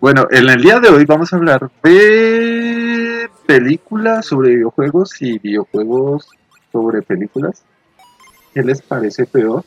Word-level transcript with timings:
Bueno, 0.00 0.26
en 0.30 0.50
el 0.50 0.60
día 0.60 0.80
de 0.80 0.88
hoy 0.88 1.04
vamos 1.06 1.32
a 1.32 1.36
hablar 1.36 1.70
de 1.82 3.30
películas 3.46 4.26
sobre 4.26 4.56
videojuegos 4.56 5.22
y 5.22 5.38
videojuegos 5.38 6.28
sobre 6.70 7.00
películas. 7.02 7.62
¿Qué 8.52 8.62
les 8.62 8.82
parece 8.82 9.24
peor? 9.24 9.64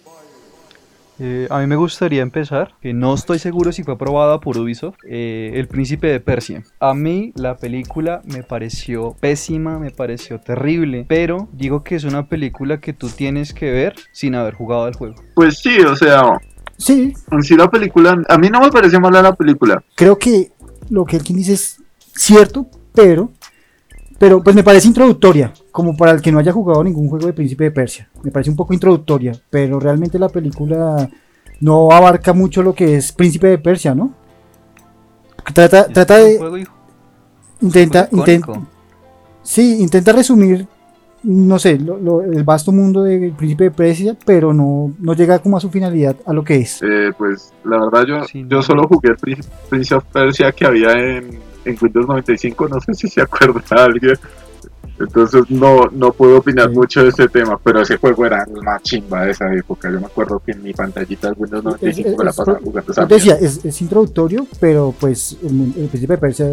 Eh, 1.19 1.47
a 1.49 1.59
mí 1.59 1.65
me 1.65 1.75
gustaría 1.75 2.21
empezar, 2.21 2.75
que 2.79 2.93
no 2.93 3.15
estoy 3.15 3.39
seguro 3.39 3.71
si 3.71 3.83
fue 3.83 3.95
aprobada 3.95 4.39
por 4.39 4.57
Ubisoft, 4.57 4.97
eh, 5.09 5.53
El 5.55 5.67
Príncipe 5.67 6.07
de 6.07 6.19
Persia. 6.19 6.63
A 6.79 6.93
mí 6.93 7.33
la 7.35 7.57
película 7.57 8.21
me 8.23 8.43
pareció 8.43 9.15
pésima, 9.19 9.79
me 9.79 9.89
pareció 9.89 10.39
terrible, 10.39 11.05
pero 11.07 11.49
digo 11.51 11.83
que 11.83 11.95
es 11.95 12.03
una 12.03 12.27
película 12.27 12.79
que 12.79 12.93
tú 12.93 13.09
tienes 13.09 13.53
que 13.53 13.71
ver 13.71 13.95
sin 14.11 14.35
haber 14.35 14.53
jugado 14.53 14.85
al 14.85 14.93
juego. 14.93 15.15
Pues 15.33 15.57
sí, 15.57 15.79
o 15.79 15.95
sea, 15.95 16.39
Sí, 16.77 17.13
en 17.31 17.43
sí 17.43 17.55
la 17.55 17.69
película, 17.69 18.21
a 18.27 18.37
mí 18.37 18.49
no 18.49 18.61
me 18.61 18.71
pareció 18.71 18.99
mala 18.99 19.21
la 19.21 19.35
película. 19.35 19.83
creo 19.95 20.17
que 20.17 20.51
lo 20.89 21.05
que 21.05 21.17
Elkin 21.17 21.37
dice 21.37 21.53
es 21.53 21.81
cierto, 22.15 22.67
pero, 22.93 23.31
pero 24.19 24.43
pues 24.43 24.55
me 24.55 24.63
parece 24.63 24.87
introductoria, 24.87 25.51
como 25.71 25.97
para 25.97 26.11
el 26.11 26.21
que 26.21 26.31
no 26.31 26.39
haya 26.39 26.51
jugado 26.51 26.83
ningún 26.83 27.09
juego 27.09 27.25
de 27.25 27.33
Príncipe 27.33 27.65
de 27.65 27.71
Persia. 27.71 28.09
Me 28.23 28.31
parece 28.31 28.51
un 28.51 28.55
poco 28.55 28.73
introductoria, 28.73 29.33
pero 29.49 29.79
realmente 29.79 30.19
la 30.19 30.29
película 30.29 31.09
no 31.59 31.91
abarca 31.91 32.33
mucho 32.33 32.61
lo 32.61 32.73
que 32.73 32.95
es 32.97 33.11
Príncipe 33.11 33.47
de 33.47 33.57
Persia, 33.57 33.95
¿no? 33.95 34.13
Trata, 35.53 35.87
trata 35.87 36.17
de... 36.17 36.37
juego, 36.37 36.57
Intenta, 37.59 38.07
intenta, 38.11 38.61
sí, 39.41 39.81
intenta 39.81 40.11
resumir, 40.11 40.67
no 41.27 41.59
sé, 41.59 41.77
lo- 41.77 41.97
lo- 41.97 42.23
el 42.23 42.43
vasto 42.43 42.71
mundo 42.71 43.03
del 43.03 43.31
Príncipe 43.33 43.65
de 43.65 43.71
Persia, 43.71 44.15
pero 44.25 44.53
no, 44.53 44.93
no 44.99 45.13
llega 45.13 45.39
como 45.39 45.57
a 45.57 45.59
su 45.59 45.69
finalidad, 45.69 46.15
a 46.25 46.33
lo 46.33 46.43
que 46.43 46.55
es. 46.55 46.81
Eh, 46.81 47.11
pues 47.17 47.53
la 47.65 47.79
verdad 47.83 48.05
yo, 48.07 48.23
Sí, 48.25 48.45
yo 48.49 48.61
solo 48.61 48.87
jugué 48.87 49.09
el 49.09 49.17
Prin- 49.17 49.43
Prince 49.69 49.93
of 49.93 50.03
Persia 50.05 50.51
que 50.51 50.65
había 50.65 50.91
en, 50.93 51.37
en 51.65 51.77
Windows 51.81 52.07
95, 52.07 52.67
no 52.69 52.79
sé 52.79 52.93
si 52.93 53.07
se 53.07 53.21
acuerda 53.21 53.61
alguien. 53.85 54.15
Entonces 54.99 55.43
no, 55.49 55.85
no 55.91 56.11
puedo 56.11 56.37
opinar 56.37 56.69
Sí. 56.69 56.75
mucho 56.75 57.03
de 57.03 57.09
ese 57.09 57.27
tema, 57.27 57.59
pero 57.63 57.81
ese 57.81 57.97
juego 57.97 58.25
era 58.25 58.43
la 58.65 58.79
chimba 58.81 59.25
de 59.25 59.31
esa 59.31 59.53
época. 59.53 59.91
Yo 59.91 59.99
me 59.99 60.07
acuerdo 60.07 60.41
que 60.43 60.53
en 60.53 60.63
mi 60.63 60.73
pantallita 60.73 61.27
de 61.29 61.33
Windows 61.37 61.63
95 61.63 62.17
me 62.17 62.23
la 62.23 62.29
es- 62.31 62.35
pasaba 62.35 62.59
jugando 62.63 62.91
esa 62.91 63.05
decía, 63.05 63.35
es, 63.39 63.63
es 63.63 63.81
introductorio, 63.81 64.47
pero 64.59 64.95
pues 64.99 65.37
el, 65.43 65.73
el 65.77 65.87
Príncipe 65.89 66.13
de 66.13 66.17
Persia 66.17 66.47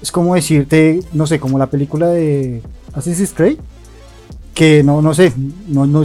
es 0.00 0.12
como 0.12 0.34
decirte, 0.36 1.00
no 1.12 1.26
sé, 1.26 1.40
como 1.40 1.58
la 1.58 1.66
película 1.66 2.08
de 2.08 2.62
Assassin's 2.94 3.32
Creed, 3.34 3.58
que 4.56 4.82
no, 4.82 5.02
no 5.02 5.12
sé, 5.14 5.32
no, 5.68 5.86
no 5.86 6.02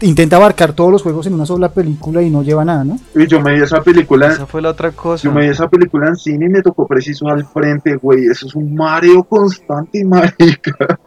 intenta 0.00 0.34
abarcar 0.36 0.72
todos 0.72 0.90
los 0.90 1.02
juegos 1.02 1.28
en 1.28 1.34
una 1.34 1.46
sola 1.46 1.68
película 1.70 2.20
y 2.20 2.28
no 2.28 2.42
lleva 2.42 2.64
nada, 2.64 2.82
¿no? 2.82 2.98
Y 3.14 3.26
yo 3.28 3.40
me 3.40 3.54
vi 3.54 3.62
esa 3.62 3.80
película, 3.80 4.26
Esa 4.26 4.46
fue 4.46 4.60
la 4.60 4.70
otra 4.70 4.90
cosa. 4.90 5.22
yo 5.22 5.32
me 5.32 5.42
vi 5.42 5.46
esa 5.46 5.68
película 5.68 6.08
en 6.08 6.16
cine 6.16 6.46
y 6.46 6.48
me 6.48 6.60
tocó 6.60 6.86
preciso 6.88 7.28
al 7.28 7.46
frente, 7.46 7.94
güey. 7.96 8.26
Eso 8.26 8.46
es 8.48 8.54
un 8.56 8.74
Mario 8.74 9.22
constante, 9.22 10.04
marica. 10.04 10.98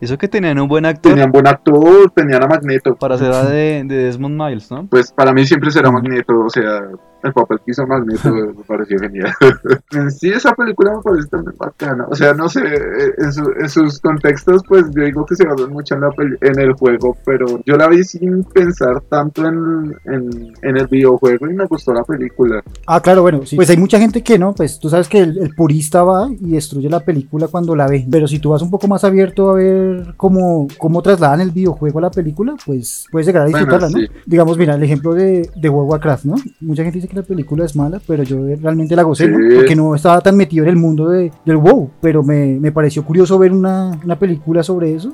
Eso 0.00 0.16
que 0.16 0.26
tenían 0.26 0.58
un 0.58 0.68
buen 0.68 0.86
actor 0.86 1.12
Tenían 1.12 1.30
buen 1.30 1.46
actor, 1.46 2.10
tenían 2.12 2.42
a 2.42 2.46
Magneto. 2.46 2.96
para 2.96 3.18
ser 3.18 3.32
de, 3.32 3.84
de 3.84 4.04
Desmond 4.04 4.40
Miles, 4.42 4.70
¿no? 4.70 4.86
Pues 4.86 5.12
para 5.12 5.32
mí 5.34 5.46
siempre 5.46 5.70
será 5.70 5.90
Magneto, 5.90 6.40
o 6.40 6.48
sea, 6.48 6.80
el 7.22 7.32
papel 7.32 7.58
que 7.64 7.70
hizo 7.72 7.86
Magneto 7.86 8.32
me 8.32 8.64
pareció 8.66 8.98
genial. 8.98 9.32
en 9.92 10.10
sí, 10.10 10.28
esa 10.30 10.52
película 10.54 10.92
me 10.96 11.02
parece 11.02 11.28
también 11.28 11.54
bacana. 11.58 12.06
O 12.08 12.14
sea, 12.14 12.32
no 12.34 12.48
sé, 12.48 12.60
eh, 12.60 13.12
en, 13.18 13.32
su- 13.32 13.52
en 13.60 13.68
sus 13.68 13.98
contextos, 14.00 14.62
pues 14.68 14.84
yo 14.94 15.02
digo 15.04 15.24
que 15.26 15.36
se 15.36 15.46
basan 15.46 15.70
mucho 15.72 15.94
en, 15.94 16.00
la 16.02 16.10
peli- 16.10 16.36
en 16.40 16.58
el 16.58 16.72
juego, 16.74 17.16
pero 17.24 17.46
yo 17.66 17.76
la 17.76 17.88
vi 17.88 18.02
sin 18.04 18.44
pensar 18.44 19.00
tanto 19.08 19.46
en, 19.46 19.94
en, 20.04 20.52
en 20.62 20.76
el 20.76 20.86
videojuego 20.86 21.48
y 21.50 21.54
me 21.54 21.66
gustó 21.66 21.92
la 21.92 22.04
película. 22.04 22.62
Ah, 22.86 23.00
claro, 23.00 23.22
bueno, 23.22 23.44
sí. 23.44 23.56
Pues 23.56 23.68
hay 23.70 23.76
mucha 23.76 23.98
gente 23.98 24.22
que 24.22 24.38
no, 24.38 24.54
pues 24.54 24.78
tú 24.78 24.88
sabes 24.88 25.08
que 25.08 25.18
el, 25.20 25.38
el 25.38 25.54
purista 25.54 26.02
va 26.02 26.28
y 26.30 26.52
destruye 26.52 26.88
la 26.88 27.00
película 27.00 27.48
cuando 27.48 27.74
la 27.76 27.86
ve. 27.86 28.06
Pero 28.10 28.26
si 28.26 28.38
tú 28.38 28.50
vas 28.50 28.62
un 28.62 28.70
poco 28.70 28.88
más 28.88 29.04
abierto 29.04 29.50
a 29.50 29.54
ver 29.54 30.14
cómo, 30.16 30.68
cómo 30.78 31.02
trasladan 31.02 31.40
el 31.40 31.50
videojuego 31.50 31.98
a 31.98 32.02
la 32.02 32.10
película, 32.10 32.54
pues 32.64 33.06
puedes 33.10 33.26
llegar 33.26 33.42
a 33.42 33.50
Bueno, 33.50 33.58
disfrutarla, 33.58 33.88
sí. 33.88 34.06
¿no? 34.08 34.20
Digamos, 34.26 34.56
mira, 34.58 34.74
el 34.74 34.82
ejemplo 34.82 35.14
de, 35.14 35.50
de 35.54 35.68
World 35.68 35.86
of 35.86 35.90
Warcraft, 35.92 36.24
¿no? 36.24 36.34
Mucha 36.60 36.82
gente 36.82 36.98
dice 36.98 37.08
que 37.10 37.16
la 37.16 37.22
película 37.22 37.64
es 37.64 37.76
mala, 37.76 38.00
pero 38.06 38.22
yo 38.22 38.38
realmente 38.60 38.96
la 38.96 39.02
gocé. 39.02 39.28
Porque 39.28 39.76
no 39.76 39.94
estaba 39.94 40.20
tan 40.20 40.36
metido 40.36 40.64
en 40.64 40.70
el 40.70 40.76
mundo 40.76 41.08
de, 41.08 41.30
del 41.44 41.56
WoW, 41.56 41.90
pero 42.00 42.22
me, 42.22 42.58
me 42.58 42.72
pareció 42.72 43.04
curioso 43.04 43.38
ver 43.38 43.52
una, 43.52 44.00
una 44.02 44.18
película 44.18 44.62
sobre 44.62 44.94
eso. 44.94 45.12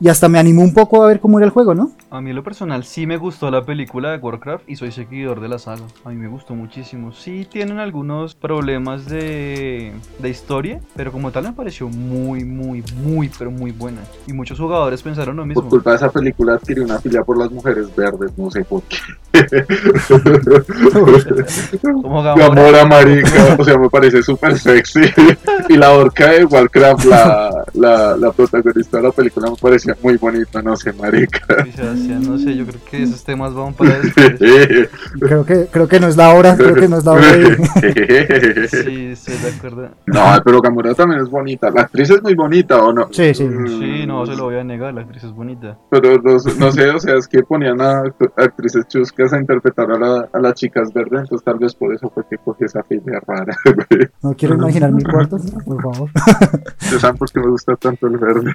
Y 0.00 0.08
hasta 0.08 0.28
me 0.28 0.38
animó 0.38 0.62
un 0.62 0.72
poco 0.72 1.02
a 1.02 1.08
ver 1.08 1.18
cómo 1.18 1.38
era 1.38 1.46
el 1.46 1.50
juego, 1.50 1.74
¿no? 1.74 1.90
A 2.10 2.20
mí 2.20 2.30
en 2.30 2.36
lo 2.36 2.44
personal 2.44 2.84
sí 2.84 3.06
me 3.06 3.16
gustó 3.16 3.50
la 3.50 3.64
película 3.64 4.12
de 4.12 4.18
Warcraft 4.18 4.68
y 4.68 4.76
soy 4.76 4.92
seguidor 4.92 5.40
de 5.40 5.48
la 5.48 5.58
saga. 5.58 5.82
A 6.04 6.10
mí 6.10 6.14
me 6.14 6.28
gustó 6.28 6.54
muchísimo. 6.54 7.12
Sí 7.12 7.46
tienen 7.50 7.78
algunos 7.78 8.36
problemas 8.36 9.06
de, 9.06 9.92
de 10.20 10.28
historia, 10.28 10.80
pero 10.94 11.10
como 11.10 11.32
tal 11.32 11.44
me 11.44 11.52
pareció 11.52 11.88
muy, 11.88 12.44
muy, 12.44 12.84
muy, 13.02 13.28
pero 13.36 13.50
muy 13.50 13.72
buena. 13.72 14.00
Y 14.28 14.32
muchos 14.32 14.58
jugadores 14.58 15.02
pensaron 15.02 15.36
lo 15.36 15.44
mismo. 15.44 15.62
Por 15.62 15.70
culpa 15.70 15.90
de 15.90 15.96
esa 15.96 16.10
película 16.10 16.54
adquirí 16.54 16.80
una 16.80 17.00
filia 17.00 17.24
por 17.24 17.36
las 17.36 17.50
mujeres 17.50 17.94
verdes, 17.96 18.30
no 18.38 18.50
sé 18.52 18.64
por 18.64 18.82
qué. 18.84 18.98
Como 21.82 22.22
Gamora. 22.22 22.48
Gamora, 22.48 22.84
marica, 22.86 23.56
o 23.58 23.64
sea, 23.64 23.78
me 23.78 23.90
parece 23.90 24.22
súper 24.22 24.58
sexy. 24.58 25.00
Y 25.68 25.76
la 25.76 25.92
orca 25.92 26.30
de 26.30 26.44
Warcraft, 26.44 27.04
la, 27.04 27.64
la, 27.74 28.16
la 28.16 28.32
protagonista 28.32 28.98
de 28.98 29.02
la 29.02 29.12
película, 29.12 29.50
me 29.50 29.56
muy 30.02 30.16
bonita, 30.16 30.62
no 30.62 30.76
sé, 30.76 30.92
marica. 30.92 31.40
Sí, 31.64 31.72
Sebastián, 31.72 32.22
no 32.26 32.38
sé, 32.38 32.56
yo 32.56 32.64
creo 32.66 32.80
que 32.90 33.02
esos 33.02 33.24
temas 33.24 33.54
van 33.54 33.74
para 33.74 33.98
después. 33.98 34.38
Creo 35.20 35.44
que, 35.44 35.66
creo 35.70 35.88
que 35.88 36.00
no 36.00 36.06
es 36.08 36.16
la 36.16 36.32
hora, 36.34 36.56
creo 36.56 36.74
que 36.74 36.88
no 36.88 36.98
es 36.98 37.04
la 37.04 37.12
hora 37.12 37.32
de... 37.32 37.56
Sí, 38.68 39.06
estoy 39.12 39.36
de 39.36 39.48
acuerdo. 39.56 39.88
No, 40.06 40.22
pero 40.44 40.60
Gamora 40.60 40.94
también 40.94 41.20
es 41.20 41.28
bonita. 41.28 41.70
La 41.70 41.82
actriz 41.82 42.10
es 42.10 42.22
muy 42.22 42.34
bonita, 42.34 42.82
¿o 42.82 42.92
no? 42.92 43.08
Sí, 43.12 43.34
sí. 43.34 43.44
Mm, 43.44 43.66
Sí, 43.78 44.06
no 44.06 44.24
se 44.26 44.36
lo 44.36 44.44
voy 44.44 44.56
a 44.56 44.64
negar, 44.64 44.94
la 44.94 45.02
actriz 45.02 45.24
es 45.24 45.32
bonita. 45.32 45.76
Pero 45.90 46.18
no, 46.22 46.36
no 46.58 46.72
sé, 46.72 46.88
o 46.90 46.98
sea, 47.00 47.16
es 47.16 47.26
que 47.28 47.42
ponían 47.42 47.80
a 47.80 48.02
act- 48.04 48.32
actrices 48.36 48.86
chuscas 48.88 49.32
a 49.32 49.38
interpretar 49.40 49.90
a, 49.90 49.98
la- 49.98 50.28
a 50.32 50.38
las 50.40 50.54
chicas 50.54 50.92
verdes, 50.92 51.20
entonces 51.22 51.44
tal 51.44 51.58
vez 51.58 51.74
por 51.74 51.92
eso 51.94 52.10
fue 52.10 52.24
que 52.28 52.36
cogí 52.38 52.64
esa 52.64 52.82
filia 52.84 53.20
rara. 53.26 53.54
No 54.22 54.34
quiero 54.34 54.54
imaginar 54.54 54.92
mi 54.92 55.02
cuarto, 55.02 55.38
por 55.64 55.82
favor. 55.82 56.10
¿Ustedes 56.80 57.00
saben 57.02 57.16
por 57.16 57.30
qué 57.30 57.40
me 57.40 57.48
gusta 57.50 57.76
tanto 57.76 58.06
el 58.06 58.18
verde? 58.18 58.54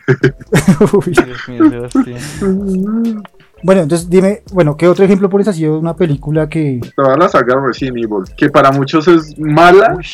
Uy. 0.94 1.13
Dios 1.25 1.50
mío, 1.50 1.69
Sebastián. 1.69 3.23
Bueno, 3.63 3.81
entonces 3.81 4.09
dime, 4.09 4.44
bueno, 4.51 4.75
¿qué 4.75 4.88
otro 4.88 5.06
ejemplo 5.06 5.29
pones 5.29 5.47
así 5.47 5.61
de 5.61 5.69
una 5.69 5.95
película 5.95 6.50
que... 6.50 6.81
Toda 6.95 7.16
la 7.16 7.29
saga 7.29 7.61
Resident 7.66 7.97
Evil, 7.97 8.25
que 8.35 8.50
para 8.50 8.72
muchos 8.72 9.07
es 9.07 9.39
mala 9.39 9.95
Uy, 9.95 10.06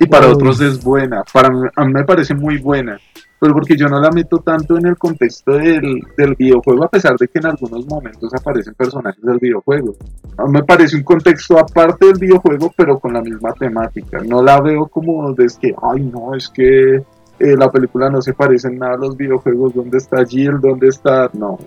y 0.00 0.06
para 0.06 0.26
Uy. 0.26 0.32
otros 0.32 0.58
es 0.62 0.82
buena. 0.82 1.22
Para 1.32 1.50
mí, 1.50 1.68
a 1.76 1.84
mí 1.84 1.92
me 1.92 2.04
parece 2.04 2.34
muy 2.34 2.56
buena. 2.56 2.98
Pero 3.38 3.54
porque 3.54 3.74
yo 3.74 3.88
no 3.88 3.98
la 4.00 4.10
meto 4.10 4.38
tanto 4.38 4.76
en 4.76 4.86
el 4.86 4.98
contexto 4.98 5.52
del, 5.52 6.02
del 6.16 6.34
videojuego, 6.34 6.84
a 6.84 6.88
pesar 6.88 7.16
de 7.16 7.26
que 7.26 7.38
en 7.38 7.46
algunos 7.46 7.86
momentos 7.86 8.32
aparecen 8.34 8.74
personajes 8.74 9.22
del 9.22 9.38
videojuego. 9.38 9.96
A 10.36 10.44
mí 10.44 10.52
me 10.52 10.62
parece 10.62 10.96
un 10.96 11.02
contexto 11.02 11.58
aparte 11.58 12.06
del 12.06 12.18
videojuego, 12.18 12.72
pero 12.76 12.98
con 12.98 13.14
la 13.14 13.22
misma 13.22 13.52
temática. 13.52 14.18
No 14.26 14.42
la 14.42 14.60
veo 14.60 14.86
como 14.88 15.32
de 15.32 15.46
que, 15.58 15.74
ay, 15.82 16.02
no, 16.02 16.34
es 16.34 16.48
que 16.50 17.02
eh, 17.40 17.56
la 17.56 17.70
película 17.70 18.10
no 18.10 18.20
se 18.20 18.34
parece 18.34 18.68
en 18.68 18.78
nada 18.78 18.94
a 18.94 18.98
los 18.98 19.16
videojuegos. 19.16 19.74
¿Dónde 19.74 19.96
está 19.96 20.24
Jill? 20.26 20.60
¿Dónde 20.60 20.88
está.? 20.88 21.30
No, 21.32 21.58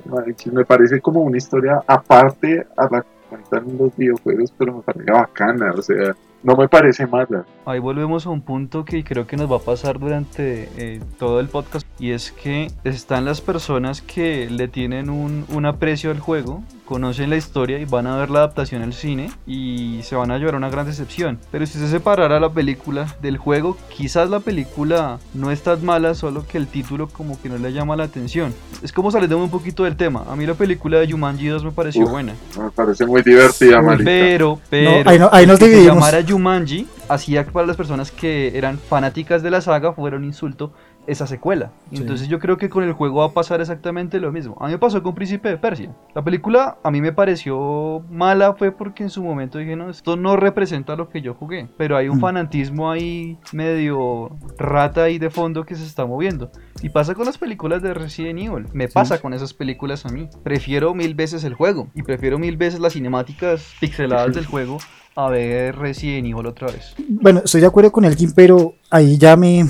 me 0.51 0.65
parece 0.65 1.01
como 1.01 1.21
una 1.21 1.37
historia 1.37 1.81
aparte 1.87 2.67
a 2.77 2.83
la 2.91 3.01
que 3.01 3.07
cuentan 3.27 3.77
los 3.79 3.97
videojuegos, 3.97 4.53
pero 4.55 4.75
me 4.75 4.81
parece 4.83 5.11
bacana. 5.11 5.73
O 5.75 5.81
sea, 5.81 6.15
no 6.43 6.55
me 6.55 6.67
parece 6.67 7.07
mala. 7.07 7.45
Ahí 7.65 7.79
volvemos 7.79 8.27
a 8.27 8.29
un 8.29 8.41
punto 8.41 8.85
que 8.85 9.03
creo 9.03 9.25
que 9.25 9.35
nos 9.35 9.51
va 9.51 9.57
a 9.57 9.61
pasar 9.61 9.97
durante 9.97 10.69
eh, 10.77 11.01
todo 11.17 11.39
el 11.39 11.47
podcast 11.47 11.87
y 11.99 12.11
es 12.11 12.31
que 12.31 12.67
están 12.83 13.25
las 13.25 13.41
personas 13.41 14.01
que 14.01 14.49
le 14.49 14.67
tienen 14.67 15.09
un, 15.09 15.45
un 15.49 15.65
aprecio 15.65 16.11
al 16.11 16.19
juego, 16.19 16.61
conocen 16.93 17.31
la 17.31 17.37
historia 17.37 17.79
y 17.79 17.85
van 17.85 18.05
a 18.05 18.17
ver 18.17 18.29
la 18.29 18.37
adaptación 18.39 18.83
al 18.83 18.93
cine 18.93 19.31
y 19.47 20.01
se 20.03 20.15
van 20.15 20.29
a 20.29 20.37
llevar 20.37 20.53
una 20.53 20.69
gran 20.69 20.85
decepción. 20.85 21.39
Pero 21.51 21.65
si 21.65 21.79
se 21.79 21.87
separara 21.87 22.39
la 22.39 22.51
película 22.51 23.07
del 23.19 23.37
juego, 23.37 23.75
quizás 23.89 24.29
la 24.29 24.39
película 24.41 25.17
no 25.33 25.49
es 25.49 25.63
tan 25.63 25.83
mala, 25.83 26.13
solo 26.13 26.45
que 26.47 26.59
el 26.59 26.67
título 26.67 27.07
como 27.07 27.41
que 27.41 27.49
no 27.49 27.57
le 27.57 27.73
llama 27.73 27.95
la 27.95 28.03
atención. 28.03 28.53
Es 28.83 28.91
como 28.93 29.09
saliendo 29.09 29.39
un 29.39 29.49
poquito 29.49 29.85
del 29.85 29.95
tema. 29.95 30.23
A 30.29 30.35
mí 30.35 30.45
la 30.45 30.53
película 30.53 30.99
de 30.99 31.11
Jumanji 31.11 31.47
2 31.47 31.65
me 31.65 31.71
pareció 31.71 32.03
Uf. 32.03 32.11
buena. 32.11 32.35
Me 32.61 32.69
parece 32.69 33.07
muy 33.07 33.23
divertida, 33.23 33.79
Uy, 33.79 33.85
marica. 33.87 34.03
Pero, 34.05 34.59
pero, 34.69 35.09
ahí 35.09 35.17
no- 35.17 35.29
ahí 35.31 35.47
nos 35.47 35.57
que 35.57 35.65
se 35.65 35.71
dividimos. 35.71 35.95
llamara 35.95 36.23
Jumanji 36.27 36.87
hacía 37.09 37.43
que 37.43 37.49
para 37.51 37.65
las 37.65 37.75
personas 37.75 38.11
que 38.11 38.55
eran 38.55 38.77
fanáticas 38.77 39.41
de 39.41 39.49
la 39.49 39.61
saga 39.61 39.93
fuera 39.93 40.15
un 40.15 40.25
insulto 40.25 40.73
esa 41.07 41.27
secuela. 41.27 41.71
Sí. 41.91 41.97
Entonces 42.01 42.27
yo 42.27 42.39
creo 42.39 42.57
que 42.57 42.69
con 42.69 42.83
el 42.83 42.93
juego 42.93 43.19
va 43.19 43.25
a 43.25 43.31
pasar 43.33 43.61
exactamente 43.61 44.19
lo 44.19 44.31
mismo. 44.31 44.55
A 44.59 44.65
mí 44.67 44.71
me 44.71 44.77
pasó 44.79 45.01
con 45.03 45.13
Príncipe 45.15 45.49
de 45.49 45.57
Persia. 45.57 45.91
La 46.15 46.23
película 46.23 46.77
a 46.83 46.91
mí 46.91 47.01
me 47.01 47.11
pareció 47.11 48.01
mala 48.09 48.53
fue 48.53 48.71
porque 48.71 49.03
en 49.03 49.09
su 49.09 49.23
momento 49.23 49.57
dije, 49.57 49.75
no, 49.75 49.89
esto 49.89 50.15
no 50.15 50.35
representa 50.35 50.95
lo 50.95 51.09
que 51.09 51.21
yo 51.21 51.33
jugué. 51.33 51.67
Pero 51.77 51.97
hay 51.97 52.09
un 52.09 52.17
Mm. 52.17 52.21
fanatismo 52.21 52.91
ahí 52.91 53.37
medio 53.51 54.31
rata 54.57 55.03
ahí 55.03 55.17
de 55.19 55.29
fondo 55.29 55.65
que 55.65 55.75
se 55.75 55.83
está 55.85 56.05
moviendo. 56.05 56.51
Y 56.81 56.89
pasa 56.89 57.15
con 57.15 57.25
las 57.25 57.37
películas 57.37 57.81
de 57.81 57.93
Resident 57.93 58.39
Evil. 58.39 58.67
Me 58.73 58.87
pasa 58.87 59.19
con 59.21 59.33
esas 59.33 59.53
películas 59.53 60.05
a 60.05 60.09
mí. 60.09 60.29
Prefiero 60.43 60.93
mil 60.93 61.15
veces 61.15 61.43
el 61.43 61.53
juego. 61.53 61.87
Y 61.95 62.03
prefiero 62.03 62.39
mil 62.39 62.57
veces 62.57 62.79
las 62.79 62.93
cinemáticas 62.93 63.73
pixeladas 63.79 64.33
del 64.35 64.45
juego 64.45 64.77
a 65.15 65.29
ver 65.29 65.75
Resident 65.77 66.27
Evil 66.27 66.47
otra 66.47 66.67
vez. 66.67 66.95
Bueno, 67.07 67.41
estoy 67.45 67.61
de 67.61 67.67
acuerdo 67.67 67.91
con 67.91 68.03
Elkin, 68.03 68.31
pero 68.33 68.73
ahí 68.89 69.17
ya 69.17 69.35
me, 69.37 69.65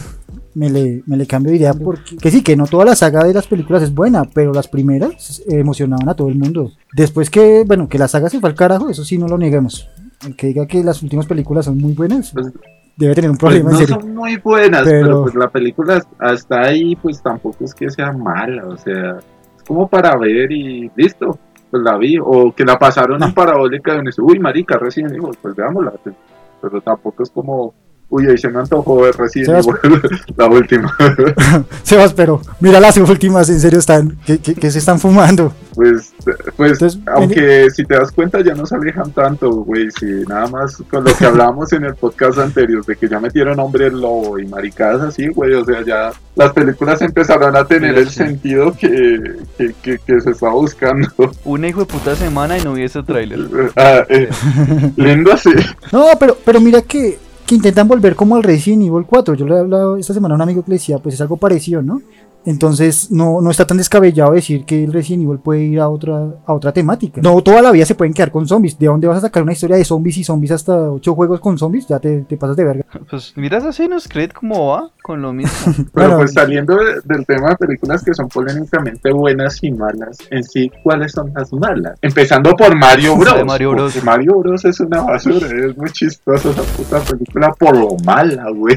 me, 0.55 0.69
le, 0.69 1.03
me 1.05 1.17
le 1.17 1.25
cambio 1.25 1.51
de 1.51 1.57
idea 1.57 1.73
porque 1.73 2.15
que 2.17 2.31
sí, 2.31 2.43
que 2.43 2.55
no 2.55 2.65
toda 2.67 2.85
la 2.85 2.95
saga 2.95 3.23
de 3.23 3.33
las 3.33 3.47
películas 3.47 3.83
es 3.83 3.93
buena, 3.93 4.23
pero 4.33 4.53
las 4.53 4.67
primeras 4.67 5.41
emocionaban 5.47 6.07
a 6.09 6.13
todo 6.15 6.29
el 6.29 6.35
mundo. 6.35 6.71
Después 6.95 7.29
que, 7.29 7.63
bueno, 7.65 7.87
que 7.87 7.97
la 7.97 8.07
saga 8.07 8.29
se 8.29 8.39
fue 8.39 8.49
al 8.49 8.55
carajo, 8.55 8.89
eso 8.89 9.03
sí 9.03 9.17
no 9.17 9.27
lo 9.27 9.37
neguemos. 9.37 9.89
El 10.25 10.35
que 10.35 10.47
diga 10.47 10.65
que 10.67 10.83
las 10.83 11.01
últimas 11.03 11.25
películas 11.25 11.65
son 11.65 11.77
muy 11.77 11.93
buenas, 11.93 12.31
Pues, 12.31 12.51
debe 12.95 13.15
tener 13.15 13.29
un 13.31 13.37
pues 13.37 13.49
problema 13.51 13.71
no 13.71 13.79
en 13.79 13.87
serio. 13.87 14.01
son 14.01 14.13
muy 14.15 14.37
buenas, 14.37 14.83
pero... 14.83 15.05
Pero- 15.07 15.21
pues 15.23 15.35
la 15.35 15.49
película 15.49 16.01
hasta 16.19 16.61
ahí 16.61 16.95
pues 16.95 17.21
tampoco 17.21 17.65
es 17.65 17.73
que 17.73 17.89
sea 17.89 18.11
mala, 18.13 18.67
o 18.67 18.77
sea, 18.77 19.17
es 19.57 19.63
como 19.67 19.87
para 19.87 20.15
ver 20.17 20.51
y 20.51 20.89
listo, 20.95 21.37
pues 21.71 21.81
la 21.83 21.97
vi, 21.97 22.17
o 22.23 22.53
que 22.55 22.63
la 22.63 22.77
pasaron 22.77 23.21
en 23.23 23.33
parabólica 23.33 23.93
y 23.95 23.99
uno 23.99 24.05
dice, 24.05 24.21
uy 24.21 24.37
marica, 24.39 24.77
Resident 24.77 25.13
Evil, 25.13 25.35
pues 25.41 25.55
veámosla, 25.55 25.91
pues, 26.03 26.15
pero 26.61 26.79
tampoco 26.81 27.23
es 27.23 27.29
como, 27.31 27.73
uy, 28.15 28.27
ahí 28.27 28.37
se 28.37 28.47
me 28.49 28.59
antojó 28.59 29.01
ver 29.01 29.15
Resident 29.17 29.49
Sebas- 29.65 29.79
Evil, 29.83 30.01
la 30.37 30.45
última, 30.47 30.95
Sebas, 31.83 32.13
pero 32.13 32.39
mira 32.59 32.79
las 32.79 32.95
últimas, 32.97 33.49
en 33.49 33.59
serio 33.59 33.79
están, 33.79 34.17
que, 34.25 34.37
que- 34.37 34.53
que 34.53 34.69
se 34.69 34.77
están 34.79 34.99
fumando. 34.99 35.51
pues, 35.73 36.13
pues 36.55 36.73
Entonces, 36.73 36.99
aunque 37.07 37.69
si 37.71 37.83
te 37.85 37.95
das 37.95 38.11
cuenta 38.11 38.41
ya 38.41 38.53
no 38.53 38.65
se 38.67 38.75
alejan 38.75 39.11
tanto, 39.13 39.49
güey, 39.51 39.89
si 39.91 40.05
nada 40.27 40.45
más 40.47 40.77
con 40.91 41.03
lo 41.03 41.15
que 41.15 41.25
hablábamos 41.25 41.73
en 41.73 41.85
el 41.85 41.95
podcast 41.95 42.37
anterior, 42.37 42.85
de 42.85 42.95
que 42.95 43.09
ya 43.09 43.19
metieron 43.19 43.59
hombre 43.59 43.89
lobo 43.89 44.37
y 44.37 44.45
maricadas 44.45 45.01
así, 45.01 45.27
güey, 45.29 45.53
o 45.53 45.65
sea, 45.65 45.81
ya 45.83 46.11
las 46.35 46.51
películas 46.53 47.01
empezaron 47.01 47.55
a 47.55 47.65
tener 47.65 47.95
Sí, 47.95 47.99
el 48.01 48.09
sí. 48.09 48.15
sentido 48.15 48.73
que, 48.77 49.33
que, 49.57 49.73
que, 49.81 49.97
que 50.05 50.21
se 50.21 50.29
está 50.31 50.49
buscando. 50.49 51.07
Una 51.45 51.67
hijo 51.67 51.79
de 51.79 51.85
puta 51.87 52.15
semana 52.15 52.57
y 52.57 52.63
no 52.63 52.73
vi 52.73 52.83
ese 52.83 53.01
tráiler. 53.01 53.39
Ah, 53.75 54.03
eh, 54.09 54.29
lindo 54.97 55.31
así. 55.33 55.49
No, 55.91 56.05
pero, 56.19 56.37
pero 56.45 56.59
mira 56.61 56.81
que, 56.81 57.17
que 57.45 57.55
intentan 57.55 57.87
volver 57.87 58.15
como 58.15 58.35
al 58.35 58.43
Resident 58.43 58.83
Evil 58.83 59.05
4. 59.05 59.35
Yo 59.35 59.45
le 59.45 59.55
he 59.55 59.59
hablado 59.59 59.97
esta 59.97 60.13
semana 60.13 60.33
a 60.33 60.37
un 60.37 60.41
amigo 60.41 60.63
que 60.63 60.71
le 60.71 60.75
decía, 60.75 60.99
pues 60.99 61.15
es 61.15 61.21
algo 61.21 61.37
parecido, 61.37 61.81
¿no? 61.81 62.01
Entonces 62.45 63.09
no, 63.11 63.41
no 63.41 63.51
está 63.51 63.65
tan 63.65 63.77
descabellado 63.77 64.33
decir 64.33 64.65
que 64.65 64.83
el 64.83 64.91
Resident 64.93 65.23
Evil 65.23 65.39
puede 65.39 65.61
ir 65.63 65.79
a 65.79 65.89
otra, 65.89 66.35
a 66.45 66.53
otra 66.53 66.71
temática. 66.73 67.21
No 67.21 67.41
toda 67.41 67.61
la 67.61 67.71
vida 67.71 67.85
se 67.85 67.95
pueden 67.95 68.13
quedar 68.13 68.31
con 68.31 68.47
zombies. 68.47 68.77
¿De 68.77 68.87
dónde 68.87 69.07
vas 69.07 69.17
a 69.17 69.21
sacar 69.21 69.43
una 69.43 69.53
historia 69.53 69.77
de 69.77 69.85
zombies 69.85 70.17
y 70.17 70.23
zombies 70.23 70.51
hasta 70.51 70.91
ocho 70.91 71.15
juegos 71.15 71.39
con 71.39 71.57
zombies? 71.57 71.87
Ya 71.87 71.99
te, 71.99 72.21
te 72.21 72.37
pasas 72.37 72.55
de 72.57 72.63
verga. 72.65 72.85
Pues 73.09 73.33
mira 73.35 73.57
Assassin's 73.57 74.07
Creed 74.07 74.31
cómo 74.31 74.67
va 74.69 74.89
con 75.01 75.21
lo 75.21 75.33
mismo. 75.33 75.51
Pero 75.93 76.07
Bueno, 76.07 76.17
pues 76.17 76.33
saliendo 76.33 76.75
de- 76.75 77.01
del 77.03 77.25
tema 77.25 77.49
de 77.49 77.55
películas 77.57 78.03
que 78.03 78.13
son 78.13 78.27
polémicamente 78.29 79.11
buenas 79.11 79.61
y 79.63 79.71
malas, 79.71 80.17
en 80.29 80.43
sí, 80.43 80.71
¿cuáles 80.83 81.11
son 81.11 81.31
las 81.35 81.51
malas? 81.53 81.97
Empezando 82.01 82.55
por 82.55 82.75
Mario 82.75 83.15
Bros. 83.17 83.35
de 83.35 83.43
Mario 83.43 83.71
Bros. 83.71 84.03
Mario 84.03 84.39
Bros 84.39 84.65
es 84.65 84.79
una 84.79 85.01
basura, 85.01 85.47
es 85.47 85.77
muy 85.77 85.89
chistosa 85.91 86.49
esa 86.49 86.61
puta 86.61 86.99
película 87.01 87.51
por 87.53 87.75
lo 87.77 87.95
mala, 88.05 88.49
güey. 88.51 88.75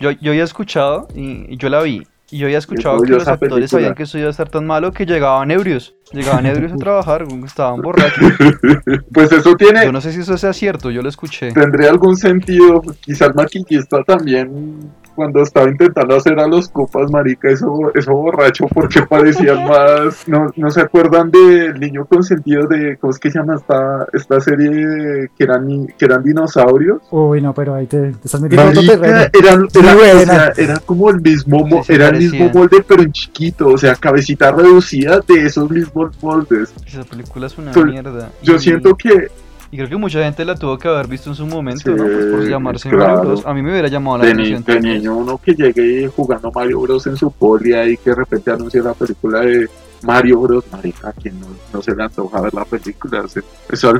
Yo, 0.00 0.10
yo 0.12 0.32
había 0.32 0.44
escuchado 0.44 1.08
y, 1.14 1.52
y 1.52 1.56
yo 1.56 1.68
la 1.68 1.82
vi. 1.82 2.06
Y 2.30 2.38
yo 2.38 2.46
había 2.46 2.58
escuchado 2.58 3.00
que 3.00 3.10
los 3.10 3.26
actores 3.26 3.50
película. 3.54 3.68
sabían 3.68 3.94
que 3.94 4.04
eso 4.04 4.18
iba 4.18 4.28
a 4.28 4.30
estar 4.30 4.48
tan 4.48 4.66
malo 4.66 4.92
que 4.92 5.04
llegaban 5.06 5.50
ebrios. 5.50 5.94
Llegaban 6.12 6.46
ebrios 6.46 6.72
a 6.72 6.76
trabajar, 6.78 7.24
estaban 7.44 7.80
borrachos. 7.80 8.32
Pues 9.12 9.32
eso 9.32 9.54
tiene, 9.56 9.84
Yo 9.84 9.92
no 9.92 10.00
sé 10.00 10.12
si 10.12 10.20
eso 10.20 10.36
sea 10.38 10.52
cierto, 10.52 10.90
yo 10.90 11.02
lo 11.02 11.08
escuché. 11.08 11.52
tendría 11.52 11.90
algún 11.90 12.16
sentido. 12.16 12.82
Quizá 13.00 13.26
el 13.26 13.34
maquillista 13.34 14.02
también, 14.04 14.90
cuando 15.20 15.42
estaba 15.42 15.68
intentando 15.68 16.16
hacer 16.16 16.40
a 16.40 16.46
los 16.46 16.68
copas, 16.70 17.10
marica, 17.10 17.50
eso, 17.50 17.92
eso 17.94 18.10
borracho, 18.12 18.64
porque 18.72 19.02
parecían 19.08 19.64
más. 19.68 20.26
No, 20.26 20.46
no 20.56 20.70
se 20.70 20.80
acuerdan 20.80 21.30
del 21.30 21.78
niño 21.78 22.06
consentido 22.06 22.66
de. 22.66 22.96
¿Cómo 22.98 23.10
es 23.12 23.18
que 23.18 23.30
se 23.30 23.38
llama 23.38 23.56
esta, 23.56 24.06
esta 24.14 24.40
serie 24.40 25.28
que 25.36 25.44
eran, 25.44 25.86
que 25.98 26.04
eran 26.06 26.22
dinosaurios? 26.22 27.02
Uy, 27.10 27.42
no, 27.42 27.52
pero 27.52 27.74
ahí 27.74 27.86
te, 27.86 28.12
te 28.12 28.24
estás 28.24 28.40
metiendo 28.40 28.70
en 28.70 28.78
otro 28.78 28.82
Marica, 28.82 29.30
terreno. 29.30 29.68
era, 29.74 29.92
era, 30.22 30.24
sea, 30.24 30.52
era 30.64 30.76
como 30.80 31.10
el 31.10 31.20
mismo 31.20 31.66
mo- 31.66 31.82
era 31.88 32.08
el 32.08 32.18
mismo 32.18 32.48
molde 32.54 32.82
pero 32.86 33.02
en 33.02 33.12
chiquito, 33.12 33.68
o 33.68 33.76
sea, 33.78 33.94
cabecita 33.94 34.50
reducida 34.52 35.20
de 35.20 35.44
esos 35.46 35.70
mismos 35.70 36.10
moldes. 36.22 36.72
Esa 36.86 37.04
película 37.04 37.46
es 37.46 37.58
una 37.58 37.72
mierda. 37.72 38.30
Yo 38.42 38.54
Y- 38.54 38.58
siento 38.58 38.94
que 38.96 39.28
Y 39.72 39.76
creo 39.76 39.88
que 39.88 39.96
mucha 39.96 40.22
gente 40.24 40.44
la 40.44 40.56
tuvo 40.56 40.76
que 40.78 40.88
haber 40.88 41.06
visto 41.06 41.30
en 41.30 41.36
su 41.36 41.46
momento, 41.46 41.82
Sí, 41.82 41.90
¿no? 41.90 42.02
Pues 42.02 42.26
por 42.26 42.48
llamarse 42.48 42.88
claro. 42.88 43.06
Mario 43.16 43.30
Bros. 43.30 43.46
A 43.46 43.54
mí 43.54 43.62
me 43.62 43.70
hubiera 43.70 43.88
llamado 43.88 44.18
la 44.18 44.24
de, 44.24 44.32
atención. 44.32 44.64
de 44.64 44.80
niño 44.80 45.16
uno 45.16 45.38
que 45.38 45.54
llegue 45.54 46.08
jugando 46.08 46.50
Mario 46.50 46.80
Bros 46.80 47.06
en 47.06 47.16
su 47.16 47.30
poli 47.30 47.72
y 47.74 47.96
que 47.96 48.10
de 48.10 48.16
repente 48.16 48.50
anuncia 48.50 48.82
la 48.82 48.94
película 48.94 49.40
de 49.40 49.68
Mario 50.02 50.40
Bros, 50.40 50.64
marica, 50.72 51.12
que 51.12 51.30
no, 51.30 51.46
no 51.72 51.82
se 51.82 51.94
le 51.94 52.02
antoja 52.02 52.40
ver 52.40 52.52
la 52.54 52.64
película, 52.64 53.20
o 53.20 53.28
sea, 53.28 53.42
eso 53.70 53.92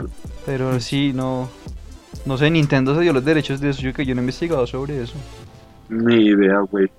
Pero 0.44 0.80
sí, 0.80 1.12
no. 1.14 1.48
No 2.26 2.36
sé, 2.36 2.50
Nintendo 2.50 2.94
se 2.94 3.02
dio 3.02 3.12
los 3.12 3.24
derechos 3.24 3.60
de 3.60 3.70
eso. 3.70 3.82
Yo 3.82 3.92
que 3.94 4.04
yo 4.04 4.14
no 4.14 4.20
he 4.20 4.24
investigado 4.24 4.66
sobre 4.66 5.02
eso. 5.02 5.14
ni 5.88 6.26
idea, 6.26 6.60
güey. 6.70 6.90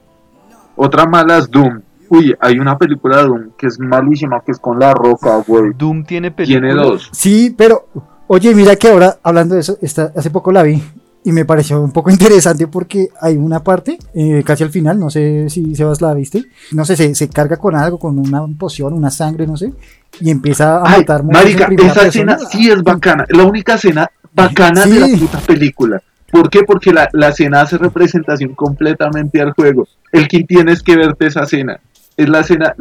Otra 0.77 1.05
mala 1.05 1.39
es 1.39 1.51
Doom. 1.51 1.81
Uy, 2.09 2.33
hay 2.39 2.57
una 2.57 2.77
película 2.77 3.17
de 3.17 3.23
Doom 3.23 3.51
que 3.57 3.67
es 3.67 3.79
malísima, 3.79 4.41
que 4.41 4.51
es 4.53 4.59
con 4.59 4.79
la 4.79 4.93
roca, 4.93 5.43
güey. 5.45 5.71
Doom 5.77 6.05
tiene 6.05 6.31
película. 6.31 6.67
Tiene 6.67 6.81
dos. 6.81 7.09
Sí, 7.11 7.53
pero 7.55 7.87
oye, 8.33 8.55
mira 8.55 8.77
que 8.77 8.87
ahora 8.87 9.17
hablando 9.23 9.55
de 9.55 9.61
eso, 9.61 9.77
esta, 9.81 10.13
hace 10.15 10.29
poco 10.29 10.53
la 10.53 10.63
vi 10.63 10.81
y 11.25 11.33
me 11.33 11.43
pareció 11.43 11.81
un 11.81 11.91
poco 11.91 12.09
interesante 12.11 12.65
porque 12.67 13.09
hay 13.19 13.35
una 13.35 13.61
parte, 13.61 13.97
eh, 14.13 14.41
casi 14.45 14.63
al 14.63 14.69
final, 14.69 14.97
no 14.97 15.09
sé 15.09 15.49
si 15.49 15.75
Sebas 15.75 16.01
la 16.01 16.13
viste, 16.13 16.45
no 16.71 16.85
sé, 16.85 16.95
se, 16.95 17.13
se 17.13 17.27
carga 17.27 17.57
con 17.57 17.75
algo, 17.75 17.99
con 17.99 18.17
una 18.17 18.41
poción, 18.57 18.93
una 18.93 19.11
sangre, 19.11 19.45
no 19.45 19.57
sé, 19.57 19.73
y 20.21 20.29
empieza 20.29 20.77
a 20.77 20.83
Ay, 20.85 20.99
matar 21.01 21.23
marica, 21.25 21.67
esa 21.77 22.07
escena 22.07 22.37
sí 22.39 22.69
es 22.69 22.81
bacana. 22.81 23.25
La 23.29 23.43
única 23.43 23.75
escena 23.75 24.09
bacana 24.33 24.85
de 24.85 24.99
la 24.99 25.07
puta 25.07 25.39
película. 25.39 26.01
¿Por 26.31 26.49
qué? 26.49 26.63
Porque 26.63 26.93
la, 26.93 27.09
la 27.11 27.29
escena 27.29 27.61
hace 27.61 27.77
representación 27.77 28.55
completamente 28.55 29.41
al 29.41 29.51
juego. 29.51 29.89
El 30.13 30.29
que 30.29 30.45
tienes 30.45 30.81
que 30.81 30.95
verte 30.95 31.27
esa 31.27 31.43
escena. 31.43 31.81
Es 32.15 32.29
la 32.29 32.39
escena. 32.39 32.73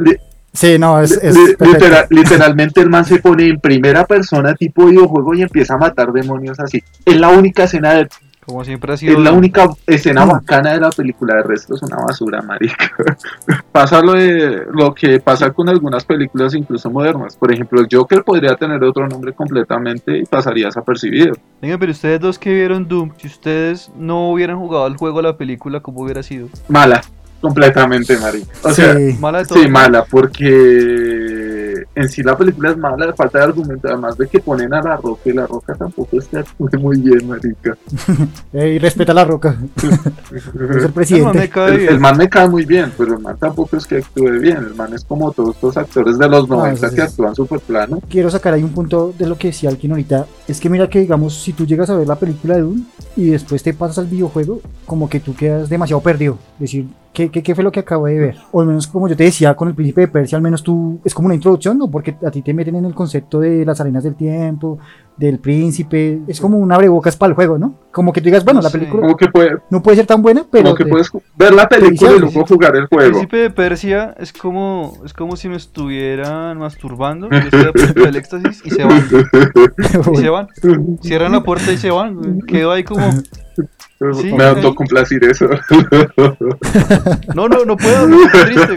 Sí, 0.53 0.79
no, 0.79 1.01
es, 1.01 1.17
literal- 1.61 2.07
literalmente 2.11 2.81
el 2.81 2.91
man 2.91 3.05
se 3.05 3.21
pone 3.21 3.47
en 3.49 3.61
primera 3.61 4.05
persona 4.05 4.55
tipo 4.55 4.87
videojuego 4.87 5.35
y 5.35 5.43
empieza 5.43 5.75
a 5.75 5.79
matar 5.79 6.13
demonios 6.13 6.59
así. 6.59 6.83
Es 7.05 7.17
la 7.19 7.29
única 7.29 7.65
escena 7.65 7.93
de, 7.95 8.09
Como 8.45 8.65
siempre 8.65 8.93
ha 8.93 8.97
sido. 8.97 9.13
es 9.13 9.19
la 9.21 9.33
única 9.33 9.69
escena 9.87 10.27
Mm. 10.27 10.31
bacana 10.31 10.73
de 10.73 10.81
la 10.81 10.91
película, 10.91 11.37
el 11.39 11.45
resto 11.45 11.77
es 11.77 11.83
una 11.83 11.97
basura, 12.05 12.43
marica. 12.43 12.91
pasa 13.73 14.03
lo, 14.03 14.15
de, 14.15 14.65
lo 14.73 14.93
que 14.93 15.21
pasa 15.21 15.51
con 15.53 15.69
algunas 15.69 16.05
películas 16.05 16.53
incluso 16.55 16.91
modernas. 16.91 17.37
Por 17.37 17.53
ejemplo, 17.53 17.81
el 17.81 17.87
Joker 17.91 18.25
podría 18.25 18.57
tener 18.57 18.83
otro 18.83 19.07
nombre 19.07 19.33
completamente 19.33 20.19
y 20.19 20.25
pasaría 20.25 20.67
desapercibido. 20.67 21.35
Venga, 21.63 21.79
pero 21.79 21.93
ustedes 21.93 22.19
dos 22.21 22.39
que 22.41 22.53
vieron 22.53 22.89
Doom, 22.89 23.13
si 23.19 23.29
ustedes 23.29 23.91
no 23.97 24.31
hubieran 24.33 24.59
jugado 24.59 24.89
el 24.89 24.97
juego 24.97 25.23
la 25.23 25.37
película, 25.37 25.79
¿cómo 25.81 26.01
hubiera 26.01 26.23
sido? 26.25 26.49
Mala, 26.69 27.03
completamente, 27.41 28.17
marica. 28.19 28.47
O 28.63 28.71
sea, 28.73 28.95
Sí. 28.97 29.17
Mala 29.21 29.39
de 29.39 29.45
todo. 29.47 29.59
sí, 29.63 29.69
mala, 29.69 30.05
porque 30.05 31.85
en 31.95 32.09
sí 32.09 32.23
la 32.23 32.37
película 32.37 32.71
es 32.71 32.77
mala, 32.77 33.13
falta 33.15 33.39
de 33.39 33.45
argumento, 33.45 33.89
además 33.89 34.17
de 34.17 34.29
que 34.29 34.41
ponen 34.41 34.73
a 34.73 34.83
la 34.83 34.97
roca 34.97 35.23
y 35.25 35.33
la 35.33 35.47
roca 35.47 35.75
tampoco 35.75 36.19
está 36.19 36.45
muy, 36.59 36.71
muy 36.79 36.99
bien, 37.01 37.29
marica. 37.29 37.77
Ey, 38.53 38.79
respeta 38.79 39.13
la 39.15 39.25
roca, 39.25 39.57
es 39.83 40.85
el 40.85 40.93
presidente. 40.93 41.51
El, 41.55 41.89
el 41.89 42.01
man 42.01 42.17
me 42.17 42.29
cae 42.29 42.49
muy 42.49 42.65
bien, 42.65 42.93
pero 42.97 43.15
el 43.15 43.21
man 43.21 43.37
tampoco 43.39 43.77
es 43.77 43.87
que 43.87 43.97
actúe 43.97 44.31
bien. 44.41 44.59
El 44.59 44.75
man 44.75 44.93
es 44.95 45.05
como 45.05 45.33
todos 45.33 45.55
estos 45.55 45.77
actores 45.77 46.19
de 46.19 46.29
los 46.29 46.49
90 46.49 46.89
sí, 46.89 46.95
que 46.95 47.01
sí. 47.03 47.07
actúan 47.07 47.35
súper 47.35 47.61
plano. 47.61 48.01
Quiero 48.09 48.31
sacar 48.31 48.55
ahí 48.55 48.63
un 48.63 48.73
punto 48.73 49.13
de 49.19 49.27
lo 49.27 49.37
que 49.37 49.49
decía 49.49 49.71
alguien 49.71 49.93
ahorita. 49.93 50.27
Es 50.49 50.61
que 50.61 50.69
mira 50.69 50.89
que, 50.89 51.01
digamos, 51.01 51.43
si 51.43 51.53
tú 51.53 51.67
llegas 51.67 51.91
a 51.91 51.97
ver 51.97 52.07
la 52.07 52.17
película 52.17 52.55
de 52.55 52.63
Doom 52.63 52.85
y 53.17 53.31
después 53.31 53.63
te 53.63 53.75
pasas 53.75 53.99
al 53.99 54.07
videojuego, 54.07 54.61
como 54.87 55.09
que 55.09 55.21
tú 55.21 55.35
quedas 55.35 55.69
demasiado 55.69 56.01
perdido. 56.03 56.39
Es 56.55 56.61
decir, 56.61 56.87
¿qué, 57.13 57.29
qué, 57.31 57.43
qué 57.43 57.55
fue 57.55 57.65
lo 57.65 57.73
que 57.73 57.81
acabo 57.81 58.07
de 58.07 58.19
ver? 58.19 58.37
O 58.53 58.61
al 58.61 58.67
menos, 58.67 58.87
como 58.87 59.09
yo 59.09 59.17
te 59.17 59.25
decía 59.25 59.55
con 59.55 59.69
el 59.69 59.75
Príncipe 59.75 60.03
de 60.03 60.09
Persia, 60.09 60.37
al 60.37 60.43
menos 60.43 60.63
tú, 60.63 61.01
es 61.05 61.15
como 61.15 61.27
una 61.27 61.35
introducción, 61.35 61.79
¿no? 61.79 61.91
Porque 61.91 62.17
a 62.27 62.31
ti 62.31 62.43
te 62.43 62.55
meten 62.55 62.77
en 62.77 62.85
el 62.85 62.95
concepto 62.95 63.41
de 63.41 63.65
las 63.65 63.81
arenas 63.81 64.05
del 64.05 64.15
tiempo, 64.15 64.79
del 65.17 65.39
príncipe. 65.39 66.21
Es 66.29 66.41
como 66.41 66.57
un 66.59 66.73
abrebocas 66.73 67.17
para 67.17 67.31
el 67.31 67.35
juego, 67.35 67.59
¿no? 67.59 67.75
Como 67.93 68.13
que 68.13 68.21
tú 68.21 68.27
digas, 68.27 68.45
bueno, 68.45 68.61
No 68.61 68.65
la 68.65 68.71
película 68.71 69.03
Como 69.03 69.17
que, 69.17 69.29
puede, 69.29 69.59
no 69.69 69.83
puede 69.83 69.97
ser 69.99 70.07
tan 70.07 70.23
buena, 70.23 70.45
pero. 70.51 70.65
como 70.65 70.77
que 70.77 70.85
te- 70.85 70.91
puedes 70.91 71.11
ver 71.37 71.53
la 71.53 71.69
película 71.69 72.13
y 72.13 72.21
luego 72.21 72.47
jugar 72.47 72.75
el 72.77 72.83
El 72.83 72.87
juego. 72.89 73.11
príncipe 73.11 73.37
de 73.39 73.51
Persia 73.51 74.15
es 74.19 74.33
como, 74.33 74.95
es 75.05 75.13
como 75.13 75.37
si 75.37 75.49
me 75.49 75.57
estuvieran 75.57 76.59
masturbando. 76.59 77.29
Yo 77.31 77.37
estoy 77.39 77.61
a 77.65 77.73
punto 77.73 78.01
del 78.03 78.17
éxtasis 78.17 78.63
y 78.65 78.71
se 78.71 78.85
van. 78.85 79.03
Y 80.13 80.17
se 80.17 80.29
van. 80.31 80.47
Cierran 81.03 81.33
la 81.33 81.43
puerta 81.43 81.73
y 81.73 81.77
se 81.77 81.91
van. 81.91 82.41
Quedo 82.47 82.71
ahí 82.73 82.85
como. 82.85 83.09
Sí, 84.15 84.33
me 84.33 84.45
autocomplacir 84.45 85.23
eso. 85.25 85.47
No, 87.35 87.49
no, 87.49 87.65
no 87.67 87.77
puedo. 87.77 88.09
No, 88.09 88.17
triste, 88.31 88.77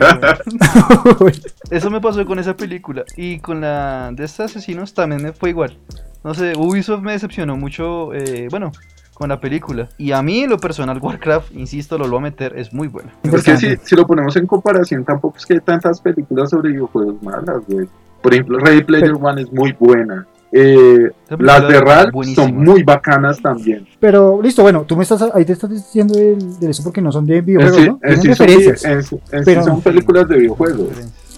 güey. 1.20 1.34
Eso 1.72 1.90
me 1.90 2.02
pasó 2.02 2.26
con 2.26 2.40
esa 2.40 2.58
película. 2.58 3.06
Y 3.16 3.40
con 3.40 3.62
la 3.62 4.12
de 4.12 4.26
estos 4.26 4.52
asesinos 4.52 4.94
también 4.94 5.24
me 5.24 5.32
fue 5.32 5.52
igual. 5.52 5.78
No 6.26 6.34
sé, 6.34 6.54
Ubisoft 6.58 7.02
me 7.02 7.14
decepcionó 7.14 7.56
mucho, 7.56 8.14
eh, 8.14 8.48
bueno, 8.52 8.74
con 9.14 9.30
la 9.30 9.40
película. 9.40 9.88
Y 9.98 10.12
a 10.12 10.22
mí, 10.22 10.42
en 10.42 10.50
lo 10.50 10.58
personal, 10.58 11.00
Warcraft, 11.02 11.54
insisto, 11.56 11.98
lo 11.98 12.10
voy 12.10 12.18
a 12.18 12.22
meter, 12.22 12.58
es 12.58 12.74
muy 12.74 12.90
buena. 12.90 13.14
Es 13.24 13.44
que 13.44 13.56
si, 13.56 13.78
si 13.78 13.96
lo 13.96 14.06
ponemos 14.06 14.36
en 14.36 14.46
comparación, 14.46 15.06
tampoco 15.06 15.38
es 15.38 15.46
que 15.46 15.54
hay 15.54 15.60
tantas 15.62 16.02
películas 16.02 16.50
sobre 16.50 16.72
videojuegos 16.72 17.22
malas, 17.24 17.62
güey. 17.68 17.88
Por 18.22 18.34
ejemplo, 18.34 18.58
Ready 18.60 18.84
Player 18.84 19.14
One 19.14 19.42
es 19.42 19.52
muy 19.52 19.74
buena. 19.80 20.28
Eh, 20.56 21.10
las 21.40 21.68
de 21.68 22.12
buenísima. 22.12 22.48
son 22.48 22.58
muy 22.64 22.84
bacanas 22.84 23.42
también. 23.42 23.88
Pero 24.00 24.40
listo, 24.42 24.62
bueno, 24.62 24.84
tú 24.88 24.96
me 24.96 25.02
estás 25.04 25.24
ahí 25.34 25.46
te 25.46 25.54
estás 25.54 25.70
diciendo 25.72 26.14
de, 26.14 26.70
eso 26.70 26.84
porque 26.84 27.02
no 27.02 27.12
son 27.12 27.26
de 27.26 27.38
En 27.38 27.46
videojuegos, 27.46 27.78
sí- 27.82 27.88
¿no? 27.88 28.00
en 28.04 28.22
sí 28.22 28.34
son, 28.36 28.48
referencias. 28.48 28.86
en 28.86 29.04
sí- 29.04 29.64
son 29.64 29.82
películas 29.82 30.28
de 30.28 30.38
videojuegos. 30.38 30.88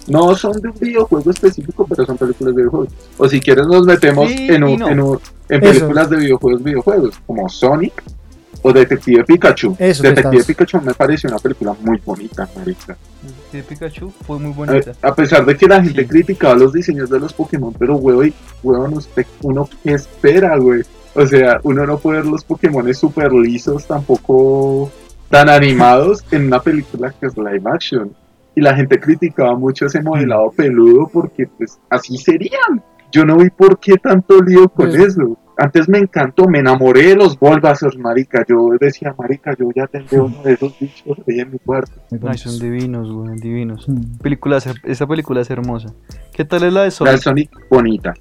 No 0.08 0.34
son 0.36 0.52
de 0.60 0.68
un 0.68 0.74
videojuego 0.78 1.30
específico, 1.30 1.86
pero 1.88 2.04
son 2.06 2.16
películas 2.16 2.54
de 2.54 2.60
videojuegos. 2.62 2.88
O 3.18 3.28
si 3.28 3.40
quieres 3.40 3.66
nos 3.66 3.84
metemos 3.86 4.28
Sí 4.30 4.46
en, 4.50 4.62
y 4.68 4.72
un, 4.74 4.78
no. 4.78 4.88
en, 4.88 5.00
un- 5.00 5.18
en 5.48 5.64
Eso. 5.64 5.72
películas 5.72 6.10
de 6.10 6.16
videojuegos, 6.18 6.62
videojuegos, 6.62 7.14
como 7.26 7.48
Sonic 7.48 8.02
o 8.62 8.72
Detective 8.72 9.24
Pikachu. 9.24 9.76
Eso 9.78 10.02
Detective 10.02 10.36
estás- 10.36 10.46
Pikachu 10.46 10.80
me 10.80 10.94
pareció 10.94 11.28
una 11.30 11.38
película 11.38 11.74
muy 11.80 12.00
bonita, 12.04 12.48
marica. 12.56 12.96
De 13.52 13.62
Pikachu 13.62 14.10
fue 14.26 14.38
muy 14.38 14.52
A, 14.52 14.54
bonita. 14.54 14.92
a 15.02 15.14
pesar 15.14 15.44
de 15.44 15.56
que 15.56 15.66
la 15.66 15.82
gente 15.82 16.02
Sí. 16.02 16.08
criticaba 16.08 16.54
los 16.54 16.72
diseños 16.72 17.08
de 17.10 17.18
los 17.20 17.32
Pokémon, 17.32 17.72
pero 17.78 17.96
güey, 17.96 18.32
weón, 18.62 18.94
usted, 18.94 19.26
uno 19.42 19.68
qué 19.82 19.92
espera, 19.92 20.56
güey. 20.58 20.82
O 21.14 21.26
sea, 21.26 21.60
uno 21.62 21.86
no 21.86 21.98
puede 21.98 22.18
ver 22.20 22.26
los 22.26 22.44
Pokémon 22.44 22.92
súper 22.94 23.32
lisos, 23.32 23.86
tampoco 23.86 24.90
tan 25.30 25.48
animados 25.48 26.24
en 26.30 26.46
una 26.46 26.60
película 26.60 27.12
que 27.18 27.26
es 27.26 27.36
live 27.36 27.62
action. 27.64 28.14
Y 28.54 28.60
la 28.60 28.74
gente 28.74 28.98
criticaba 28.98 29.54
mucho 29.56 29.86
ese 29.86 30.02
modelado 30.02 30.50
peludo 30.50 31.08
porque 31.12 31.46
pues 31.46 31.78
así 31.90 32.16
serían. 32.16 32.82
Yo 33.12 33.24
no 33.24 33.36
vi 33.36 33.50
por 33.50 33.78
qué 33.78 33.96
tanto 33.96 34.40
lío 34.42 34.68
con 34.68 34.88
Pues- 34.90 35.00
eso. 35.16 35.36
Antes 35.58 35.88
me 35.88 35.98
encantó, 35.98 36.46
me 36.48 36.58
enamoré 36.58 37.08
de 37.08 37.16
los 37.16 37.38
Bulbasaur, 37.38 37.98
marica. 37.98 38.44
Yo 38.46 38.68
decía, 38.78 39.14
marica, 39.18 39.54
yo 39.58 39.68
ya 39.74 39.86
tendré 39.86 40.20
uno 40.20 40.42
de 40.42 40.52
esos 40.52 40.78
bichos 40.78 41.18
ahí 41.26 41.40
en 41.40 41.50
mi 41.50 41.58
cuarto. 41.58 41.92
Ay, 42.26 42.36
son 42.36 42.58
divinos, 42.58 43.10
güey, 43.10 43.38
divinos. 43.38 43.88
Mm. 43.88 44.18
Película, 44.18 44.58
esa 44.58 45.06
película 45.06 45.40
es 45.40 45.50
hermosa. 45.50 45.88
¿Qué 46.32 46.44
tal 46.44 46.64
es 46.64 46.72
la 46.72 46.82
de 46.82 46.92
La 47.00 47.12
de 47.12 47.18
Sonic? 47.18 47.22
Sonic 47.22 47.50
bonita. 47.70 48.14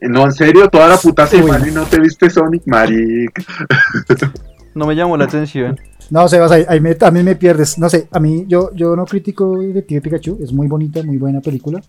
No, 0.00 0.24
en 0.24 0.32
serio, 0.32 0.68
toda 0.68 0.88
la 0.88 0.96
puta 0.96 1.26
semana 1.26 1.68
y 1.68 1.70
no 1.70 1.84
te 1.84 2.00
viste 2.00 2.30
Sonic, 2.30 2.62
marica. 2.66 3.42
No 4.74 4.86
me 4.86 4.94
llamó 4.94 5.18
la 5.18 5.24
atención. 5.24 5.78
No, 6.10 6.26
Sebas, 6.28 6.50
ahí, 6.50 6.64
ahí 6.66 6.80
me, 6.80 6.96
a 6.98 7.10
mí 7.10 7.22
me 7.22 7.36
pierdes. 7.36 7.78
No 7.78 7.90
sé, 7.90 8.08
a 8.10 8.18
mí 8.18 8.44
yo, 8.48 8.70
yo 8.74 8.96
no 8.96 9.04
critico 9.04 9.58
Detective 9.58 10.00
Pikachu, 10.00 10.38
es 10.42 10.52
muy 10.52 10.66
bonita, 10.66 11.02
muy 11.02 11.18
buena 11.18 11.40
película. 11.40 11.82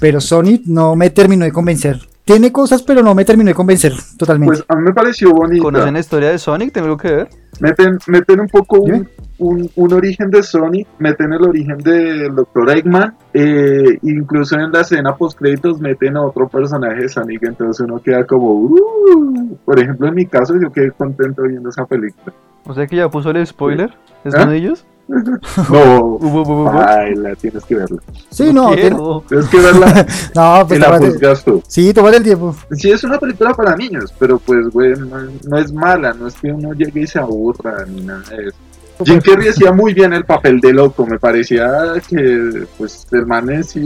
Pero 0.00 0.20
Sonic 0.20 0.62
no 0.66 0.96
me 0.96 1.10
terminó 1.10 1.44
de 1.44 1.52
convencer. 1.52 2.00
Tiene 2.24 2.52
cosas, 2.52 2.82
pero 2.82 3.02
no 3.02 3.14
me 3.14 3.24
terminó 3.24 3.48
de 3.48 3.54
convencer 3.54 3.92
totalmente. 4.16 4.58
Pues 4.58 4.64
a 4.68 4.76
mí 4.76 4.82
me 4.82 4.92
pareció 4.92 5.32
bonita. 5.32 5.62
¿Conocen 5.64 5.94
la 5.94 6.00
historia 6.00 6.30
de 6.30 6.38
Sonic? 6.38 6.72
¿Tengo 6.72 6.96
que 6.96 7.10
ver? 7.10 7.28
Meten, 7.60 7.98
meten 8.06 8.40
un 8.40 8.46
poco 8.46 8.78
un, 8.80 9.68
un 9.74 9.92
origen 9.92 10.30
de 10.30 10.42
Sonic, 10.42 10.86
meten 10.98 11.32
el 11.32 11.42
origen 11.42 11.78
del 11.78 12.34
Dr. 12.34 12.70
Eggman, 12.70 13.16
eh, 13.34 13.98
incluso 14.02 14.56
en 14.56 14.70
la 14.70 14.82
escena 14.82 15.16
post 15.16 15.38
créditos 15.38 15.80
meten 15.80 16.16
a 16.16 16.22
otro 16.22 16.48
personaje 16.48 17.02
de 17.02 17.08
Sonic, 17.08 17.42
entonces 17.42 17.84
uno 17.84 18.00
queda 18.00 18.24
como, 18.24 18.52
"Uh". 18.52 19.56
por 19.64 19.78
ejemplo 19.80 20.06
en 20.06 20.14
mi 20.14 20.26
caso 20.26 20.54
yo 20.60 20.70
quedé 20.70 20.92
contento 20.92 21.42
viendo 21.42 21.70
esa 21.70 21.84
película. 21.86 22.32
O 22.64 22.72
sea 22.74 22.86
que 22.86 22.96
ya 22.96 23.08
puso 23.08 23.30
el 23.30 23.44
spoiler. 23.44 23.92
¿Es 24.24 24.34
¿Ah? 24.36 24.42
uno 24.42 24.52
de 24.52 24.58
ellos? 24.58 24.86
No, 25.68 26.00
hubo. 26.20 26.64
baila, 26.64 27.34
tienes 27.36 27.64
que 27.64 27.74
verla. 27.74 28.00
sí, 28.30 28.52
no, 28.52 28.68
tiene- 28.68 28.82
quiero. 28.90 29.24
Tienes 29.28 29.48
que 29.48 29.58
verla 29.60 30.06
no, 30.34 30.60
y 30.60 30.64
pues 30.64 30.80
la 30.80 30.98
juzgas 30.98 31.44
tú. 31.44 31.62
Sí, 31.68 31.92
tómate 31.92 32.16
el 32.18 32.22
tiempo. 32.22 32.56
Sí, 32.72 32.90
es 32.90 33.04
una 33.04 33.18
película 33.18 33.52
para 33.54 33.76
niños, 33.76 34.12
pero 34.18 34.38
pues, 34.38 34.68
güey, 34.70 34.92
no, 34.94 35.16
no 35.48 35.58
es 35.58 35.72
mala, 35.72 36.12
no 36.14 36.26
es 36.28 36.34
que 36.34 36.50
uno 36.52 36.72
llegue 36.72 37.02
y 37.02 37.06
se 37.06 37.18
aburra 37.18 37.84
ni 37.86 38.02
nada 38.02 38.22
de 38.30 38.48
eso. 38.48 38.56
Jim 39.04 39.20
Carrey 39.20 39.48
hacía 39.48 39.72
muy 39.72 39.94
bien 39.94 40.12
el 40.12 40.24
papel 40.24 40.60
de 40.60 40.72
loco, 40.72 41.04
me 41.06 41.18
parecía 41.18 41.94
que, 42.08 42.66
pues, 42.78 43.06
el 43.10 43.26
man 43.26 43.64
sí, 43.64 43.82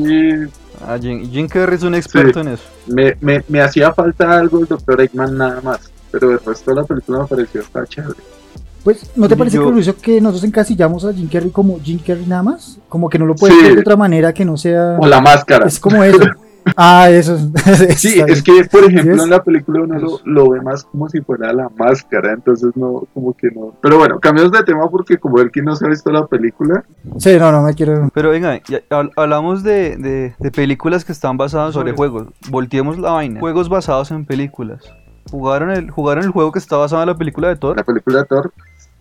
Ah, 0.87 0.99
Jim, 1.01 1.31
Jim 1.31 1.49
Carrey 1.49 1.77
es 1.77 1.83
un 1.85 1.95
experto 1.95 2.41
en 2.41 2.49
eso. 2.49 2.65
me, 2.89 3.17
me, 3.23 3.43
me 3.49 3.63
hacía 3.63 3.93
falta 3.95 4.39
algo 4.39 4.61
el 4.61 4.67
Dr. 4.67 5.01
Eggman 5.01 5.39
nada 5.39 5.61
más, 5.63 5.91
pero 6.11 6.33
el 6.33 6.39
resto 6.41 6.71
de 6.73 6.81
la 6.83 6.85
película 6.85 7.21
me 7.21 7.27
pareció 7.27 7.63
hasta 7.63 7.87
chévere. 7.87 8.21
Pues, 8.87 9.11
¿no 9.17 9.27
te 9.29 9.37
parece 9.37 9.57
yo- 9.57 9.65
curioso 9.65 9.97
que 10.01 10.21
nosotros 10.21 10.45
encasillamos 10.45 11.05
a 11.05 11.13
Jim 11.13 11.29
Carrey 11.29 11.51
como 11.51 11.81
Jim 11.83 11.99
Carrey 11.99 12.25
nada 12.25 12.45
más? 12.45 12.79
Como 12.89 13.09
que 13.11 13.19
no 13.19 13.27
lo 13.27 13.35
puedes 13.35 13.57
Sí. 13.57 13.63
ver 13.65 13.75
de 13.75 13.81
otra 13.81 13.97
manera 13.97 14.33
que 14.33 14.45
no 14.45 14.57
sea... 14.57 14.97
O 15.01 15.07
la 15.09 15.21
máscara. 15.21 15.67
Es 15.67 15.81
como 15.81 16.03
eso. 16.05 16.21
Ah, 16.77 17.09
eso. 17.11 17.37
Sí, 17.97 18.21
es 18.27 18.43
que, 18.43 18.65
por 18.71 18.83
ejemplo, 18.85 19.23
en 19.23 19.31
la 19.31 19.41
película 19.43 19.83
uno 19.85 20.01
lo, 20.01 20.21
lo 20.25 20.51
ve 20.51 20.61
más 20.61 20.83
como 20.83 21.09
si 21.09 21.21
fuera 21.21 21.53
la 21.53 21.69
máscara, 21.77 22.33
entonces 22.33 22.73
no, 22.75 23.05
como 23.15 23.37
que 23.37 23.49
no. 23.55 23.73
Pero 23.81 23.99
bueno, 23.99 24.19
cambiamos 24.19 24.51
de 24.51 24.65
tema 24.65 24.89
porque 24.91 25.17
como 25.17 25.39
el 25.39 25.53
que 25.53 25.63
no 25.63 25.77
se 25.77 25.87
ha 25.87 25.89
visto 25.89 26.11
la 26.11 26.27
película, 26.27 26.85
Sí, 27.19 27.37
no, 27.39 27.53
no 27.53 27.63
me 27.63 27.73
quiero... 27.75 28.11
Pero 28.13 28.31
venga, 28.31 28.61
ya 28.69 28.81
hab- 28.91 29.13
hablamos 29.17 29.63
de, 29.63 29.97
de- 29.97 30.35
de 30.41 30.51
películas 30.51 31.05
que 31.05 31.13
están 31.13 31.37
basadas 31.37 31.73
sobre 31.75 31.93
juegos. 31.93 32.27
Volteemos 32.51 32.99
la 32.99 33.13
vaina. 33.13 33.39
Juegos 33.39 33.69
basados 33.69 34.11
en 34.11 34.25
películas. 34.27 34.81
¿Jugaron 35.31 35.71
el, 35.71 35.91
¿Jugaron 35.93 36.25
el 36.25 36.31
juego 36.31 36.51
que 36.51 36.59
está 36.59 36.77
basado 36.77 37.03
en 37.03 37.09
la 37.09 37.17
película 37.17 37.47
de 37.49 37.55
Thor? 37.57 37.77
la 37.77 37.85
película 37.85 38.19
de 38.21 38.25
Thor. 38.27 38.53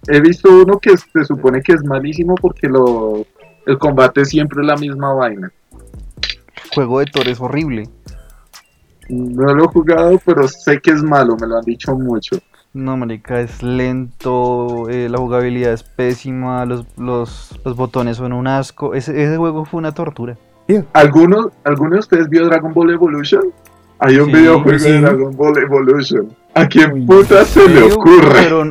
He 0.07 0.21
visto 0.21 0.49
uno 0.61 0.79
que 0.79 0.95
se 0.97 1.23
supone 1.25 1.61
que 1.61 1.73
es 1.73 1.83
malísimo 1.83 2.35
porque 2.35 2.67
lo 2.67 3.25
el 3.65 3.77
combate 3.79 4.25
siempre 4.25 4.61
es 4.61 4.67
la 4.67 4.75
misma 4.75 5.13
vaina. 5.13 5.51
El 5.71 6.69
juego 6.73 6.99
de 6.99 7.05
Thor 7.05 7.27
es 7.27 7.39
horrible. 7.41 7.89
No 9.09 9.53
lo 9.53 9.65
he 9.65 9.67
jugado, 9.67 10.19
pero 10.25 10.47
sé 10.47 10.79
que 10.79 10.91
es 10.91 11.03
malo, 11.03 11.35
me 11.39 11.47
lo 11.47 11.57
han 11.57 11.63
dicho 11.63 11.95
mucho. 11.95 12.37
No, 12.73 12.97
marica, 12.97 13.39
es 13.39 13.63
lento, 13.63 14.89
eh, 14.89 15.07
la 15.09 15.17
jugabilidad 15.17 15.71
es 15.71 15.83
pésima, 15.83 16.65
los, 16.65 16.85
los, 16.97 17.57
los 17.63 17.75
botones 17.75 18.17
son 18.17 18.33
un 18.33 18.47
asco. 18.47 18.93
Ese, 18.93 19.11
ese 19.23 19.37
juego 19.37 19.63
fue 19.65 19.77
una 19.77 19.93
tortura. 19.93 20.37
¿Algunos, 20.93 21.49
¿Alguno 21.63 21.91
de 21.93 21.99
ustedes 21.99 22.27
vio 22.27 22.45
Dragon 22.45 22.73
Ball 22.73 22.89
Evolution? 22.91 23.43
Hay 23.99 24.17
un 24.17 24.25
Sí, 24.25 24.33
videojuego 24.33 24.79
sí. 24.79 24.91
de 24.91 25.01
Dragon 25.01 25.35
Ball 25.37 25.57
Evolution. 25.57 26.35
¿A 26.55 26.67
quién 26.67 27.05
puta 27.05 27.43
se 27.43 27.67
le 27.67 27.83
ocurre? 27.83 28.43
Pero 28.43 28.63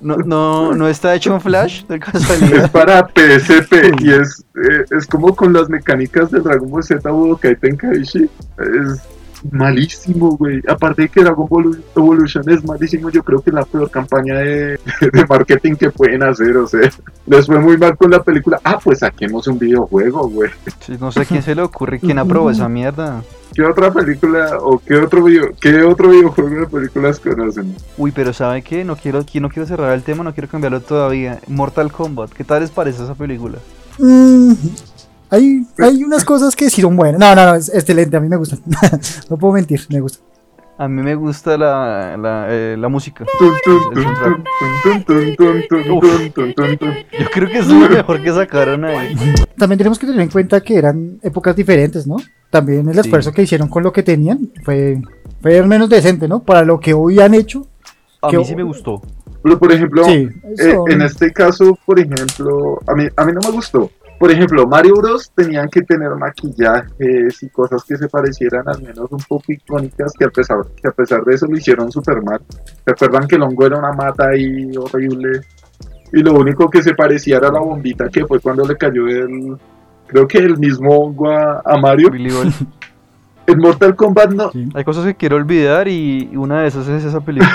no, 0.00 0.16
no, 0.16 0.72
no, 0.74 0.88
está 0.88 1.14
hecho 1.14 1.34
en 1.34 1.42
Flash, 1.42 1.84
de 1.84 1.96
Es 1.96 2.00
casualidad. 2.00 2.70
para 2.72 3.06
PSP 3.06 4.00
y 4.00 4.12
es, 4.12 4.44
eh, 4.56 4.84
es 4.96 5.06
como 5.06 5.36
con 5.36 5.52
las 5.52 5.68
mecánicas 5.68 6.30
de 6.30 6.40
Dragon 6.40 6.70
Ball 6.70 6.82
Z 6.82 7.08
Budokai 7.10 7.54
Tenkaichi. 7.56 8.24
Es 8.24 9.02
malísimo, 9.50 10.36
güey. 10.36 10.60
Aparte 10.68 11.02
de 11.02 11.08
que 11.08 11.22
Dragon 11.22 11.46
Ball 11.48 11.82
Evolution 11.96 12.48
es 12.48 12.64
malísimo, 12.64 13.10
yo 13.10 13.22
creo 13.22 13.40
que 13.40 13.50
es 13.50 13.54
la 13.54 13.64
peor 13.64 13.90
campaña 13.90 14.36
de, 14.36 14.78
de 15.12 15.26
marketing 15.28 15.74
que 15.74 15.90
pueden 15.90 16.22
hacer. 16.22 16.56
O 16.56 16.66
sea, 16.66 16.90
les 17.26 17.46
fue 17.46 17.58
muy 17.58 17.76
mal 17.76 17.96
con 17.96 18.10
la 18.10 18.22
película. 18.22 18.60
Ah, 18.64 18.78
pues 18.82 19.00
saquemos 19.00 19.46
un 19.46 19.58
videojuego, 19.58 20.28
güey. 20.28 20.50
Sí, 20.80 20.96
no 21.00 21.10
sé 21.12 21.20
a 21.20 21.24
quién 21.24 21.42
se 21.42 21.54
le 21.54 21.62
ocurre, 21.62 21.98
quién 21.98 22.18
aprobó 22.18 22.50
esa 22.50 22.68
mierda. 22.68 23.22
¿Qué 23.54 23.62
otra 23.62 23.92
película 23.92 24.58
o 24.60 24.78
qué 24.78 24.96
otro 24.96 25.24
video, 25.24 25.50
qué 25.60 25.82
otro 25.82 26.08
videojuego 26.08 26.60
de 26.60 26.66
películas 26.66 27.20
conocen? 27.20 27.76
Uy, 27.98 28.10
pero 28.10 28.32
¿sabe 28.32 28.62
qué? 28.62 28.82
No 28.82 28.96
quiero, 28.96 29.18
aquí 29.18 29.40
no 29.40 29.50
quiero 29.50 29.66
cerrar 29.66 29.92
el 29.92 30.02
tema, 30.02 30.24
no 30.24 30.32
quiero 30.32 30.48
cambiarlo 30.48 30.80
todavía. 30.80 31.38
Mortal 31.48 31.92
Kombat, 31.92 32.30
¿qué 32.30 32.44
tal 32.44 32.62
les 32.62 32.70
parece 32.70 33.04
esa 33.04 33.14
película? 33.14 33.58
Mm, 33.98 34.52
hay, 35.32 35.66
hay 35.78 36.04
unas 36.04 36.26
cosas 36.26 36.54
que 36.54 36.68
sí 36.68 36.82
son 36.82 36.94
buenas. 36.94 37.18
No, 37.18 37.34
no, 37.34 37.46
no, 37.46 37.54
es 37.54 37.74
excelente, 37.74 38.14
a 38.18 38.20
mí 38.20 38.28
me 38.28 38.36
gustan. 38.36 38.60
no 39.30 39.38
puedo 39.38 39.54
mentir, 39.54 39.80
me 39.88 39.98
gusta. 39.98 40.22
A 40.76 40.88
mí 40.88 41.00
me 41.00 41.14
gusta 41.14 41.56
la, 41.56 42.18
la, 42.18 42.46
eh, 42.50 42.76
la 42.78 42.88
música. 42.88 43.24
Yo 43.40 43.52
creo 47.32 47.48
que 47.48 47.58
es 47.60 47.66
lo 47.66 47.88
mejor 47.88 48.22
que 48.22 48.30
sacaron 48.30 48.84
ahí. 48.84 49.16
También 49.56 49.78
tenemos 49.78 49.98
que 49.98 50.06
tener 50.06 50.20
en 50.20 50.28
cuenta 50.28 50.60
que 50.60 50.76
eran 50.76 51.18
épocas 51.22 51.56
diferentes, 51.56 52.06
¿no? 52.06 52.16
También 52.50 52.86
el 52.90 52.98
esfuerzo 52.98 53.30
sí. 53.30 53.36
que 53.36 53.42
hicieron 53.42 53.68
con 53.68 53.82
lo 53.82 53.90
que 53.90 54.02
tenían 54.02 54.50
fue, 54.62 55.00
fue 55.40 55.62
menos 55.62 55.88
decente, 55.88 56.28
¿no? 56.28 56.42
Para 56.42 56.62
lo 56.62 56.78
que 56.78 56.92
hoy 56.92 57.20
han 57.20 57.32
hecho. 57.32 57.66
A 58.20 58.30
mí 58.30 58.44
sí 58.44 58.54
me 58.54 58.64
gustó. 58.64 59.00
Pero, 59.42 59.58
por 59.58 59.72
ejemplo, 59.72 60.04
sí, 60.04 60.28
eso... 60.58 60.86
eh, 60.86 60.92
en 60.92 61.02
este 61.02 61.32
caso, 61.32 61.78
por 61.86 61.98
ejemplo, 61.98 62.78
a 62.86 62.94
mí, 62.94 63.08
a 63.16 63.24
mí 63.24 63.32
no 63.32 63.40
me 63.40 63.50
gustó. 63.50 63.90
Por 64.22 64.30
ejemplo, 64.30 64.68
Mario 64.68 64.94
Bros. 64.94 65.32
tenían 65.34 65.68
que 65.68 65.82
tener 65.82 66.10
maquillajes 66.10 67.42
y 67.42 67.48
cosas 67.48 67.82
que 67.82 67.96
se 67.96 68.06
parecieran 68.08 68.62
al 68.68 68.80
menos 68.80 69.10
un 69.10 69.18
poco 69.18 69.46
icónicas 69.48 70.12
que 70.16 70.26
a 70.26 70.28
pesar, 70.28 70.58
que 70.80 70.86
a 70.86 70.92
pesar 70.92 71.24
de 71.24 71.34
eso 71.34 71.46
lo 71.48 71.56
hicieron 71.56 71.90
super 71.90 72.22
mal. 72.22 72.40
¿Se 72.84 72.92
acuerdan 72.92 73.26
que 73.26 73.34
el 73.34 73.42
hongo 73.42 73.66
era 73.66 73.78
una 73.78 73.92
mata 73.92 74.28
ahí 74.28 74.76
horrible? 74.76 75.40
Y 76.12 76.22
lo 76.22 76.34
único 76.34 76.70
que 76.70 76.84
se 76.84 76.94
parecía 76.94 77.38
era 77.38 77.50
la 77.50 77.58
bombita 77.58 78.08
que 78.10 78.24
fue 78.24 78.38
cuando 78.38 78.64
le 78.64 78.76
cayó 78.76 79.08
el... 79.08 79.56
Creo 80.06 80.28
que 80.28 80.38
el 80.38 80.56
mismo 80.56 80.96
hongo 80.98 81.28
a, 81.28 81.60
a 81.64 81.76
Mario. 81.78 82.12
En 83.48 83.58
Mortal 83.58 83.96
Kombat 83.96 84.30
no, 84.30 84.52
sí. 84.52 84.68
Hay 84.72 84.84
cosas 84.84 85.04
que 85.04 85.16
quiero 85.16 85.34
olvidar 85.34 85.88
y 85.88 86.30
una 86.36 86.62
de 86.62 86.68
esas 86.68 86.86
es 86.86 87.02
esa 87.02 87.20
película. 87.22 87.50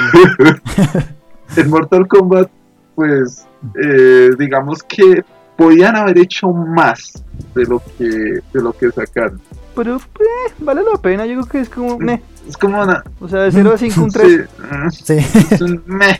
en 1.55 1.69
Mortal 1.69 2.05
Kombat, 2.09 2.49
pues, 2.93 3.47
eh, 3.81 4.31
digamos 4.37 4.83
que 4.83 5.23
podían 5.57 5.95
haber 5.95 6.17
hecho 6.19 6.47
más 6.49 7.23
de 7.55 7.63
lo 7.65 7.81
que, 7.97 8.05
de 8.07 8.61
lo 8.61 8.73
que 8.73 8.91
sacaron. 8.91 9.41
Pero 9.75 9.97
eh, 9.97 10.53
vale 10.59 10.81
la 10.83 10.99
pena, 10.99 11.25
yo 11.25 11.33
creo 11.35 11.45
que 11.47 11.59
es 11.61 11.69
como 11.69 11.97
meh. 11.99 12.21
Es 12.47 12.57
como 12.57 12.81
una. 12.81 13.03
O 13.19 13.27
sea, 13.27 13.41
de 13.41 13.51
0 13.51 13.71
a 13.73 13.77
5 13.77 14.01
un 14.01 14.09
3. 14.09 14.49
sí, 14.91 15.19
Sí. 15.19 15.47
es 15.51 15.61
un 15.61 15.83
meh. 15.85 16.19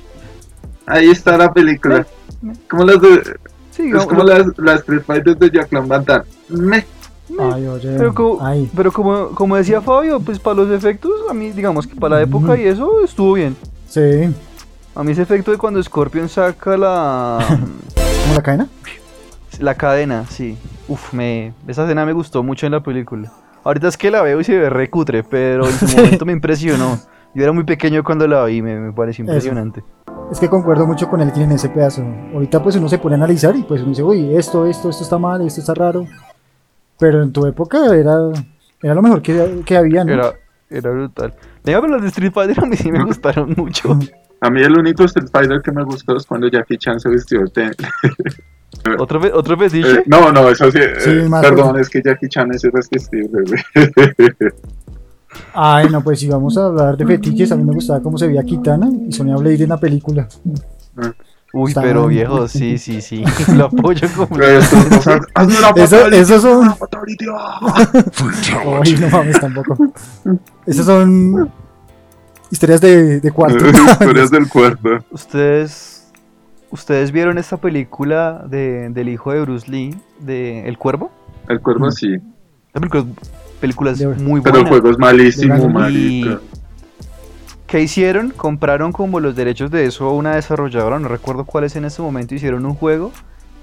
Ahí 0.86 1.10
está 1.10 1.38
la 1.38 1.52
película. 1.52 2.06
Meh. 2.42 2.54
Como 2.70 2.84
las 2.86 3.02
de, 3.02 3.36
Sí, 3.72 3.92
es 3.96 4.06
como 4.06 4.24
las, 4.24 4.46
las 4.58 4.80
Street 4.80 5.02
Fighters 5.06 5.40
de 5.40 5.50
Jacqueline 5.52 5.88
Van 5.88 6.04
Damme. 6.06 6.26
Meh. 6.50 6.86
Ay, 7.40 7.68
oye. 7.68 7.96
Pero, 7.98 8.14
como, 8.14 8.46
Ay. 8.46 8.70
pero 8.76 8.92
como, 8.92 9.28
como 9.30 9.56
decía 9.58 9.82
Fabio, 9.82 10.20
pues 10.20 10.40
para 10.40 10.56
los 10.58 10.72
efectos, 10.72 11.12
a 11.30 11.34
mí, 11.34 11.52
digamos 11.52 11.86
que 11.86 11.96
para 11.96 12.16
la 12.16 12.22
época 12.22 12.54
Mm. 12.56 12.60
y 12.62 12.64
eso 12.64 13.02
estuvo 13.04 13.34
bien. 13.34 13.56
Sí. 13.90 14.34
A 14.96 15.04
mí 15.04 15.12
ese 15.12 15.22
efecto 15.24 15.52
de 15.52 15.58
cuando 15.58 15.82
Scorpion 15.84 16.30
saca 16.30 16.78
la, 16.78 17.38
¿Cómo 17.50 18.34
la 18.36 18.42
cadena? 18.42 18.68
la 19.60 19.76
cadena, 19.76 20.26
sí. 20.26 20.58
Uf, 20.88 21.14
me, 21.14 21.54
esa 21.68 21.84
escena 21.84 22.06
me 22.06 22.14
gustó 22.14 22.44
mucho 22.44 22.66
en 22.66 22.74
la 22.74 22.82
película. 22.82 23.32
Ahorita 23.64 23.88
es 23.88 23.98
que 23.98 24.12
la 24.12 24.22
veo 24.22 24.40
y 24.40 24.44
se 24.44 24.58
ve 24.58 24.70
recutre, 24.70 25.24
pero 25.24 25.68
en 25.68 25.74
su 25.74 25.88
momento 25.98 26.26
me 26.26 26.34
impresionó. 26.34 26.98
Yo 27.34 27.44
era 27.44 27.52
muy 27.52 27.66
pequeño 27.66 28.04
cuando 28.04 28.28
la 28.28 28.46
vi, 28.46 28.62
me, 28.62 28.80
me 28.80 28.94
pareció 28.94 29.24
Eso. 29.24 29.34
impresionante. 29.34 29.84
Es 30.32 30.40
que 30.40 30.50
concuerdo 30.50 30.86
mucho 30.88 31.08
con 31.08 31.22
él 31.22 31.32
en 31.36 31.52
ese 31.52 31.70
pedazo. 31.70 32.04
Ahorita 32.34 32.62
pues 32.62 32.76
uno 32.76 32.90
se 32.90 32.98
pone 32.98 33.16
a 33.16 33.18
analizar 33.18 33.56
y 33.56 33.64
pues 33.64 33.82
uno 33.82 33.90
dice, 33.90 34.04
uy, 34.04 34.36
esto, 34.36 34.66
esto, 34.66 34.90
esto 34.90 35.04
está 35.04 35.18
mal, 35.18 35.46
esto 35.46 35.62
está 35.62 35.74
raro. 35.74 36.06
Pero 37.00 37.22
en 37.22 37.32
tu 37.32 37.46
época 37.46 37.94
era, 37.96 38.16
era 38.82 38.94
lo 38.94 39.02
mejor 39.02 39.22
que, 39.22 39.62
que 39.66 39.78
había, 39.78 40.04
¿no? 40.04 40.14
Era, 40.14 40.34
era 40.70 40.90
brutal. 40.90 41.34
Venga, 41.64 41.82
pero 41.82 41.94
las 41.94 42.02
de 42.02 42.08
Street 42.08 42.32
Fighter 42.34 42.64
a 42.64 42.66
mí 42.66 42.76
sí 42.76 42.92
me 42.92 43.04
gustaron 43.04 43.54
mucho. 43.56 43.98
A 44.40 44.52
mí 44.52 44.62
el 44.62 44.78
único 44.78 45.04
Street 45.06 45.30
Fighter 45.32 45.62
que 45.64 45.72
me 45.72 45.84
gustó 45.84 46.16
es 46.16 46.26
cuando 46.28 46.48
Jackie 46.48 46.78
Chan 46.78 47.00
se 47.00 47.10
vistió 47.10 47.40
de... 47.56 47.76
¿Otro, 49.00 49.22
fe- 49.22 49.32
otro 49.34 49.58
fetiche? 49.58 49.92
Eh, 50.00 50.04
no, 50.08 50.32
no, 50.32 50.50
eso 50.50 50.70
sí. 50.72 50.80
Sí, 51.00 51.10
eh, 51.10 51.26
más 51.30 51.42
perdón, 51.42 51.80
es 51.80 51.90
que 51.90 52.02
Jackie 52.04 52.28
Chan 52.30 52.52
es 52.54 52.64
irresistible. 52.64 53.44
Ay, 55.54 55.90
no, 55.90 56.04
pues 56.04 56.20
si 56.20 56.28
vamos 56.28 56.58
a 56.58 56.66
hablar 56.68 56.98
de 56.98 57.06
fetiches, 57.06 57.52
a 57.52 57.56
mí 57.56 57.64
me 57.64 57.74
gustaba 57.74 58.02
cómo 58.02 58.18
se 58.18 58.28
veía 58.28 58.44
Kitana 58.44 58.90
y 59.08 59.12
Sonya 59.12 59.36
Blade 59.36 59.64
en 59.64 59.70
la 59.70 59.78
película. 59.80 60.28
Uy, 61.54 61.70
Está- 61.72 61.82
pero 61.82 62.08
viejo, 62.08 62.48
sí, 62.48 62.78
sí, 62.78 63.02
sí. 63.02 63.24
Lo 63.56 63.66
apoyo 63.66 64.08
como. 64.16 64.36
Hazme 65.34 65.58
una 65.58 65.70
Eso, 65.76 65.96
fatality, 65.98 66.18
esos 66.18 66.42
son... 66.42 66.58
una 66.60 66.76
fatality, 66.76 67.26
ah. 67.34 67.88
Ay, 68.84 68.96
no 69.00 69.10
mames, 69.10 69.40
tampoco. 69.40 69.78
Esas 70.66 70.86
son 70.86 71.50
historias 72.52 72.82
de, 72.82 73.20
de 73.20 73.32
cuarto. 73.32 73.66
Historias 73.68 74.30
del 74.32 74.48
cuerpo. 74.50 74.90
¿Ustedes, 75.12 75.97
¿Ustedes 76.70 77.12
vieron 77.12 77.38
esta 77.38 77.58
película 77.58 78.46
de, 78.50 78.90
del 78.90 79.10
hijo 79.10 79.32
de 79.32 79.42
Bruce 79.42 79.70
Lee, 79.72 79.96
de 80.20 80.68
El 80.68 80.78
Cuervo? 80.78 81.12
El 81.48 81.62
cuervo 81.62 81.90
sí, 81.92 82.18
La 82.74 82.82
película, 82.82 83.06
película 83.62 83.92
es 83.92 84.00
De- 84.00 84.08
muy 84.08 84.42
pero 84.42 84.58
el 84.58 84.64
buena. 84.64 84.70
juego 84.70 84.90
es 84.92 84.98
malísimo, 85.00 85.70
marica. 85.70 86.40
¿Qué 87.68 87.82
hicieron? 87.82 88.32
Compraron 88.32 88.92
como 88.92 89.20
los 89.20 89.36
derechos 89.36 89.72
de 89.72 89.86
eso 89.86 90.06
a 90.06 90.14
una 90.14 90.36
desarrolladora, 90.36 91.00
no 91.00 91.08
recuerdo 91.08 91.46
cuál 91.46 91.64
es 91.66 91.76
en 91.76 91.86
este 91.86 92.02
momento, 92.02 92.36
hicieron 92.36 92.66
un 92.66 92.74
juego 92.76 93.12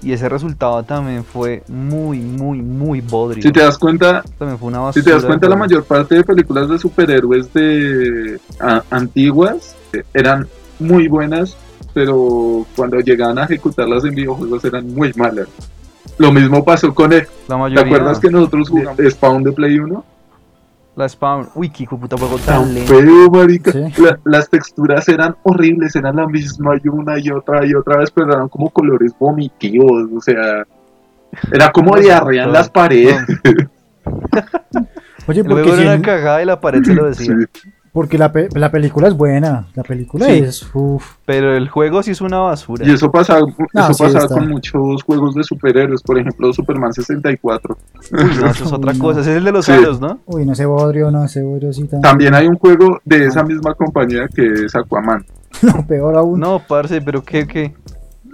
y 0.01 0.11
ese 0.11 0.27
resultado 0.29 0.83
también 0.83 1.23
fue 1.23 1.63
muy, 1.67 2.19
muy, 2.19 2.61
muy 2.61 3.01
bodrio. 3.01 3.41
Si 3.41 3.51
te 3.51 3.61
das 3.61 3.77
cuenta, 3.79 4.23
También 4.37 4.59
fue 4.59 4.67
una 4.67 4.79
basura. 4.79 5.01
si 5.03 5.07
te 5.09 5.13
das 5.15 5.25
cuenta, 5.25 5.47
la 5.49 5.55
mayor 5.55 5.83
parte 5.85 6.15
de 6.15 6.23
películas 6.23 6.69
de 6.69 6.77
superhéroes 6.77 7.51
de 7.53 8.39
a- 8.59 8.83
antiguas 8.91 9.75
eh, 9.93 10.03
eran 10.13 10.47
muy 10.79 11.07
buenas, 11.07 11.55
pero 11.95 12.65
cuando 12.75 12.99
llegaban 12.99 13.39
a 13.39 13.45
ejecutarlas 13.45 14.03
en 14.03 14.13
videojuegos 14.13 14.63
eran 14.65 14.93
muy 14.93 15.11
malas. 15.15 15.47
Lo 16.17 16.31
mismo 16.31 16.63
pasó 16.63 16.93
con 16.93 17.11
el, 17.13 17.19
La 17.47 17.55
¿Te 17.55 17.55
mayoría. 17.55 17.83
acuerdas 17.85 18.19
que 18.19 18.29
nosotros 18.29 18.69
jugamos 18.69 18.99
Spawn 19.09 19.43
de 19.43 19.51
Play 19.53 19.79
1? 19.79 20.05
La 20.97 21.09
Spawn. 21.09 21.49
Uy, 21.55 21.69
qué 21.69 21.85
puta 21.87 22.17
juego 22.17 22.37
Tan 22.45 22.67
feo, 22.69 23.29
marica. 23.31 23.71
Sí. 23.71 23.79
La- 24.01 24.19
las 24.25 24.49
texturas 24.49 25.07
eran 25.09 25.35
horribles, 25.43 25.95
eran 25.95 26.17
la 26.17 26.27
misma 26.27 26.75
y 26.83 26.87
una 26.89 27.17
y 27.19 27.29
otra 27.31 27.65
y 27.65 27.73
otra 27.73 27.97
vez, 27.97 28.11
pero 28.11 28.31
eran 28.33 28.49
como 28.49 28.69
colores 28.69 29.13
vomitivos, 29.17 30.07
o 30.15 30.21
sea, 30.21 30.63
era 31.51 31.71
como 31.71 31.97
diarrea 31.97 32.43
en 32.43 32.51
las 32.53 32.69
paredes. 32.69 33.17
Oye, 35.27 35.43
porque, 35.43 35.69
era 35.73 35.93
una 35.95 36.01
cagada 36.01 36.41
y 36.41 36.45
la 36.45 36.59
pared 36.61 36.83
se 36.83 36.93
lo 36.93 37.05
decía. 37.09 37.33
Sí. 37.53 37.69
Porque 37.95 38.17
la, 38.19 38.31
pe- 38.31 38.49
la 38.53 38.69
película 38.69 39.07
es 39.07 39.15
buena. 39.15 39.65
La 39.73 39.81
película 39.83 40.25
Sí. 40.25 40.33
es. 40.33 40.69
Uf. 40.75 41.13
Pero 41.25 41.55
el 41.55 41.69
juego 41.69 42.03
sí 42.03 42.11
es 42.11 42.21
una 42.21 42.39
basura. 42.39 42.85
Y 42.85 42.91
eso 42.91 43.09
pasaba, 43.09 43.39
eso 43.73 43.93
sí, 43.93 44.03
está. 44.17 44.27
con 44.27 44.49
muchos 44.49 45.01
juegos 45.03 45.33
de 45.33 45.43
superhéroes, 45.43 46.03
por 46.03 46.19
ejemplo 46.19 46.51
Superman 46.53 46.93
64. 46.93 47.77
Uy, 48.11 48.19
no, 48.39 48.47
eso 48.51 48.65
es 48.65 48.71
otra 48.73 48.93
no. 48.93 48.99
cosa. 48.99 49.21
Ese 49.21 49.31
es 49.31 49.37
el 49.37 49.45
de 49.45 49.51
los 49.53 49.65
Sí. 49.65 49.71
aros, 49.71 49.99
¿no? 49.99 50.19
Uy, 50.25 50.45
no, 50.45 50.51
ese 50.51 50.65
bodrio, 50.65 51.09
no, 51.09 51.23
ese 51.23 51.41
bodrio 51.41 51.73
sí 51.73 51.85
tan- 51.85 52.01
También 52.01 52.35
hay 52.35 52.45
un 52.47 52.57
juego 52.57 52.99
de 53.05 53.25
esa 53.25 53.43
misma 53.43 53.73
compañía 53.73 54.27
que 54.27 54.45
es 54.65 54.75
Aquaman. 54.75 55.25
No, 55.61 55.87
peor 55.87 56.17
aún. 56.17 56.37
No, 56.39 56.61
parce, 56.67 57.01
pero 57.01 57.23
qué, 57.23 57.47
qué. 57.47 57.73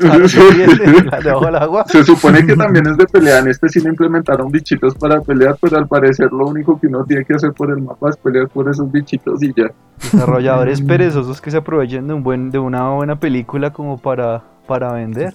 Ah, 1.12 1.20
se 1.22 1.30
agua. 1.30 1.86
Supone 2.06 2.46
que 2.46 2.56
también 2.58 2.88
es 2.88 2.98
de 2.98 3.06
pelea. 3.06 3.40
En 3.40 3.48
este 3.48 3.70
sí 3.70 3.80
le 3.82 3.90
implementaron 3.90 4.52
bichitos 4.52 4.96
para 4.96 5.22
pelear, 5.22 5.58
pero 5.62 5.78
al 5.78 5.88
parecer 5.88 6.32
lo 6.32 6.48
único 6.48 6.80
que 6.80 6.88
uno 6.88 7.04
tiene 7.06 7.26
que 7.26 7.34
hacer 7.36 7.54
por 7.54 7.70
el 7.72 7.82
mapa 7.82 8.10
es 8.10 8.18
pelear 8.18 8.48
por 8.50 8.70
esos 8.70 8.92
bichitos 8.92 9.42
y 9.44 9.54
ya. 9.54 9.72
Desarrolladores 10.12 10.82
perezosos 10.82 11.40
que 11.42 11.52
se 11.52 11.58
aprovechen 11.58 12.08
de 12.08 12.14
un 12.14 12.24
buen, 12.24 12.50
de 12.52 12.60
una 12.60 12.90
buena 12.90 13.20
película 13.20 13.72
como 13.72 13.98
para, 13.98 14.44
para 14.68 14.94
vender. 14.94 15.34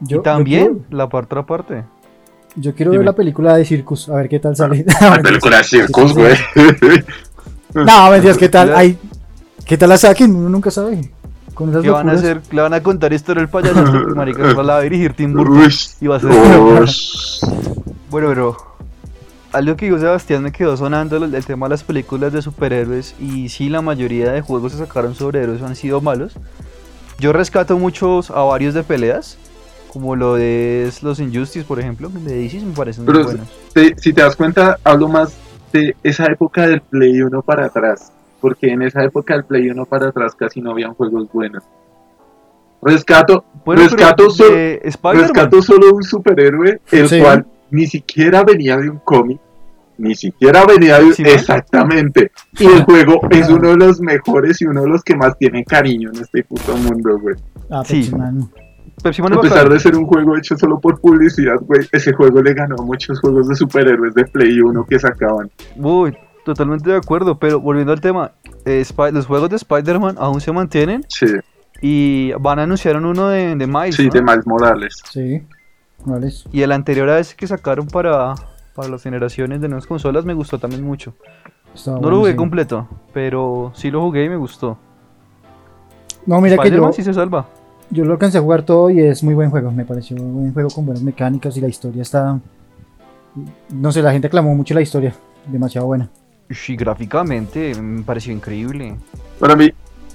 Yo, 0.00 0.18
y 0.18 0.22
también 0.22 0.84
Yo 0.90 0.96
la 0.96 1.04
otra 1.04 1.46
parte. 1.46 1.84
yo 2.56 2.74
quiero 2.74 2.90
Dime. 2.90 2.98
ver 2.98 3.06
la 3.06 3.16
película 3.16 3.56
de 3.56 3.64
Circus, 3.64 4.08
a 4.08 4.16
ver 4.16 4.28
qué 4.28 4.40
tal 4.40 4.56
sale. 4.56 4.84
La 5.00 5.18
película 5.22 5.58
de 5.58 5.64
circos, 5.64 6.12
güey. 6.12 6.34
No, 7.74 8.10
mentiras, 8.10 8.36
¿qué 8.36 8.48
tal? 8.48 8.74
Ay, 8.74 8.98
¿Qué 9.64 9.78
tal 9.78 9.90
la 9.90 9.96
saquen? 9.96 10.34
Uno 10.34 10.48
nunca 10.48 10.70
sabe. 10.70 11.08
Con 11.62 11.70
esas 11.70 11.82
¿Qué 11.82 11.90
van 11.90 12.08
a 12.08 12.12
hacer? 12.12 12.40
Le 12.50 12.60
van 12.60 12.74
a 12.74 12.82
contar 12.82 13.12
historia 13.12 13.40
del 13.42 13.48
payaso. 13.48 13.82
Marica, 14.16 14.42
la 14.54 14.62
va 14.62 14.76
a 14.78 14.80
dirigir 14.80 15.12
Tim 15.14 15.32
Burton. 15.32 15.54
Y 16.00 16.06
va 16.08 16.16
a 16.16 16.20
ser. 16.20 16.30
Bueno, 18.10 18.28
pero 18.28 18.56
algo 19.52 19.76
que 19.76 19.86
dijo 19.86 19.98
Sebastián 19.98 20.42
me 20.42 20.52
quedó 20.52 20.76
sonando 20.76 21.16
el, 21.16 21.34
el 21.34 21.44
tema 21.46 21.66
de 21.66 21.70
las 21.70 21.82
películas 21.84 22.32
de 22.32 22.42
superhéroes 22.42 23.14
y 23.20 23.48
sí, 23.48 23.68
la 23.68 23.80
mayoría 23.80 24.32
de 24.32 24.40
juegos 24.42 24.72
que 24.72 24.78
sacaron 24.78 25.14
sobre 25.14 25.42
héroes 25.42 25.62
han 25.62 25.76
sido 25.76 26.00
malos. 26.00 26.34
Yo 27.18 27.32
rescato 27.32 27.78
muchos 27.78 28.30
a 28.30 28.40
varios 28.42 28.74
de 28.74 28.82
peleas, 28.82 29.38
como 29.92 30.16
lo 30.16 30.34
de 30.34 30.90
los 31.02 31.20
Injustice, 31.20 31.64
por 31.64 31.78
ejemplo, 31.80 32.10
de 32.10 32.34
DC 32.34 32.60
me 32.60 32.74
parecen 32.74 33.04
muy 33.04 33.22
buenos. 33.22 33.48
Te- 33.72 33.94
si 33.98 34.12
te 34.12 34.20
das 34.22 34.36
cuenta, 34.36 34.78
hablo 34.84 35.08
más 35.08 35.32
de 35.72 35.96
esa 36.02 36.26
época 36.26 36.66
del 36.66 36.80
Play 36.82 37.22
1 37.22 37.40
para 37.42 37.66
atrás. 37.66 38.12
Porque 38.42 38.70
en 38.72 38.82
esa 38.82 39.02
época 39.04 39.34
del 39.34 39.44
Play 39.44 39.70
1 39.70 39.86
para 39.86 40.08
atrás 40.08 40.34
casi 40.34 40.60
no 40.60 40.72
habían 40.72 40.92
juegos 40.92 41.32
buenos. 41.32 41.62
Rescato, 42.82 43.44
Bueno, 43.64 43.82
pero 43.86 43.96
rescato, 43.96 45.62
so- 45.62 45.62
solo 45.62 45.94
un 45.94 46.02
superhéroe, 46.02 46.80
el 46.90 47.08
Sí. 47.08 47.20
cual 47.20 47.46
ni 47.70 47.86
siquiera 47.86 48.42
venía 48.42 48.76
de 48.76 48.90
un 48.90 48.98
cómic, 48.98 49.38
ni 49.98 50.16
siquiera 50.16 50.64
venía 50.66 50.98
de 50.98 51.12
¿Sí? 51.12 51.22
Exactamente. 51.24 52.32
Y 52.58 52.66
el 52.66 52.82
juego 52.82 53.20
es 53.30 53.48
uno 53.48 53.70
de 53.70 53.76
los 53.76 54.00
mejores 54.00 54.60
y 54.60 54.66
uno 54.66 54.82
de 54.82 54.88
los 54.88 55.02
que 55.04 55.14
más 55.14 55.38
tienen 55.38 55.62
cariño 55.62 56.10
en 56.12 56.20
este 56.20 56.42
puto 56.42 56.76
mundo, 56.76 57.18
güey. 57.20 57.36
Ah, 57.70 57.82
Sí. 57.84 58.10
Man. 58.16 58.50
Pepsi 59.02 59.22
Man 59.22 59.32
A 59.32 59.36
es 59.36 59.40
pesar 59.42 59.68
de 59.68 59.78
ser 59.80 59.96
un 59.96 60.04
juego 60.06 60.36
hecho 60.36 60.56
solo 60.56 60.78
por 60.78 61.00
publicidad, 61.00 61.56
güey, 61.60 61.80
ese 61.92 62.12
juego 62.12 62.42
le 62.42 62.52
ganó 62.52 62.76
a 62.78 62.82
muchos 62.84 63.20
juegos 63.20 63.48
de 63.48 63.54
superhéroes 63.54 64.14
de 64.14 64.24
Play 64.24 64.60
1 64.60 64.84
que 64.84 64.98
sacaban. 64.98 65.50
Uy, 65.76 66.16
totalmente 66.44 66.90
de 66.90 66.96
acuerdo, 66.96 67.38
pero 67.38 67.60
volviendo 67.60 67.92
al 67.92 68.00
tema, 68.00 68.32
eh, 68.64 68.84
los 69.12 69.26
juegos 69.26 69.50
de 69.50 69.56
Spider-Man 69.56 70.16
aún 70.18 70.40
se 70.40 70.52
mantienen 70.52 71.04
Sí, 71.08 71.26
y 71.80 72.32
van 72.32 72.58
a 72.58 72.62
anunciar 72.62 72.96
uno 72.96 73.28
de, 73.28 73.56
de 73.56 73.66
Miles, 73.66 73.96
sí, 73.96 74.06
¿no? 74.06 74.12
de 74.12 74.22
Miles 74.22 74.46
Morales. 74.46 75.02
Sí. 75.10 75.42
¿Cuál 76.04 76.24
es? 76.24 76.44
Y 76.52 76.62
el 76.62 76.72
anterior 76.72 77.08
a 77.10 77.18
ese 77.18 77.36
que 77.36 77.46
sacaron 77.46 77.86
para, 77.86 78.34
para 78.74 78.88
las 78.88 79.02
generaciones 79.02 79.60
de 79.60 79.68
nuevas 79.68 79.86
consolas 79.86 80.24
me 80.24 80.34
gustó 80.34 80.58
también 80.58 80.82
mucho. 80.84 81.14
Estaba 81.74 82.00
No 82.00 82.10
lo 82.10 82.18
jugué 82.18 82.36
completo, 82.36 82.88
pero 83.12 83.72
sí 83.74 83.90
lo 83.90 84.00
jugué 84.02 84.24
y 84.24 84.28
me 84.28 84.36
gustó. 84.36 84.78
No, 86.26 86.40
mira 86.40 86.56
que 86.56 86.62
yo, 86.62 86.62
Spider-Man 86.64 86.92
sí 86.92 87.02
se 87.02 87.14
salva. 87.14 87.46
yo 87.90 88.04
lo 88.04 88.12
alcancé 88.12 88.38
a 88.38 88.40
jugar 88.40 88.62
todo 88.62 88.90
y 88.90 89.00
es 89.00 89.22
muy 89.24 89.34
buen 89.34 89.50
juego. 89.50 89.70
Me 89.72 89.84
pareció 89.84 90.16
un 90.16 90.34
buen 90.34 90.52
juego 90.52 90.68
con 90.70 90.86
buenas 90.86 91.02
mecánicas 91.02 91.56
y 91.56 91.60
la 91.60 91.68
historia 91.68 92.02
está. 92.02 92.38
No 93.70 93.90
sé, 93.90 94.02
la 94.02 94.12
gente 94.12 94.26
aclamó 94.26 94.54
mucho 94.54 94.74
la 94.74 94.82
historia. 94.82 95.14
Demasiado 95.46 95.86
buena. 95.86 96.10
Sí, 96.50 96.76
gráficamente 96.76 97.74
me 97.80 98.02
pareció 98.02 98.32
increíble. 98.32 98.96
Para 99.38 99.56
mí, 99.56 99.70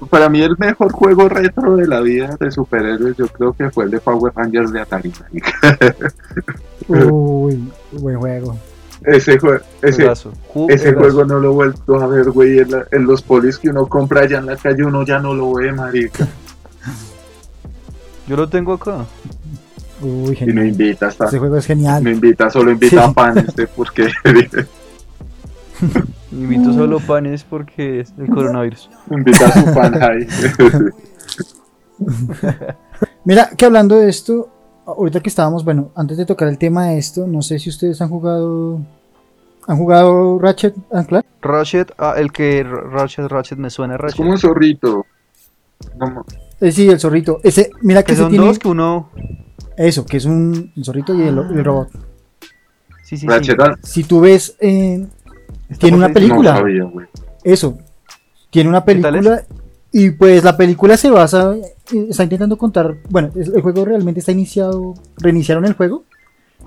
para 0.09 0.29
mí 0.29 0.41
el 0.41 0.55
mejor 0.57 0.91
juego 0.91 1.27
retro 1.29 1.75
de 1.75 1.87
la 1.87 1.99
vida 2.01 2.37
de 2.39 2.51
superhéroes 2.51 3.17
yo 3.17 3.27
creo 3.27 3.53
que 3.53 3.69
fue 3.71 3.85
el 3.85 3.91
de 3.91 3.99
Power 3.99 4.31
Rangers 4.35 4.71
de 4.71 4.81
Atari. 4.81 5.11
Uy, 6.87 7.71
buen 7.93 8.17
juego. 8.19 8.57
Ese, 9.05 9.39
jue- 9.39 9.61
ese, 9.81 10.93
juego 10.93 11.23
no 11.25 11.39
lo 11.39 11.51
he 11.51 11.53
vuelto 11.53 11.95
a 12.01 12.07
ver, 12.07 12.29
güey. 12.31 12.59
En, 12.59 12.71
la- 12.71 12.85
en 12.91 13.05
los 13.05 13.21
polis 13.21 13.57
que 13.57 13.69
uno 13.69 13.87
compra 13.87 14.21
allá 14.21 14.39
en 14.39 14.47
la 14.47 14.57
calle 14.57 14.83
uno 14.83 15.05
ya 15.05 15.19
no 15.19 15.33
lo 15.33 15.53
ve, 15.53 15.71
marica. 15.71 16.27
Yo 18.27 18.35
lo 18.35 18.49
tengo 18.49 18.73
acá. 18.73 19.05
Uy, 20.01 20.09
Y 20.09 20.27
no 20.29 20.35
genial. 20.35 20.67
invita 20.67 21.07
hasta... 21.07 21.25
Ese 21.25 21.39
juego 21.39 21.57
es 21.57 21.65
genial. 21.65 22.03
No 22.03 22.09
invita, 22.09 22.49
solo 22.49 22.71
invita 22.71 23.03
Sí. 23.03 23.09
a 23.09 23.13
pan 23.13 23.37
este 23.37 23.67
porque 23.67 24.07
Invito 26.31 26.73
solo 26.73 26.99
panes 26.99 27.43
porque 27.43 28.01
es 28.01 28.13
el 28.17 28.27
coronavirus. 28.27 28.89
invita 29.11 29.47
a 29.47 29.51
su 29.51 29.73
pan 29.73 30.01
ahí. 30.03 30.27
Mira, 33.25 33.49
que 33.57 33.65
hablando 33.65 33.95
de 33.97 34.09
esto, 34.09 34.49
ahorita 34.85 35.19
que 35.21 35.29
estábamos, 35.29 35.63
bueno, 35.63 35.91
antes 35.95 36.17
de 36.17 36.25
tocar 36.25 36.47
el 36.47 36.57
tema 36.57 36.87
de 36.87 36.97
esto, 36.97 37.27
no 37.27 37.41
sé 37.41 37.59
si 37.59 37.69
ustedes 37.69 38.01
han 38.01 38.09
jugado. 38.09 38.79
¿Han 39.69 39.77
jugado 39.77 40.39
Ratchet 40.39 40.75
and 40.93 41.07
Clank? 41.07 41.25
Ratchet, 41.41 41.91
ah, 41.97 42.13
el 42.15 42.31
que 42.31 42.63
Ratchet, 42.63 43.27
Ratchet 43.27 43.57
me 43.57 43.69
suena 43.69 43.95
Es 43.95 43.99
Ratchet. 44.01 44.17
como 44.17 44.31
un 44.31 44.37
zorrito. 44.37 45.05
Como- 45.99 46.25
Eh, 46.61 46.71
sí, 46.71 46.87
el 46.89 46.99
zorrito. 46.99 47.39
Ese, 47.43 47.69
mira 47.81 48.01
que 48.01 48.07
Que 48.13 48.15
se 48.15 48.21
son 48.21 48.31
tiene. 48.31 48.45
dos 48.45 48.59
que 48.59 48.67
uno. 48.69 49.09
Eso, 49.75 50.05
que 50.05 50.17
es 50.17 50.25
un, 50.25 50.71
un 50.75 50.83
zorrito 50.85 51.13
y 51.13 51.21
el, 51.23 51.37
el 51.37 51.65
robot. 51.65 51.89
Sí, 53.03 53.17
sí, 53.17 53.27
Ratchet 53.27 53.59
sí. 53.83 53.91
Si 53.91 54.03
tú 54.05 54.21
ves. 54.21 54.55
eh, 54.61 55.05
Está 55.16 55.16
tiene 55.79 55.97
una 55.97 56.09
película. 56.09 56.53
No 56.53 56.59
sabía, 56.59 56.83
güey. 56.83 57.07
Eso. 57.43 57.77
Tiene 58.49 58.69
una 58.69 58.83
¿Qué 58.83 58.95
tal 58.95 59.13
película. 59.13 59.43
Y 59.91 60.11
pues 60.11 60.43
la 60.43 60.55
película 60.57 60.97
se 60.97 61.09
basa. 61.09 61.55
eh, 61.55 62.07
Está 62.09 62.23
intentando 62.23 62.57
contar. 62.57 62.95
Bueno, 63.09 63.29
el 63.35 63.61
juego 63.61 63.85
realmente 63.85 64.19
está 64.19 64.31
iniciado. 64.31 64.93
Reiniciaron 65.17 65.65
el 65.65 65.73
juego. 65.73 66.03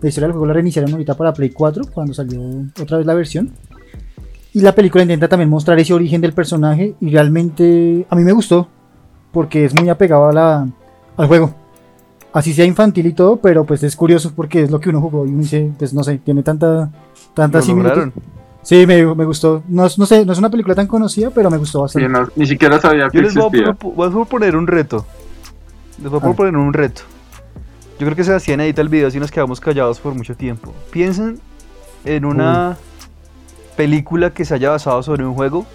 La 0.00 0.08
historia 0.08 0.26
del 0.28 0.32
juego 0.32 0.46
la 0.46 0.54
reiniciaron 0.54 0.90
ahorita 0.92 1.14
para 1.16 1.32
Play 1.32 1.50
4. 1.50 1.84
Cuando 1.92 2.14
salió 2.14 2.40
otra 2.80 2.98
vez 2.98 3.06
la 3.06 3.14
versión. 3.14 3.50
Y 4.52 4.60
la 4.62 4.74
película 4.74 5.02
intenta 5.02 5.28
también 5.28 5.48
mostrar 5.48 5.78
ese 5.78 5.94
origen 5.94 6.20
del 6.20 6.32
personaje. 6.32 6.94
Y 7.00 7.10
realmente 7.10 8.06
a 8.08 8.16
mí 8.16 8.24
me 8.24 8.32
gustó. 8.32 8.68
Porque 9.32 9.64
es 9.64 9.74
muy 9.78 9.88
apegado 9.88 10.28
a 10.28 10.32
la, 10.32 10.68
al 11.16 11.26
juego. 11.28 11.54
Así 12.32 12.52
sea 12.52 12.64
infantil 12.64 13.06
y 13.06 13.12
todo. 13.12 13.36
Pero 13.36 13.64
pues 13.64 13.82
es 13.82 13.94
curioso 13.94 14.32
porque 14.34 14.62
es 14.62 14.70
lo 14.70 14.80
que 14.80 14.88
uno 14.88 15.00
jugó. 15.00 15.26
Y 15.26 15.30
uno 15.30 15.42
dice, 15.42 15.70
pues 15.78 15.92
no 15.94 16.02
sé, 16.02 16.18
tiene 16.18 16.42
tanta. 16.42 16.90
Tanta 17.34 17.62
similitud. 17.62 18.10
Sí, 18.62 18.86
me, 18.86 19.14
me 19.14 19.24
gustó. 19.24 19.62
No, 19.68 19.86
es- 19.86 19.98
no 19.98 20.06
sé, 20.06 20.24
no 20.26 20.32
es 20.32 20.38
una 20.38 20.50
película 20.50 20.74
tan 20.74 20.86
conocida, 20.86 21.30
pero 21.30 21.50
me 21.50 21.56
gustó 21.58 21.78
Sí, 21.88 21.98
bastante. 22.00 22.08
no, 22.08 22.28
ni 22.36 22.46
siquiera 22.46 22.80
sabía 22.80 23.08
que 23.08 23.16
Yo 23.18 23.22
les 23.22 23.34
voy 23.34 23.64
a, 23.64 23.72
voy 23.80 24.08
a 24.08 24.10
proponer 24.10 24.56
un 24.56 24.66
reto. 24.66 25.06
Les 26.02 26.10
voy 26.10 26.18
a 26.18 26.22
proponer 26.22 26.56
un 26.56 26.72
reto. 26.72 27.02
Yo 27.98 28.06
creo 28.06 28.16
que 28.16 28.24
Sebastián 28.24 28.60
edita 28.60 28.80
el 28.80 28.88
video 28.88 29.10
si 29.10 29.18
nos 29.20 29.30
quedamos 29.30 29.60
callados 29.60 29.98
por 30.00 30.14
mucho 30.14 30.34
tiempo. 30.34 30.72
Piensen 30.90 31.40
en 32.04 32.24
una 32.24 32.76
película 33.76 34.30
que 34.30 34.44
se 34.44 34.54
haya 34.54 34.70
basado 34.70 35.02
sobre 35.02 35.24
un 35.24 35.34
juego 35.34 35.66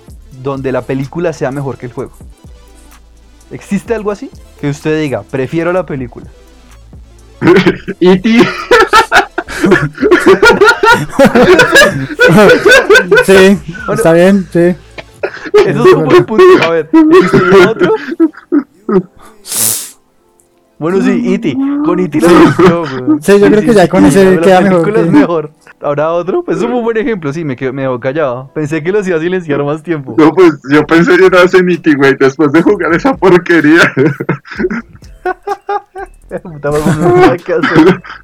donde 0.44 0.72
la 0.72 0.82
película 0.82 1.34
sea 1.34 1.52
mejor 1.52 1.78
que 1.78 1.86
el 1.88 1.94
juego. 1.94 2.14
¿Existe 3.52 3.94
algo 3.94 4.10
así? 4.12 4.30
Que 4.60 4.70
usted 4.70 5.00
diga, 5.02 5.22
prefiero 5.24 5.72
la 5.72 5.86
película. 5.86 6.26
E.T. 8.00 8.40
sí, 13.26 13.60
Bueno. 13.86 13.94
está 13.94 14.14
bien, 14.14 14.48
sí. 14.52 14.76
Eso 15.66 15.86
es 15.86 15.94
un 15.94 16.06
buen 16.06 16.26
punto. 16.26 16.44
A 16.64 16.70
ver, 16.70 16.90
¿existiría 16.94 17.72
otro? 17.72 17.94
Bueno, 20.78 21.02
sí, 21.02 21.34
E.T. 21.34 21.56
Con 21.86 22.00
E.T. 22.00 22.20
lo 22.20 22.28
eligió, 22.28 22.82
weón. 22.82 23.22
Sí, 23.22 23.40
yo 23.40 23.48
creo 23.48 23.62
que 23.62 23.74
ya 23.74 23.88
con 23.88 24.06
ese 24.06 24.40
queda 24.42 24.60
mejor 24.62 24.82
película 24.84 25.06
es 25.06 25.12
mejor. 25.12 25.52
¿Habrá 25.82 26.12
otro? 26.12 26.44
Pues 26.44 26.58
es 26.58 26.64
un 26.64 26.72
muy 26.72 26.82
buen 26.82 26.98
ejemplo, 26.98 27.32
sí, 27.32 27.46
me, 27.46 27.56
quedo, 27.56 27.72
me 27.72 27.84
dejó 27.84 28.00
callado. 28.00 28.52
Pensé 28.54 28.84
que 28.84 28.92
los 28.92 29.08
iba 29.08 29.18
a 29.18 29.22
silenciar 29.22 29.64
más 29.64 29.84
tiempo. 29.84 30.16
No, 30.18 30.34
pues 30.34 30.60
yo 30.70 30.86
pensé 30.86 31.16
en 31.16 31.34
ese 31.34 31.60
E.T., 31.60 31.96
güey, 31.96 32.16
después 32.20 32.52
de 32.52 32.62
jugar 32.62 32.94
esa 32.94 33.16
porquería. 33.16 33.94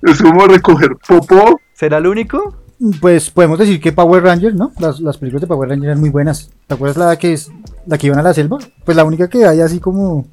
No 0.02 0.12
es 0.12 0.22
como 0.22 0.48
recoger 0.48 0.96
popó. 1.08 1.60
¿Será 1.82 1.98
el 1.98 2.06
único? 2.06 2.54
Pues 3.02 3.32
podemos 3.32 3.58
decir 3.58 3.82
que 3.82 3.92
Power 3.92 4.22
Rangers, 4.22 4.54
¿no? 4.54 4.72
Las, 4.80 5.00
las 5.00 5.18
películas 5.18 5.42
de 5.42 5.48
Power 5.48 5.68
Rangers 5.68 5.88
eran 5.88 6.00
muy 6.00 6.12
buenas. 6.12 6.52
¿Te 6.68 6.76
acuerdas 6.76 6.98
la 6.98 7.16
que 7.18 7.34
es 7.34 7.52
la 7.88 7.98
que 7.98 8.06
iban 8.06 8.20
a 8.20 8.22
la 8.22 8.36
selva? 8.36 8.60
Pues 8.86 8.96
la 8.96 9.04
única 9.04 9.28
que 9.28 9.48
hay 9.48 9.62
así 9.62 9.80
como 9.80 10.28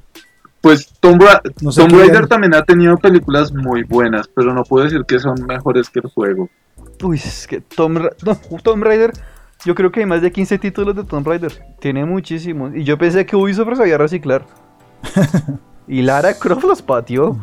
Pues 0.61 0.93
Tomb, 1.01 1.23
Ra- 1.23 1.41
No 1.63 1.73
sé 1.73 1.81
Tomb 1.81 1.99
Raider 2.01 2.27
también 2.29 2.55
ha 2.55 2.63
tenido 2.65 2.99
películas 2.99 3.51
muy 3.51 3.83
buenas, 3.85 4.29
pero 4.29 4.53
no 4.53 4.63
puedo 4.63 4.85
decir 4.85 5.07
que 5.09 5.19
son 5.19 5.47
mejores 5.47 5.89
que 5.89 6.01
el 6.01 6.11
juego. 6.11 6.51
Uy, 7.03 7.17
es 7.17 7.47
que 7.47 7.63
Tom, 7.63 7.97
Ra- 7.97 8.13
no, 8.27 8.37
Tomb 8.63 8.85
Raider, 8.85 9.13
yo 9.65 9.75
creo 9.75 9.91
que 9.91 10.01
hay 10.01 10.07
más 10.07 10.21
de 10.21 10.31
15 10.31 10.59
títulos 10.59 10.95
de 10.97 11.05
Tomb 11.05 11.27
Raider. 11.27 11.65
Tiene 11.81 12.05
muchísimos. 12.05 12.75
Y 12.77 12.85
yo 12.85 12.99
pensé 12.99 13.25
que 13.25 13.37
Ubisoft 13.37 13.75
sabía 13.79 13.97
reciclar. 13.97 14.45
y 15.89 16.03
Lara 16.03 16.35
Croft 16.35 16.65
los 16.65 16.83
pateó. 16.83 17.35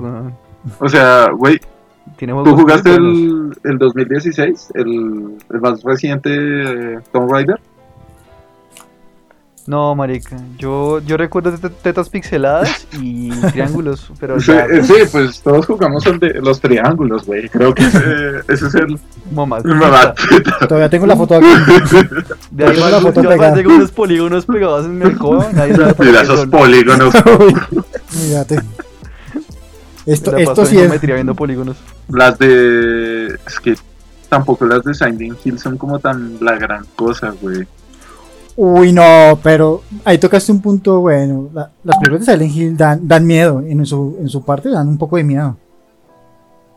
O 0.79 0.89
sea, 0.89 1.27
güey, 1.35 1.59
Tiene 2.17 2.33
¿tú 2.43 2.55
jugaste 2.55 2.93
el, 2.95 3.51
el 3.63 3.77
2016? 3.77 4.71
El, 4.75 5.37
el 5.53 5.61
más 5.61 5.81
reciente 5.83 6.29
eh, 6.33 6.99
Tomb 7.11 7.31
Raider? 7.31 7.59
No, 9.67 9.95
marica. 9.95 10.37
Yo, 10.59 10.99
yo 10.99 11.17
recuerdo 11.17 11.51
tet- 11.57 11.73
tetas 11.81 12.07
pixeladas 12.09 12.87
y 13.01 13.29
triángulos, 13.51 14.11
pero 14.19 14.39
Sí, 14.39 14.51
ya, 14.53 14.65
eh, 14.65 14.83
sí, 14.83 14.93
pues 15.11 15.41
todos 15.41 15.65
jugamos 15.65 16.05
el 16.05 16.19
de 16.19 16.35
los 16.35 16.61
triángulos, 16.61 17.25
güey. 17.25 17.49
Creo 17.49 17.73
que 17.73 17.83
ese, 17.83 17.99
ese 18.47 18.67
es 18.67 18.75
el... 18.75 18.99
mamá. 19.33 19.59
todavía 20.69 20.87
tengo 20.89 21.07
la 21.07 21.15
foto 21.15 21.37
aquí. 21.37 21.47
De 22.51 22.65
ahí 22.65 22.75
Tengo 22.75 22.89
la 22.89 23.01
foto 23.01 23.23
yo 23.23 23.29
pegada. 23.29 23.55
tengo 23.55 23.73
unos 23.73 23.91
polígonos 23.91 24.45
pegados 24.45 24.85
en 24.85 24.99
mi 24.99 25.05
alcoba. 25.05 25.47
Nadie 25.51 25.75
sabe 25.75 25.93
para 25.95 26.09
Mira 26.11 26.21
esos 26.21 26.39
son. 26.41 26.49
polígonos. 26.51 27.13
Mírate. 28.23 28.59
Esto, 30.05 30.31
la 30.31 30.39
esto 30.39 30.65
sí 30.65 30.75
es. 30.75 30.81
geometría 30.83 31.15
viendo 31.15 31.33
polígonos. 31.35 31.77
Las 32.09 32.37
de... 32.37 33.27
Es 33.47 33.59
que 33.61 33.75
tampoco 34.29 34.65
las 34.65 34.83
de 34.83 34.93
Silent 34.93 35.37
Hill 35.43 35.59
son 35.59 35.77
como 35.77 35.99
tan 35.99 36.37
la 36.43 36.55
gran 36.57 36.85
cosa, 36.95 37.33
güey. 37.41 37.67
Uy, 38.57 38.93
no, 38.93 39.37
pero 39.43 39.81
ahí 40.05 40.17
tocaste 40.17 40.51
un 40.51 40.61
punto 40.61 40.99
bueno. 41.01 41.49
La- 41.53 41.71
las 41.83 41.97
películas 41.97 42.25
de 42.25 42.33
Silent 42.33 42.55
Hill 42.55 42.77
dan, 42.77 43.07
dan 43.07 43.25
miedo. 43.25 43.61
En 43.61 43.85
su, 43.85 44.17
en 44.19 44.29
su 44.29 44.43
parte 44.43 44.69
dan 44.69 44.87
un 44.87 44.97
poco 44.97 45.17
de 45.17 45.23
miedo. 45.23 45.57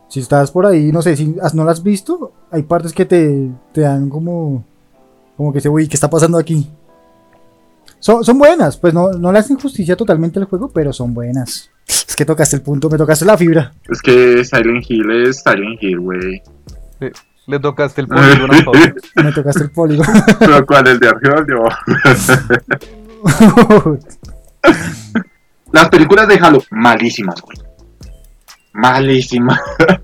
Si 0.09 0.19
estás 0.19 0.49
por 0.51 0.65
ahí, 0.65 0.91
no 0.91 1.01
sé, 1.03 1.15
si 1.15 1.35
has- 1.41 1.53
no 1.53 1.63
las 1.63 1.77
has 1.77 1.83
visto, 1.83 2.31
hay 2.51 2.63
partes 2.63 2.93
que 2.93 3.05
te, 3.05 3.49
te 3.71 3.81
dan 3.81 4.09
como. 4.09 4.63
Como 5.37 5.53
que 5.53 5.61
se, 5.61 5.69
uy, 5.69 5.87
¿qué 5.87 5.93
está 5.95 6.09
pasando 6.09 6.37
aquí? 6.37 6.67
Son, 7.99 8.23
son 8.25 8.37
buenas, 8.37 8.75
pues 8.77 8.93
no, 8.93 9.11
no 9.13 9.31
le 9.31 9.39
hacen 9.39 9.57
justicia 9.59 9.95
totalmente 9.95 10.39
al 10.39 10.45
juego, 10.45 10.69
pero 10.69 10.91
son 10.91 11.13
buenas. 11.13 11.69
Es 11.89 12.15
que 12.15 12.23
tocaste 12.23 12.55
el 12.55 12.61
punto, 12.61 12.87
me 12.89 12.97
tocaste 12.97 13.25
la 13.25 13.35
fibra. 13.37 13.73
Es 13.89 14.01
que 14.01 14.45
Silent 14.45 14.85
Hill 14.87 15.11
es 15.11 15.41
Silent 15.41 15.81
Hill, 15.81 15.99
güey. 15.99 16.41
Le, 16.99 17.11
le 17.47 17.59
tocaste 17.59 18.01
el 18.01 18.07
polígono. 18.07 18.53
Me 19.15 19.31
tocaste 19.31 19.63
el 19.63 19.71
polígono. 19.71 20.11
Pero 20.37 20.65
¿cuál? 20.67 20.87
El 20.87 20.99
de 20.99 21.07
Argeolio. 21.07 21.63
Las 25.71 25.89
películas 25.89 26.27
de 26.27 26.35
Halo, 26.35 26.61
malísimas, 26.69 27.41
güey. 27.41 27.57
Malísimas. 28.73 29.59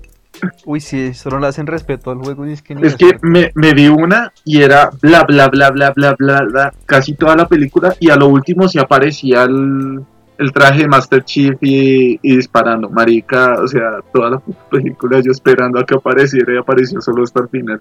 Uy, 0.64 0.80
sí, 0.80 1.06
eso 1.06 1.30
no 1.30 1.38
le 1.38 1.46
hacen 1.46 1.68
respeto 1.68 2.10
al 2.10 2.18
juego. 2.18 2.46
y 2.46 2.52
es 2.52 2.62
que, 2.62 2.74
ni 2.74 2.84
Es 2.86 2.96
me, 3.22 3.52
me 3.54 3.72
vi 3.74 3.86
una 3.88 4.32
y 4.44 4.62
era 4.62 4.90
bla, 5.00 5.22
bla, 5.22 5.48
bla, 5.48 5.70
bla, 5.70 5.92
bla, 5.92 6.14
bla, 6.18 6.42
bla, 6.42 6.74
casi 6.84 7.14
toda 7.14 7.36
la 7.36 7.46
película 7.48 7.94
y 8.00 8.10
a 8.10 8.16
lo 8.16 8.26
último 8.26 8.66
se 8.68 8.80
aparecía 8.80 9.44
el, 9.44 10.04
el 10.38 10.52
traje 10.52 10.80
de 10.82 10.88
Master 10.88 11.24
Chief 11.24 11.56
y, 11.60 12.18
y 12.22 12.36
disparando. 12.36 12.88
Marica, 12.90 13.54
o 13.62 13.66
sea, 13.68 14.00
toda 14.12 14.30
la 14.30 14.42
película 14.70 15.20
yo 15.20 15.30
esperando 15.32 15.78
a 15.80 15.84
que 15.84 15.94
apareciera 15.94 16.54
y 16.54 16.58
apareció 16.58 17.00
solo 17.00 17.22
hasta 17.22 17.40
el 17.42 17.48
final. 17.48 17.80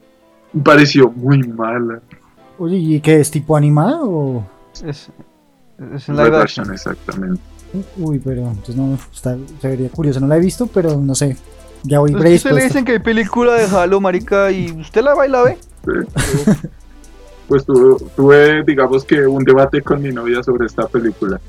Me 0.53 0.61
pareció 0.63 1.09
muy 1.11 1.39
mala. 1.43 1.99
Oye, 2.57 2.77
¿y 2.77 3.01
qué 3.01 3.19
es 3.19 3.29
tipo 3.31 3.57
animada 3.57 3.99
o.? 4.03 4.45
Es, 4.85 5.09
es 5.93 6.09
en 6.09 6.17
Red 6.17 6.33
action. 6.35 6.71
exactamente. 6.71 7.41
Uy, 7.97 8.19
pero 8.19 8.41
entonces 8.47 8.75
no, 8.77 8.97
está, 9.13 9.35
se 9.59 9.67
vería 9.67 9.89
curioso, 9.89 10.21
no 10.21 10.27
la 10.27 10.37
he 10.37 10.39
visto, 10.39 10.67
pero 10.67 10.95
no 10.95 11.13
sé, 11.13 11.35
ya 11.83 11.99
voy 11.99 12.11
Es 12.11 12.17
que 12.21 12.33
usted 12.35 12.51
le 12.53 12.63
dicen 12.63 12.85
que 12.85 12.93
hay 12.93 12.99
película 12.99 13.53
de 13.55 13.65
Halo, 13.65 13.99
marica, 13.99 14.49
y 14.51 14.71
usted 14.71 15.01
la 15.03 15.13
va 15.13 15.27
y 15.27 15.29
la 15.31 15.43
ve. 15.43 15.57
Sí. 15.83 16.51
Pues 17.49 17.65
tu- 17.65 17.97
tuve, 18.15 18.63
digamos 18.63 19.03
que 19.03 19.27
un 19.27 19.43
debate 19.43 19.81
con 19.81 20.01
mi 20.01 20.11
novia 20.11 20.41
sobre 20.41 20.65
esta 20.65 20.87
película. 20.87 21.39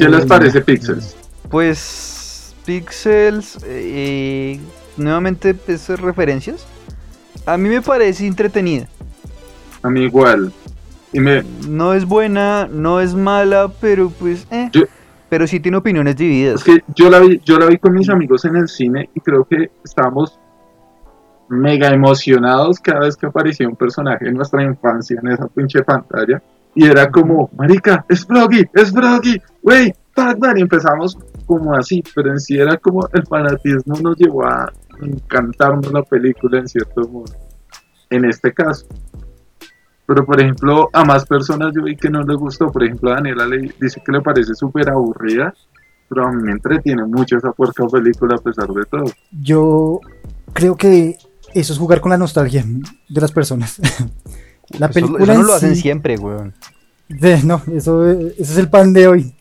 ¿Qué 0.00 0.08
les 0.08 0.22
Uy, 0.22 0.28
parece. 0.28 0.60
Pixels? 0.62 1.14
Pues 1.50 2.54
Pixels, 2.64 3.58
eh, 3.66 4.58
nuevamente 4.96 5.52
pues, 5.52 5.88
referencias. 6.00 6.66
A 7.44 7.58
mí 7.58 7.68
me 7.68 7.82
parece 7.82 8.26
entretenida. 8.26 8.86
A 9.82 9.90
mí 9.90 10.02
igual. 10.04 10.52
Y 11.12 11.20
me, 11.20 11.42
No 11.68 11.92
es 11.92 12.06
buena, 12.06 12.66
no 12.70 13.00
es 13.00 13.14
mala, 13.14 13.70
pero 13.80 14.08
pues, 14.10 14.46
eh. 14.50 14.70
Yo- 14.72 14.84
Pero 15.28 15.46
sí 15.46 15.60
tiene 15.60 15.76
opiniones 15.76 16.16
divididas. 16.16 16.56
Es 16.56 16.64
que 16.64 16.84
yo 16.96 17.10
la 17.10 17.20
vi, 17.20 17.40
yo 17.44 17.58
la 17.58 17.66
vi 17.66 17.76
con 17.78 17.92
mis 17.92 18.08
amigos 18.08 18.44
en 18.46 18.56
el 18.56 18.68
cine 18.68 19.10
y 19.14 19.20
creo 19.20 19.44
que 19.44 19.70
estábamos 19.84 20.38
mega 21.48 21.88
emocionados 21.90 22.80
cada 22.80 23.00
vez 23.00 23.16
que 23.16 23.26
aparecía 23.26 23.68
un 23.68 23.76
personaje 23.76 24.24
de 24.24 24.32
nuestra 24.32 24.62
infancia 24.62 25.20
en 25.22 25.30
esa 25.30 25.46
pinche 25.48 25.82
pantalla. 25.82 26.42
Y 26.74 26.86
era 26.86 27.10
como, 27.10 27.50
marica, 27.56 28.04
es 28.08 28.24
Froggy, 28.24 28.64
es 28.74 28.92
Froggy, 28.92 29.40
wey, 29.62 29.92
Pac-Man. 30.14 30.58
Y 30.58 30.62
empezamos 30.62 31.18
como 31.46 31.74
así, 31.74 32.02
pero 32.14 32.30
en 32.30 32.40
sí 32.40 32.58
era 32.58 32.76
como 32.76 33.08
el 33.12 33.26
fanatismo 33.26 33.98
nos 34.00 34.16
llevó 34.16 34.46
a 34.46 34.72
encantarnos 35.00 35.92
la 35.92 36.02
película 36.02 36.58
en 36.58 36.68
cierto 36.68 37.02
modo. 37.08 37.32
En 38.08 38.24
este 38.24 38.52
caso. 38.52 38.86
Pero 40.06 40.26
por 40.26 40.40
ejemplo, 40.40 40.88
a 40.92 41.04
más 41.04 41.24
personas 41.24 41.72
yo 41.74 41.84
vi 41.84 41.96
que 41.96 42.10
no 42.10 42.22
les 42.22 42.36
gustó. 42.36 42.70
Por 42.70 42.82
ejemplo, 42.82 43.10
a 43.10 43.14
Daniela 43.14 43.46
le 43.46 43.72
dice 43.80 44.02
que 44.04 44.12
le 44.12 44.20
parece 44.20 44.54
súper 44.54 44.90
aburrida. 44.90 45.54
Pero 46.08 46.26
a 46.26 46.32
mí 46.32 46.42
me 46.42 46.50
entretiene 46.50 47.04
mucho 47.04 47.36
esa 47.36 47.52
puerca 47.52 47.86
película 47.86 48.34
a 48.34 48.38
pesar 48.38 48.66
de 48.68 48.84
todo. 48.86 49.04
Yo 49.30 50.00
creo 50.52 50.74
que 50.76 51.16
eso 51.54 51.72
es 51.72 51.78
jugar 51.78 52.00
con 52.00 52.10
la 52.10 52.16
nostalgia 52.16 52.64
de 52.64 53.20
las 53.20 53.30
personas. 53.30 53.80
la 54.78 54.86
Eso- 54.86 54.94
película 54.94 55.24
eso, 55.24 55.32
no 55.34 55.40
en 55.40 55.46
lo 55.46 55.54
hacen 55.54 55.74
sí- 55.74 55.82
siempre, 55.82 56.16
weón. 56.16 56.54
De- 57.08 57.42
no, 57.42 57.60
eso, 57.74 58.08
ese 58.10 58.34
es 58.42 58.56
el 58.58 58.68
pan 58.70 58.92
de 58.92 59.08
hoy. 59.08 59.34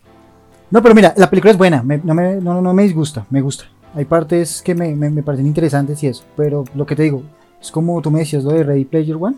No, 0.71 0.81
pero 0.81 0.93
mira, 0.95 1.13
la 1.17 1.29
película 1.29 1.51
es 1.51 1.57
buena, 1.57 1.81
me- 1.83 1.99
no, 2.03 2.13
me, 2.13 2.35
no, 2.37 2.61
no 2.61 2.73
me 2.73 2.83
disgusta, 2.83 3.25
me 3.29 3.41
gusta. 3.41 3.65
Hay 3.95 4.05
partes 4.05 4.61
que 4.61 4.75
me, 4.75 4.95
me- 4.95 5.09
me 5.09 5.23
parecen 5.23 5.47
interesantes 5.47 6.01
y 6.03 6.07
eso, 6.07 6.23
pero 6.35 6.63
lo 6.75 6.85
que 6.85 6.95
te 6.95 7.03
digo, 7.03 7.23
es 7.61 7.71
como 7.71 8.01
tú 8.01 8.11
me 8.11 8.19
decías 8.19 8.43
lo 8.43 8.51
de 8.51 8.63
Ready 8.63 8.85
Player 8.85 9.17
One, 9.19 9.35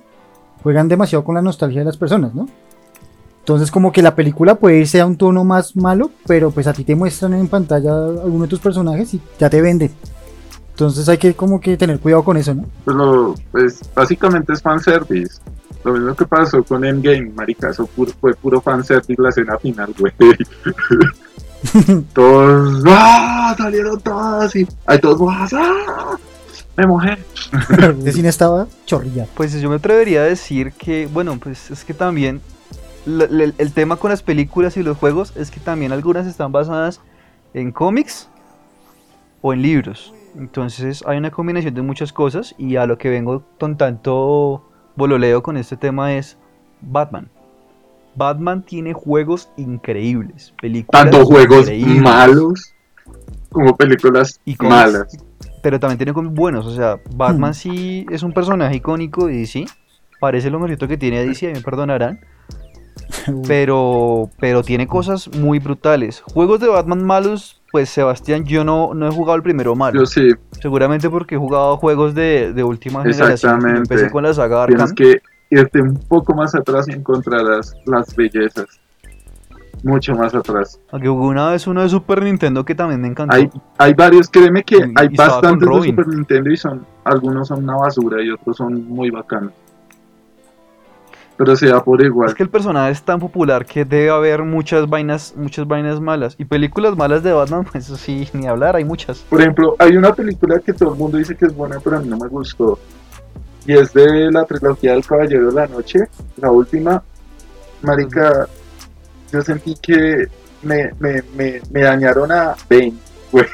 juegan 0.64 0.88
demasiado 0.88 1.24
con 1.24 1.36
la 1.36 1.42
nostalgia 1.42 1.80
de 1.82 1.86
las 1.86 1.98
personas, 1.98 2.34
¿no? 2.36 2.48
Entonces 3.40 3.72
como 3.72 3.92
que 3.92 4.02
la 4.04 4.14
película 4.16 4.56
puede 4.56 4.78
irse 4.80 5.02
a 5.02 5.06
un 5.06 5.18
tono 5.18 5.44
más 5.44 5.76
malo, 5.76 6.12
pero 6.28 6.52
pues 6.52 6.68
a 6.68 6.74
ti 6.74 6.84
te 6.84 6.96
muestran 6.96 7.34
en 7.34 7.48
pantalla 7.48 7.92
alguno 8.06 8.44
de 8.44 8.50
tus 8.50 8.60
personajes 8.60 9.14
y 9.16 9.22
ya 9.40 9.50
te 9.50 9.62
venden. 9.62 9.92
Entonces 10.70 11.10
hay 11.10 11.18
que 11.18 11.34
como 11.34 11.60
que 11.60 11.76
tener 11.76 12.00
cuidado 12.00 12.24
con 12.24 12.38
eso, 12.38 12.54
¿no? 12.54 12.66
Pero, 12.86 13.36
pues, 13.52 13.80
básicamente 13.96 14.54
es 14.54 14.62
fanservice. 14.62 15.40
Lo 15.84 15.94
mismo 15.94 16.15
que 16.15 16.26
pasó 16.26 16.63
con 16.63 16.86
Endgame, 16.86 17.32
marica, 17.36 17.70
eso 17.72 17.86
puro- 17.88 18.12
fue 18.20 18.34
puro 18.36 18.62
fanservice 18.62 19.22
la 19.22 19.30
escena 19.30 19.58
final, 19.58 19.94
güey. 19.98 20.13
todos, 22.13 22.84
¡ah! 22.88 23.56
Salieron 23.58 24.00
todos 24.02 24.56
y 24.56 24.67
hay 24.86 25.00
todos, 25.00 25.54
¡ah! 25.54 26.17
Me 26.78 26.88
mojé. 26.88 27.17
De 27.98 28.12
cine 28.12 28.30
estaba 28.30 28.67
chorrilla. 28.86 29.28
Pues 29.36 29.60
yo 29.60 29.70
me 29.70 29.76
atrevería 29.76 30.22
a 30.22 30.26
decir 30.26 30.72
que, 30.74 31.08
bueno, 31.12 31.38
pues 31.41 31.70
es 31.70 31.84
que 31.84 31.94
también 31.94 32.41
la- 33.06 33.28
la- 33.30 33.52
el 33.58 33.74
tema 33.74 33.98
con 33.98 34.10
las 34.10 34.24
películas 34.24 34.78
y 34.78 34.84
los 34.84 34.98
juegos 34.98 35.34
es 35.36 35.52
que 35.52 35.60
también 35.60 35.91
algunas 35.91 36.26
están 36.28 36.52
basadas 36.52 37.02
en 37.54 37.72
cómics 37.72 38.30
o 39.41 39.54
en 39.54 39.62
libros. 39.62 40.13
Entonces 40.38 41.04
hay 41.06 41.17
una 41.17 41.30
combinación 41.32 41.74
de 41.74 41.82
muchas 41.82 42.13
cosas 42.13 42.56
y 42.58 42.78
a 42.78 42.86
lo 42.86 42.98
que 42.98 43.10
vengo 43.10 43.44
con 43.60 43.76
tanto 43.76 44.63
bololeo 45.02 45.42
con 45.42 45.58
este 45.58 45.78
tema 45.78 46.14
es 46.14 46.38
Batman. 46.80 47.28
Batman 48.14 48.62
tiene 48.62 48.94
juegos 48.94 49.50
increíbles, 49.58 50.54
películas 50.62 51.10
Tanto 51.10 51.26
juegos 51.26 51.62
increíbles. 51.62 52.02
malos 52.04 52.76
como 53.52 53.76
películas 53.76 54.40
Y 54.46 54.56
malas. 54.58 55.18
pero 55.64 55.80
también 55.80 55.98
tiene 55.98 56.14
cómics 56.14 56.36
buenos. 56.36 56.68
O 56.68 56.76
sea, 56.76 57.00
Batman 57.16 57.56
sí 57.56 58.06
es 58.12 58.22
un 58.22 58.32
personaje 58.32 58.76
icónico 58.76 59.26
de 59.26 59.38
DC. 59.38 59.66
Parece 60.20 60.52
lo 60.52 60.60
mejorito 60.60 60.88
que 60.88 60.98
tiene 60.98 61.26
DC, 61.26 61.52
me 61.52 61.62
perdonarán. 61.62 62.20
Pero, 63.48 64.30
pero 64.40 64.64
tiene 64.64 64.88
cosas 64.88 65.28
muy 65.36 65.60
brutales. 65.60 66.22
Juegos 66.22 66.60
de 66.60 66.68
Batman 66.68 67.04
malos, 67.04 67.61
pues 67.72 67.90
Sebastián, 67.90 68.44
yo 68.46 68.64
no, 68.64 68.94
no 68.94 69.08
he 69.08 69.12
jugado 69.12 69.36
el 69.38 69.44
primero 69.44 69.76
malo. 69.76 70.00
Yo 70.00 70.06
sí, 70.06 70.30
Seguramente 70.62 71.10
porque 71.10 71.36
he 71.36 71.38
jugado 71.38 71.78
juegos 71.78 72.14
de, 72.14 72.54
de 72.54 72.64
última 72.64 73.02
generación. 73.02 73.32
Exactamente. 73.32 73.80
Empecé 73.80 74.12
con 74.12 74.24
la 74.24 74.34
saga 74.34 74.66
tienes 74.68 74.84
Arkham. 74.92 74.96
que 74.96 75.22
irte 75.50 75.82
un 75.82 75.96
poco 76.08 76.34
más 76.36 76.54
atrás 76.56 76.88
y 76.90 76.92
encontrarás 76.92 77.74
las 77.86 78.16
bellezas. 78.16 78.66
Mucho 79.84 80.14
más 80.14 80.36
atrás. 80.36 80.80
Aunque 80.92 81.10
hubo 81.10 81.28
una 81.28 81.50
vez 81.50 81.66
uno 81.66 81.82
de 81.82 81.90
Super 81.90 82.22
Nintendo 82.22 82.64
que 82.64 82.76
también 82.76 83.02
me 83.02 83.08
encantó. 83.08 83.36
Hay, 83.36 83.50
hay 83.80 83.94
varios, 83.96 84.30
créeme 84.30 84.62
que 84.64 84.76
Y- 84.78 84.94
hay 84.96 85.08
y 85.10 85.16
bastantes 85.16 85.68
de. 85.68 85.90
Super 85.90 86.08
Nintendo 86.08 86.52
y 86.52 86.58
son 86.58 86.86
algunos 87.04 87.48
son 87.48 87.64
una 87.64 87.78
basura 87.78 88.22
y 88.24 88.30
otros 88.30 88.58
son 88.58 88.88
muy 88.88 89.10
bacanos. 89.10 89.54
Pero 91.38 91.56
se 91.56 91.67
da 91.67 91.84
por 91.84 92.04
igual. 92.04 92.30
Es 92.30 92.36
que 92.36 92.44
el 92.44 92.50
personaje 92.50 92.91
es 92.91 93.02
tan 93.02 93.20
popular 93.20 93.65
que 93.65 93.84
debe 93.84 94.10
haber 94.12 94.44
muchas 94.44 94.88
vainas, 94.88 95.34
muchas 95.36 95.67
vainas 95.67 96.00
malas. 96.00 96.36
Y 96.38 96.46
películas 96.46 96.96
malas 96.96 97.24
de 97.24 97.32
Batman, 97.34 97.63
pues 97.63 97.86
eso 97.86 97.96
sí, 97.98 98.30
ni 98.34 98.46
hablar, 98.48 98.76
hay 98.76 98.86
muchas. 98.86 99.20
Por 99.30 99.41
ejemplo, 99.41 99.76
hay 99.80 99.98
una 99.98 100.13
película 100.13 100.60
que 100.60 100.74
todo 100.74 100.94
el 100.94 101.00
mundo 101.00 101.17
dice 101.17 101.36
que 101.36 101.46
es 101.46 101.56
buena, 101.56 101.80
pero 101.84 101.98
a 101.98 102.00
mí 102.00 102.08
no 102.08 102.17
me 102.17 102.28
gustó. 102.28 102.78
Y 103.65 103.74
es 103.74 103.91
de 103.94 104.32
la 104.32 104.44
trilogía 104.46 104.94
del 104.94 105.06
Caballero 105.06 105.48
de 105.50 105.54
la 105.54 105.67
Noche, 105.67 106.00
la 106.38 106.52
última. 106.52 107.02
Marica, 107.82 108.48
yo 109.32 109.41
sentí 109.41 109.76
que 109.82 110.28
me, 110.62 110.91
me, 111.00 111.24
me, 111.36 111.62
me 111.72 111.82
dañaron 111.82 112.32
a 112.32 112.56
Bane, 112.70 112.94
güey. 113.32 113.46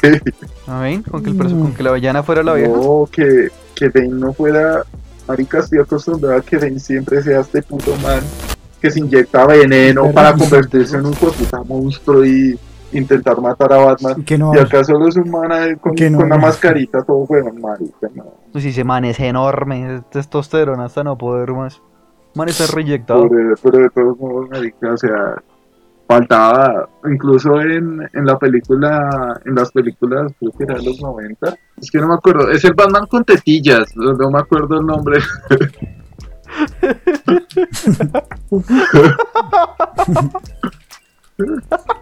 ¿A 0.67 0.79
ven? 0.81 1.03
Con 1.03 1.23
que, 1.23 1.29
el 1.29 1.35
Mm. 1.37 1.61
con 1.61 1.73
que 1.73 1.83
la 1.83 1.91
villana 1.93 2.23
fuera 2.23 2.43
la 2.43 2.53
vieja. 2.53 2.71
No, 2.75 3.07
que, 3.11 3.49
que 3.75 3.89
Bane 3.89 4.09
no 4.09 4.33
fuera. 4.33 4.83
Marica, 5.27 5.59
estoy 5.59 5.79
acostumbrado 5.79 6.37
a 6.37 6.41
que 6.41 6.57
Bane 6.57 6.79
siempre 6.79 7.21
sea 7.21 7.41
este 7.41 7.61
puto 7.61 7.95
man 8.03 8.21
que 8.81 8.91
se 8.91 8.99
inyecta 8.99 9.45
veneno 9.45 10.03
Pero- 10.03 10.13
para 10.13 10.33
convertirse 10.33 10.97
en 10.97 11.05
un 11.07 11.13
puta 11.13 11.63
monstruo 11.63 12.23
y 12.25 12.57
intentar 12.93 13.39
matar 13.41 13.73
a 13.73 13.77
Batman. 13.77 14.15
Y 14.17 14.23
que 14.23 14.37
no, 14.37 14.53
Y 14.55 14.59
acá 14.59 14.83
solo 14.83 15.07
es 15.07 15.17
un 15.17 15.29
man 15.29 15.75
con, 15.81 15.95
Que 15.95 16.09
no. 16.09 16.17
con 16.19 16.27
una 16.27 16.37
mascarita 16.37 17.03
todo 17.03 17.17
huevón, 17.27 17.59
marica, 17.59 18.07
no. 18.15 18.25
Pues 18.51 18.63
si 18.63 18.69
ese 18.69 18.83
man 18.83 19.03
es 19.05 19.19
enorme, 19.19 19.95
es 19.95 20.09
testosterona 20.09 20.85
hasta 20.85 21.03
no 21.03 21.17
poder 21.17 21.51
más. 21.51 21.81
Man 22.35 22.47
está 22.49 22.65
reyectado. 22.73 23.27
Pero, 23.29 23.55
pero 23.61 23.77
de 23.79 23.89
todos 23.89 24.17
modos, 24.19 24.49
marica, 24.49 24.93
o 24.93 24.97
sea, 24.97 25.35
faltaba, 26.07 26.87
incluso 27.05 27.59
en, 27.59 28.01
en 28.13 28.25
la 28.25 28.39
película, 28.39 29.41
en 29.45 29.55
las 29.55 29.71
películas, 29.71 30.31
creo 30.39 30.51
que 30.53 30.63
era 30.63 30.75
de 30.75 30.85
los 30.85 31.01
90, 31.01 31.53
es 31.81 31.91
que 31.91 31.99
no 31.99 32.07
me 32.07 32.13
acuerdo, 32.15 32.49
es 32.49 32.63
el 32.63 32.73
Batman 32.73 33.07
con 33.07 33.25
tetillas, 33.25 33.95
no, 33.95 34.13
no 34.13 34.31
me 34.31 34.39
acuerdo 34.39 34.79
el 34.79 34.85
nombre. 34.85 35.19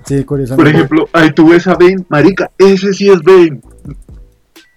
sí, 0.05 0.23
curiosamente. 0.23 0.55
Por 0.55 0.67
ejemplo, 0.67 1.09
ahí 1.11 1.31
tú 1.31 1.49
ves 1.49 1.67
a 1.67 1.73
Bane, 1.73 2.05
marica, 2.07 2.51
ese 2.57 2.93
sí 2.93 3.09
es 3.09 3.21
Bane. 3.23 3.59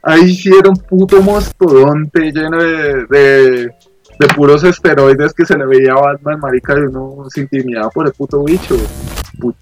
Ahí 0.03 0.35
sí 0.35 0.51
era 0.59 0.71
un 0.71 0.77
puto 0.77 1.23
mastodonte 1.23 2.33
lleno 2.33 2.57
de, 2.63 3.05
de, 3.11 3.75
de 4.19 4.29
puros 4.35 4.65
esteroides 4.65 5.35
que 5.35 5.45
se 5.45 5.59
le 5.59 5.67
veía 5.67 5.93
a 5.93 6.01
Batman, 6.01 6.41
marica, 6.41 6.75
y 6.79 6.83
uno 6.83 7.27
se 7.29 7.43
intimidaba 7.43 7.91
por 7.91 8.07
el 8.07 8.13
puto 8.13 8.43
bicho. 8.43 8.77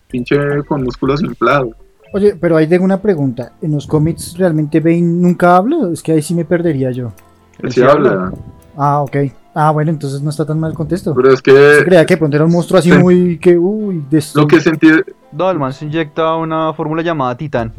Pinche 0.09 0.37
con 0.67 0.83
músculos 0.85 1.23
inflados. 1.23 1.71
Oye, 2.13 2.37
pero 2.41 2.57
ahí 2.57 2.67
tengo 2.67 2.85
una 2.85 3.01
pregunta. 3.03 3.53
¿En 3.61 3.73
los 3.73 3.87
cómics 3.87 4.37
realmente 4.39 4.81
Bane 4.81 5.03
nunca 5.03 5.57
habla? 5.57 5.89
Es 5.93 6.03
que 6.03 6.13
ahí 6.13 6.23
sí 6.23 6.35
me 6.35 6.45
perdería 6.45 6.91
yo. 6.91 7.13
Él 7.61 7.73
Sí 7.73 7.81
sí 7.81 7.87
habla. 7.87 8.33
Ah, 8.77 9.01
ok. 9.03 9.17
Ah, 9.55 9.71
bueno, 9.71 9.91
entonces 9.91 10.21
no 10.23 10.29
está 10.31 10.45
tan 10.45 10.61
mal 10.61 10.71
el 10.73 10.77
contexto. 10.77 11.15
Pero 11.15 11.33
es 11.33 11.41
que 11.41 11.53
creía 11.85 12.05
que 12.05 12.17
pronto 12.19 12.37
era 12.37 12.45
un 12.45 12.53
monstruo 12.53 12.79
así 12.79 12.91
Sí. 12.93 12.99
muy 12.99 13.39
que, 13.39 13.57
uy, 13.57 14.05
de 14.11 14.19
esto- 14.19 14.41
lo 14.43 14.47
que 14.47 14.61
sentí, 14.61 14.89
No, 15.33 15.51
el 15.51 15.59
man 15.59 15.73
se 15.73 15.85
inyecta 15.87 16.35
una 16.37 16.73
fórmula 16.75 17.03
llamada 17.03 17.37
Titán. 17.37 17.73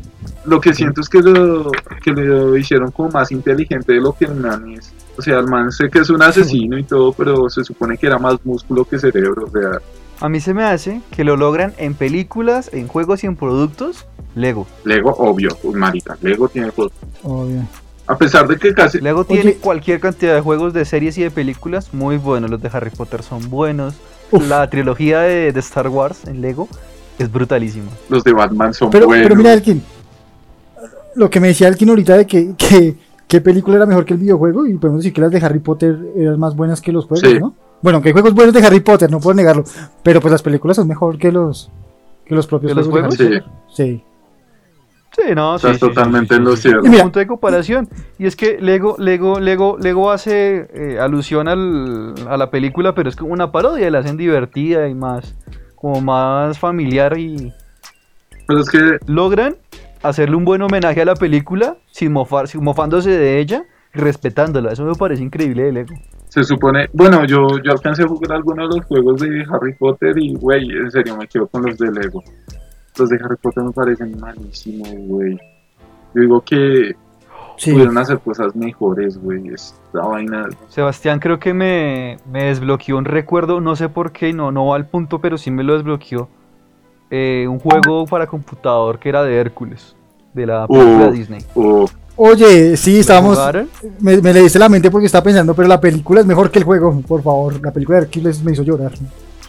lo 0.46 0.60
que 0.60 0.74
siento 0.74 1.02
es 1.02 1.10
que 1.10 1.22
lo, 1.22 1.72
que 2.04 2.12
lo 2.12 2.56
hicieron 2.58 2.92
como 2.92 3.10
más 3.10 3.32
inteligente 3.32 3.94
de 3.94 4.02
lo 4.02 4.14
que 4.14 4.26
el 4.26 4.36
man 4.36 4.70
es. 4.72 4.92
O 5.18 5.22
sea, 5.22 5.40
el 5.40 5.48
man 5.48 5.72
sé 5.72 5.90
que 5.90 6.00
es 6.00 6.10
un 6.10 6.22
asesino 6.22 6.78
y 6.78 6.84
todo, 6.84 7.12
pero 7.14 7.50
se 7.50 7.64
supone 7.64 7.98
que 7.98 8.06
era 8.08 8.18
más 8.20 8.38
músculo 8.44 8.84
que 8.86 9.00
cerebro. 9.00 9.46
O 9.48 9.52
sea, 9.52 9.80
A 10.20 10.30
mí 10.30 10.40
se 10.40 10.54
me 10.54 10.64
hace 10.64 11.02
que 11.12 11.24
lo 11.24 11.38
logran 11.38 11.74
en 11.78 11.94
películas, 11.94 12.70
en 12.74 12.88
juegos 12.88 13.24
y 13.24 13.28
en 13.28 13.36
productos. 13.36 14.06
Lego. 14.36 14.66
Lego, 14.84 15.12
obvio, 15.12 15.50
pues, 15.62 15.76
marica, 15.76 16.18
Lego 16.22 16.48
tiene 16.50 16.70
juegos. 16.72 16.94
Obvio. 17.24 17.62
A 18.08 18.18
pesar 18.18 18.48
de 18.48 18.58
que 18.58 18.74
casi 18.74 19.00
Lego 19.00 19.22
Oye. 19.28 19.42
tiene 19.42 19.54
cualquier 19.56 20.00
cantidad 20.00 20.34
de 20.34 20.42
juegos 20.42 20.74
de 20.74 20.86
series 20.86 21.18
y 21.18 21.24
de 21.24 21.32
películas 21.32 21.94
muy 21.94 22.18
buenos. 22.18 22.50
Los 22.50 22.62
de 22.62 22.70
Harry 22.72 22.90
Potter 22.90 23.22
son 23.22 23.50
buenos. 23.50 23.96
Uf. 24.32 24.48
La 24.48 24.70
trilogía 24.70 25.20
de, 25.22 25.52
de 25.52 25.60
Star 25.60 25.88
Wars 25.90 26.26
en 26.26 26.42
Lego 26.42 26.68
es 27.20 27.32
brutalísima. 27.32 27.88
los 28.10 28.24
de 28.24 28.34
Batman 28.34 28.74
son 28.74 28.90
Pero, 28.92 29.08
buenos. 29.08 29.26
pero 29.26 29.36
mira, 29.36 29.54
Elkin, 29.54 29.82
lo 31.16 31.30
que 31.30 31.40
me 31.40 31.48
decía 31.48 31.68
Elkin 31.68 31.90
ahorita 31.90 32.18
de 32.18 32.28
que, 32.28 32.54
que 32.58 32.96
qué 33.28 33.42
película 33.42 33.78
era 33.78 33.86
mejor 33.86 34.06
que 34.06 34.14
el 34.14 34.20
videojuego 34.20 34.66
y 34.68 34.78
podemos 34.78 35.02
decir 35.02 35.14
que 35.14 35.22
las 35.22 35.32
de 35.32 35.40
Harry 35.40 35.60
Potter 35.60 35.98
eran 36.16 36.40
más 36.40 36.56
buenas 36.56 36.80
que 36.82 36.92
los 36.92 37.06
juegos, 37.06 37.28
Sí. 37.30 37.40
¿no? 37.40 37.56
Bueno, 37.82 38.02
que 38.02 38.10
hay 38.10 38.13
juegos 38.13 38.34
buenos 38.34 38.54
de 38.54 38.66
Harry 38.66 38.80
Potter, 38.80 39.10
no 39.12 39.20
puedo 39.20 39.36
negarlo, 39.36 39.63
pero 40.04 40.20
pues 40.20 40.32
las 40.32 40.42
películas 40.42 40.78
son 40.78 40.88
mejor 40.88 41.18
que 41.18 41.32
los 41.32 41.70
que 42.26 42.36
los 42.36 42.48
propios 42.48 42.72
¿Que 42.72 42.76
los 42.76 42.88
juegos. 42.88 43.18
de 43.18 43.26
juegos? 43.26 43.40
Harry 43.42 43.50
Potter. 43.70 43.76
Sí. 43.76 44.04
Sí, 45.16 45.34
no, 45.34 45.58
sí, 45.58 45.66
Estás 45.68 45.80
sí, 45.80 45.86
sí, 45.88 45.94
totalmente 45.96 46.34
sí, 46.36 46.38
en 46.40 46.44
lo 46.46 46.52
sí, 46.56 46.62
sí. 46.63 46.68
cierto. 46.70 46.86
Y 46.86 46.90
mira- 46.90 47.04
punto 47.04 47.20
de 47.20 47.28
comparación. 47.28 47.90
Y 48.20 48.26
es 48.28 48.36
que 48.36 48.60
Lego, 48.60 48.96
Lego, 49.00 49.40
Lego, 49.40 49.78
Lego 49.80 50.12
hace 50.12 50.68
eh, 50.74 51.00
alusión 51.00 51.48
al, 51.48 52.13
a 52.28 52.38
la 52.38 52.52
película, 52.52 52.94
pero 52.94 53.10
es 53.10 53.16
como 53.16 53.34
una 53.34 53.52
parodia, 53.52 53.90
la 53.90 54.00
hacen 54.00 54.18
divertida 54.18 54.88
y 54.88 54.94
más, 54.94 55.34
como 55.76 56.02
más 56.02 56.60
familiar 56.60 57.18
y 57.18 57.52
Pero 58.48 58.60
es 58.60 58.70
que 58.70 58.80
logran 59.08 59.56
hacerle 60.04 60.36
un 60.36 60.46
buen 60.46 60.62
homenaje 60.62 61.02
a 61.02 61.06
la 61.06 61.16
película 61.16 61.78
sin, 61.92 62.12
mofar, 62.12 62.48
sin 62.48 62.63
mofándose 62.63 63.10
de 63.10 63.40
ella 63.40 63.63
y 63.96 64.00
respetándola. 64.00 64.72
Eso 64.74 64.84
me 64.84 64.94
parece 64.94 65.24
increíble 65.24 65.63
de 65.63 65.72
Lego. 65.72 65.96
Se 66.30 66.44
supone, 66.44 66.90
bueno, 66.94 67.26
yo, 67.26 67.48
yo 67.63 67.72
alcancé 67.72 68.04
a 68.04 68.08
jugar 68.08 68.34
algunos 68.34 68.70
de 68.70 68.78
los 68.78 68.86
juegos 68.86 69.22
de 69.22 69.46
Harry 69.50 69.74
Potter 69.76 70.18
y, 70.18 70.36
güey, 70.36 70.70
en 70.70 70.92
serio 70.92 71.16
me 71.18 71.28
quedo 71.28 71.48
con 71.48 71.63
los 71.63 71.78
de 71.78 71.92
Lego. 71.92 72.24
Los 72.98 73.10
de 73.10 73.16
Harry 73.24 73.36
Potter 73.42 73.63
me 73.63 73.72
parecen 73.72 74.20
malísimos, 74.20 74.90
güey. 75.08 75.38
Yo 76.13 76.22
digo 76.22 76.42
que 76.42 76.96
Sí. 77.58 77.72
pudieron 77.72 77.98
hacer 77.98 78.20
cosas 78.20 78.56
mejores, 78.56 79.18
güey. 79.18 79.48
Esta 79.50 80.02
vaina. 80.02 80.48
Sebastián 80.68 81.20
creo 81.20 81.40
que 81.40 81.54
me, 81.56 82.18
me 82.32 82.44
desbloqueó 82.46 82.98
un 82.98 83.06
recuerdo, 83.06 83.62
no 83.62 83.76
sé 83.76 83.90
por 83.90 84.12
qué, 84.12 84.32
no, 84.34 84.52
no 84.52 84.68
va 84.68 84.76
al 84.76 84.86
punto, 84.88 85.20
pero 85.20 85.38
sí 85.40 85.50
me 85.50 85.63
lo 85.63 85.74
desbloqueó. 85.74 86.30
eh, 87.10 87.48
un 87.50 87.58
juego 87.60 88.06
para 88.06 88.28
computador 88.28 89.00
que 89.00 89.08
era 89.10 89.24
de 89.24 89.38
Hércules, 89.38 89.96
de 90.34 90.46
la 90.46 90.68
película 90.68 91.08
Uh. 91.08 91.12
Disney. 91.12 91.40
Oye, 92.18 92.76
sí, 92.76 92.96
¿Lo 92.96 93.00
estábamos. 93.00 93.40
Me, 94.00 94.18
me 94.18 94.34
leíste 94.34 94.58
la 94.58 94.68
mente 94.70 94.90
porque 94.90 95.06
estaba 95.06 95.24
pensando, 95.24 95.54
pero 95.54 95.68
la 95.68 95.80
película 95.80 96.22
es 96.22 96.26
mejor 96.26 96.50
que 96.50 96.60
el 96.60 96.66
juego, 96.66 97.00
por 97.02 97.22
favor. 97.22 97.62
La 97.64 97.72
película 97.72 98.00
de 98.00 98.06
Hércules 98.06 98.44
me 98.44 98.54
hizo 98.54 98.64
llorar. 98.64 98.92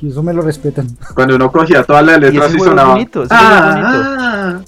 Y 0.00 0.10
eso 0.10 0.22
me 0.22 0.32
lo 0.32 0.42
respetan. 0.42 0.86
cuando 1.14 1.34
uno 1.34 1.50
cogía 1.50 1.82
todas 1.82 2.04
las 2.04 2.20
letras 2.20 2.46
ese 2.46 2.54
y, 2.54 2.58
juego 2.58 2.70
sonaba. 2.70 2.92
bonito, 2.92 3.22
ese 3.24 3.34
juego 3.34 3.50
es 3.50 4.06
ah, 4.06 4.60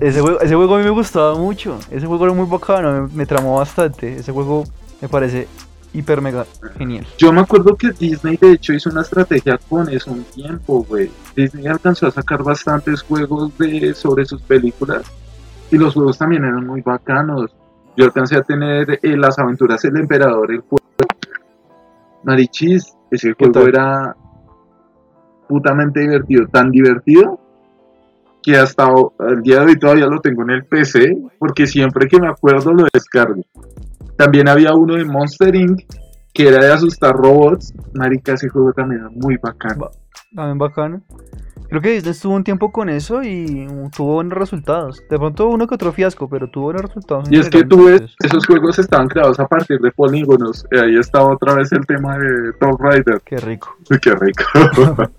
Ese 0.00 0.20
juego, 0.20 0.40
ese 0.40 0.54
juego 0.54 0.74
a 0.74 0.78
mí 0.78 0.84
me 0.84 0.90
gustaba 0.90 1.34
mucho. 1.34 1.78
Ese 1.90 2.06
juego 2.06 2.24
era 2.26 2.34
muy 2.34 2.46
bacano, 2.46 2.92
me, 2.92 3.08
me 3.08 3.26
tramó 3.26 3.56
bastante. 3.56 4.16
Ese 4.16 4.30
juego 4.30 4.64
me 5.00 5.08
parece 5.08 5.48
hiper 5.92 6.20
mega 6.20 6.46
genial. 6.78 7.06
Yo 7.18 7.32
me 7.32 7.40
acuerdo 7.40 7.74
que 7.76 7.90
Disney 7.90 8.36
de 8.36 8.52
hecho 8.52 8.72
hizo 8.72 8.90
una 8.90 9.02
estrategia 9.02 9.58
con 9.68 9.88
eso 9.88 10.12
un 10.12 10.22
tiempo, 10.24 10.84
güey. 10.88 11.10
Disney 11.34 11.66
alcanzó 11.66 12.06
a 12.06 12.10
sacar 12.10 12.42
bastantes 12.42 13.02
juegos 13.02 13.56
de 13.58 13.94
sobre 13.94 14.24
sus 14.24 14.40
películas 14.42 15.02
y 15.70 15.78
los 15.78 15.94
juegos 15.94 16.18
también 16.18 16.44
eran 16.44 16.66
muy 16.66 16.82
bacanos. 16.82 17.54
Yo 17.96 18.04
alcancé 18.04 18.36
a 18.36 18.42
tener 18.42 18.98
eh, 19.02 19.16
las 19.16 19.38
aventuras 19.38 19.82
del 19.82 19.96
emperador, 19.96 20.50
el 20.50 20.60
juego. 20.60 20.84
Marichis, 22.24 22.94
ese 23.10 23.34
¿Qué 23.34 23.46
juego 23.46 23.52
tal? 23.52 23.68
era 23.68 24.16
putamente 25.48 26.00
divertido, 26.00 26.46
tan 26.48 26.70
divertido 26.70 27.40
que 28.42 28.56
hasta 28.56 28.88
el 29.28 29.42
día 29.42 29.60
de 29.60 29.66
hoy 29.66 29.78
todavía 29.78 30.06
lo 30.06 30.20
tengo 30.20 30.42
en 30.42 30.50
el 30.50 30.64
PC 30.64 31.16
porque 31.38 31.66
siempre 31.66 32.08
que 32.08 32.20
me 32.20 32.28
acuerdo 32.28 32.72
lo 32.72 32.86
descargo. 32.92 33.42
También 34.16 34.48
había 34.48 34.74
uno 34.74 34.94
de 34.94 35.04
Monster 35.04 35.54
Inc. 35.54 35.80
que 36.32 36.48
era 36.48 36.64
de 36.64 36.72
asustar 36.72 37.14
robots. 37.14 37.74
Marica, 37.94 38.32
ese 38.32 38.48
juego 38.48 38.72
también 38.72 39.02
era 39.02 39.10
muy 39.10 39.36
bacano. 39.36 39.90
También 40.34 40.58
bacano. 40.58 41.02
Creo 41.70 41.80
que 41.80 41.92
Disney 41.92 42.10
estuvo 42.10 42.34
un 42.34 42.42
tiempo 42.42 42.72
con 42.72 42.88
eso 42.88 43.22
y 43.22 43.68
tuvo 43.96 44.14
buenos 44.14 44.36
resultados. 44.36 45.04
De 45.08 45.16
pronto 45.16 45.46
uno 45.46 45.68
que 45.68 45.76
otro 45.76 45.92
fiasco, 45.92 46.28
pero 46.28 46.48
tuvo 46.50 46.64
buenos 46.64 46.82
resultados. 46.82 47.30
Y 47.30 47.38
es 47.38 47.48
que 47.48 47.62
tú 47.62 47.84
ves, 47.84 48.02
esos 48.24 48.44
juegos 48.44 48.80
estaban 48.80 49.06
creados 49.06 49.38
a 49.38 49.46
partir 49.46 49.78
de 49.78 49.92
polígonos. 49.92 50.66
Y 50.72 50.78
ahí 50.78 50.96
está 50.96 51.22
otra 51.22 51.54
vez 51.54 51.70
el 51.70 51.86
tema 51.86 52.18
de 52.18 52.52
Tomb 52.54 52.76
Raider. 52.80 53.20
Qué 53.24 53.36
rico. 53.36 53.76
Qué 54.02 54.12
rico. 54.16 54.42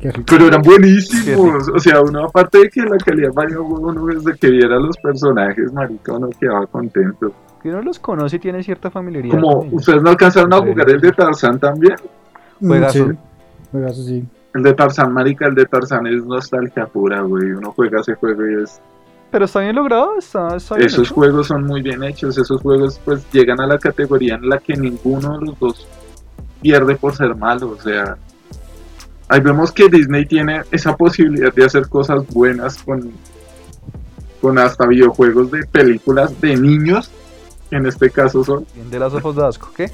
Qué 0.00 0.12
rico. 0.12 0.24
Pero 0.30 0.46
eran 0.46 0.62
buenísimos. 0.62 1.68
O 1.68 1.78
sea, 1.80 2.00
uno 2.00 2.26
aparte 2.26 2.58
de 2.58 2.70
que 2.70 2.82
la 2.82 2.96
calidad 2.98 3.32
vaya 3.34 3.60
uno 3.60 4.06
desde 4.06 4.38
que 4.38 4.50
viera 4.50 4.78
los 4.78 4.96
personajes, 4.98 5.72
marica, 5.72 6.12
uno 6.12 6.28
quedaba 6.38 6.64
contento. 6.68 7.32
Que 7.60 7.70
uno 7.70 7.82
los 7.82 7.98
conoce 7.98 8.36
y 8.36 8.38
tiene 8.38 8.62
cierta 8.62 8.88
familiaridad. 8.88 9.34
Como 9.34 9.66
ustedes 9.72 10.00
no 10.00 10.10
alcanzaron 10.10 10.52
a 10.52 10.58
jugar 10.58 10.88
el 10.88 11.00
de 11.00 11.10
Tarzán 11.10 11.58
también. 11.58 11.96
Mm, 12.60 12.68
Juegazo. 12.68 13.08
sí, 13.08 13.18
Juegazo, 13.72 14.02
sí. 14.04 14.24
El 14.58 14.64
de 14.64 14.74
Tarzán, 14.74 15.12
marica, 15.12 15.46
el 15.46 15.54
de 15.54 15.66
Tarzán 15.66 16.08
es 16.08 16.24
nostalgia 16.24 16.84
pura, 16.86 17.20
güey. 17.20 17.52
Uno 17.52 17.72
juega 17.76 18.00
ese 18.00 18.14
juego 18.14 18.44
y 18.44 18.64
es... 18.64 18.80
Pero 19.30 19.44
está 19.44 19.60
bien 19.60 19.76
logrado, 19.76 20.18
está, 20.18 20.56
está 20.56 20.74
bien 20.74 20.88
Esos 20.88 21.06
hecho. 21.06 21.14
juegos 21.14 21.46
son 21.46 21.62
muy 21.64 21.80
bien 21.80 22.02
hechos. 22.02 22.36
Esos 22.36 22.60
juegos 22.60 23.00
pues 23.04 23.24
llegan 23.30 23.60
a 23.60 23.68
la 23.68 23.78
categoría 23.78 24.34
en 24.34 24.48
la 24.48 24.58
que 24.58 24.74
ninguno 24.74 25.38
de 25.38 25.46
los 25.46 25.58
dos 25.60 25.86
pierde 26.60 26.96
por 26.96 27.14
ser 27.14 27.36
malo. 27.36 27.70
O 27.70 27.80
sea, 27.80 28.16
ahí 29.28 29.40
vemos 29.40 29.70
que 29.70 29.88
Disney 29.88 30.26
tiene 30.26 30.62
esa 30.72 30.96
posibilidad 30.96 31.54
de 31.54 31.64
hacer 31.64 31.88
cosas 31.88 32.26
buenas 32.26 32.82
con, 32.82 33.12
con 34.40 34.58
hasta 34.58 34.86
videojuegos 34.88 35.52
de 35.52 35.64
películas 35.66 36.40
de 36.40 36.56
niños. 36.56 37.12
que 37.70 37.76
En 37.76 37.86
este 37.86 38.10
caso 38.10 38.42
son. 38.42 38.66
De 38.90 38.98
las 38.98 39.14
ojos 39.14 39.36
de 39.36 39.46
asco, 39.46 39.70
¿qué? 39.76 39.88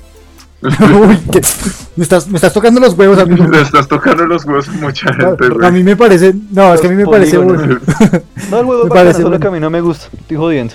Uy, 1.00 1.18
me, 1.96 2.02
estás, 2.02 2.26
me 2.28 2.36
estás 2.36 2.52
tocando 2.52 2.80
los 2.80 2.96
huevos, 2.98 3.18
amigo. 3.18 3.46
Le 3.46 3.60
estás 3.60 3.86
tocando 3.86 4.26
los 4.26 4.44
huevos 4.46 4.68
a 4.68 4.72
mucha 4.72 5.12
gente, 5.12 5.46
A 5.62 5.70
mí 5.70 5.82
me 5.82 5.94
parece. 5.96 6.34
No, 6.50 6.72
es 6.74 6.80
que 6.80 6.86
a 6.86 6.90
mí 6.90 6.96
me 6.96 7.06
parece 7.06 7.36
bueno. 7.38 7.62
No, 8.50 8.58
el 8.60 8.66
juego 8.66 8.82
Me 8.84 8.84
es 8.84 8.88
bacano, 8.88 8.88
parece 8.88 9.12
solo 9.14 9.28
bueno. 9.28 9.40
que 9.40 9.48
a 9.48 9.50
mí 9.50 9.60
no 9.60 9.70
me 9.70 9.80
gusta. 9.80 10.06
Estoy 10.16 10.36
jodiendo. 10.36 10.74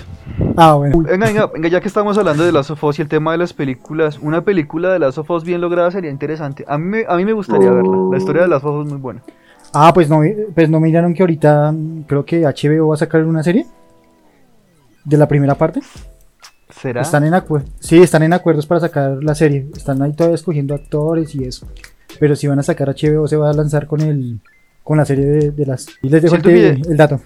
Ah, 0.56 0.74
bueno. 0.74 0.98
Venga, 1.02 1.26
venga, 1.26 1.46
venga, 1.48 1.68
ya 1.68 1.80
que 1.80 1.88
estamos 1.88 2.16
hablando 2.18 2.44
de 2.44 2.52
Last 2.52 2.70
of 2.70 2.82
Us 2.84 2.98
y 2.98 3.02
el 3.02 3.08
tema 3.08 3.32
de 3.32 3.38
las 3.38 3.52
películas, 3.52 4.18
una 4.22 4.42
película 4.42 4.92
de 4.92 4.98
Last 5.00 5.18
of 5.18 5.30
Us 5.30 5.44
bien 5.44 5.60
lograda 5.60 5.90
sería 5.90 6.10
interesante. 6.10 6.64
A 6.68 6.78
mí, 6.78 6.84
me- 6.84 7.04
a 7.08 7.16
mí 7.16 7.24
me 7.24 7.32
gustaría 7.32 7.70
Oh. 7.70 7.74
verla. 7.74 7.96
La 8.12 8.18
historia 8.18 8.42
de 8.42 8.48
Last 8.48 8.64
of 8.64 8.76
Us 8.80 8.86
es 8.86 8.92
muy 8.92 9.00
buena. 9.00 9.22
Ah, 9.72 9.92
pues 9.92 10.08
no, 10.08 10.20
pues 10.54 10.70
no 10.70 10.80
miraron 10.80 11.14
que 11.14 11.22
ahorita 11.22 11.74
creo 12.06 12.24
que 12.24 12.42
HBO 12.46 12.88
va 12.88 12.94
a 12.94 12.98
sacar 12.98 13.24
una 13.24 13.42
serie 13.42 13.66
de 15.04 15.16
la 15.16 15.26
primera 15.28 15.54
parte. 15.56 15.80
¿Será? 16.70 17.02
Están 17.02 17.24
en 17.24 17.34
acuerdos. 17.34 17.70
Sí, 17.80 17.98
están 17.98 18.22
en 18.22 18.32
acuerdos 18.32 18.66
para 18.66 18.80
sacar 18.80 19.22
la 19.22 19.34
serie. 19.34 19.66
Están 19.76 20.00
ahí 20.02 20.12
todavía 20.12 20.34
escogiendo 20.34 20.74
actores 20.74 21.34
y 21.34 21.44
eso. 21.44 21.66
Pero 22.18 22.36
si 22.36 22.46
van 22.46 22.58
a 22.58 22.62
sacar 22.62 22.88
HBO 22.88 23.26
se 23.28 23.36
va 23.36 23.50
a 23.50 23.52
lanzar 23.52 23.86
con 23.86 24.00
el 24.00 24.40
con 24.82 24.98
la 24.98 25.04
serie 25.04 25.24
de, 25.24 25.50
de 25.50 25.66
las. 25.66 25.86
Y 26.02 26.08
les 26.08 26.22
dejo 26.22 26.36
el, 26.36 26.96
dato. 26.96 27.20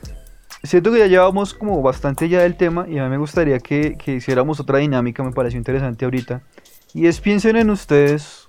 Siento 0.62 0.92
que 0.92 0.98
ya 0.98 1.06
llevamos 1.06 1.54
como 1.54 1.82
bastante 1.82 2.28
ya 2.28 2.42
del 2.42 2.56
tema 2.56 2.86
y 2.88 2.98
a 2.98 3.04
mí 3.04 3.10
me 3.10 3.18
gustaría 3.18 3.58
que, 3.58 3.96
que 3.96 4.14
hiciéramos 4.14 4.60
otra 4.60 4.78
dinámica, 4.78 5.22
me 5.22 5.32
pareció 5.32 5.58
interesante 5.58 6.04
ahorita. 6.04 6.42
Y 6.92 7.06
es 7.06 7.20
piensen 7.20 7.56
en 7.56 7.70
ustedes 7.70 8.48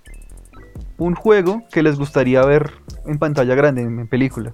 un 0.97 1.15
juego 1.15 1.63
que 1.71 1.83
les 1.83 1.97
gustaría 1.97 2.43
ver 2.45 2.71
en 3.05 3.19
pantalla 3.19 3.55
grande, 3.55 3.81
en, 3.81 3.99
en 3.99 4.07
película. 4.07 4.51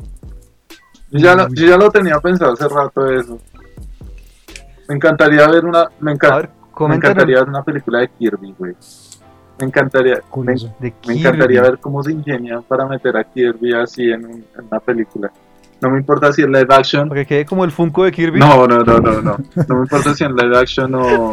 Yo 1.11 1.19
ya, 1.19 1.35
lo, 1.35 1.49
yo 1.49 1.67
ya 1.67 1.77
lo 1.77 1.91
tenía 1.91 2.19
pensado 2.19 2.53
hace 2.53 2.67
rato 2.69 3.09
eso. 3.11 3.37
Me 4.91 4.95
encantaría 4.97 5.47
ver 5.47 5.65
una. 5.65 5.87
Me, 6.01 6.11
enca- 6.13 6.35
ver, 6.35 6.49
me 6.89 6.95
encantaría 6.95 7.39
ver 7.39 7.47
una 7.49 7.63
película 7.63 7.99
de 7.99 8.09
Kirby, 8.09 8.53
güey. 8.57 8.73
Me 9.59 9.67
encantaría. 9.67 10.21
Me, 11.07 11.13
encantaría 11.13 11.61
ver 11.61 11.77
cómo 11.79 12.03
se 12.03 12.11
ingenian 12.11 12.61
para 12.63 12.85
meter 12.85 13.15
a 13.15 13.23
Kirby 13.23 13.73
así 13.73 14.03
en, 14.11 14.25
un- 14.25 14.31
en 14.57 14.65
una 14.69 14.79
película. 14.79 15.31
No 15.79 15.89
me 15.89 15.97
importa 15.99 16.31
si 16.33 16.41
es 16.41 16.47
live 16.47 16.67
action. 16.69 17.07
Para 17.09 17.21
que 17.21 17.27
quede 17.27 17.45
como 17.45 17.63
el 17.63 17.71
Funko 17.71 18.03
de 18.03 18.11
Kirby. 18.11 18.39
No, 18.39 18.67
no, 18.67 18.79
no, 18.79 18.99
no, 18.99 19.21
no. 19.21 19.37
No 19.67 19.75
me 19.75 19.81
importa 19.81 20.13
si 20.13 20.23
en 20.25 20.35
live 20.35 20.57
action 20.57 20.93
o, 20.95 21.31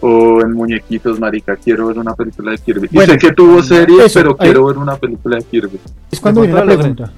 o 0.00 0.40
en 0.42 0.52
muñequitos, 0.52 1.18
marica. 1.20 1.54
Quiero 1.56 1.86
ver 1.86 1.98
una 1.98 2.14
película 2.14 2.50
de 2.50 2.58
Kirby. 2.58 2.88
Bueno, 2.92 3.14
y 3.14 3.20
sé 3.20 3.28
que 3.28 3.32
tuvo 3.34 3.62
series, 3.62 4.06
eso, 4.06 4.18
pero 4.20 4.30
ahí- 4.38 4.48
quiero 4.48 4.66
ver 4.66 4.76
una 4.78 4.96
película 4.96 5.36
de 5.36 5.44
Kirby. 5.44 5.78
Es 6.10 6.20
cuando 6.20 6.40
viene 6.40 6.56
la 6.56 6.64
pregunta. 6.64 7.12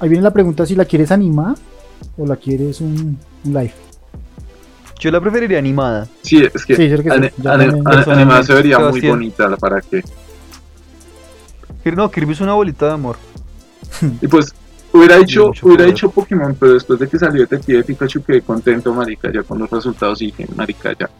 Ahí 0.00 0.08
viene 0.08 0.22
la 0.24 0.32
pregunta 0.32 0.64
si 0.66 0.74
la 0.74 0.84
quieres 0.86 1.10
animada 1.12 1.54
o 2.16 2.26
la 2.26 2.36
quieres 2.36 2.80
un, 2.80 3.18
un 3.44 3.52
live. 3.52 3.74
Yo 5.04 5.10
la 5.10 5.20
preferiría 5.20 5.58
animada. 5.58 6.08
Sí, 6.22 6.42
es 6.42 6.64
que 6.64 6.76
Sí, 6.76 6.88
sí. 6.88 7.08
Animada 7.46 8.42
se 8.42 8.54
vería 8.54 8.78
muy 8.78 9.02
bonita, 9.02 9.54
¿para 9.58 9.82
qué? 9.82 10.02
No, 11.94 12.10
Kirby 12.10 12.32
es 12.32 12.40
una 12.40 12.54
bolita 12.54 12.86
de 12.86 12.92
amor. 12.92 13.16
Y 14.22 14.26
pues 14.28 14.54
hubiera 14.94 15.18
hecho, 15.18 15.52
hubiera 15.60 15.86
hecho 15.86 16.10
Pokémon, 16.10 16.56
pero 16.58 16.72
después 16.72 16.98
de 16.98 17.06
que 17.06 17.18
salió 17.18 17.42
Detective 17.42 17.84
Pikachu 17.84 18.24
quedé 18.24 18.40
contento, 18.40 18.94
marica, 18.94 19.30
ya 19.30 19.42
con 19.42 19.58
los 19.58 19.70
resultados 19.70 20.22
y 20.22 20.26
dije, 20.26 20.48
marica, 20.56 20.94
ya. 20.98 21.10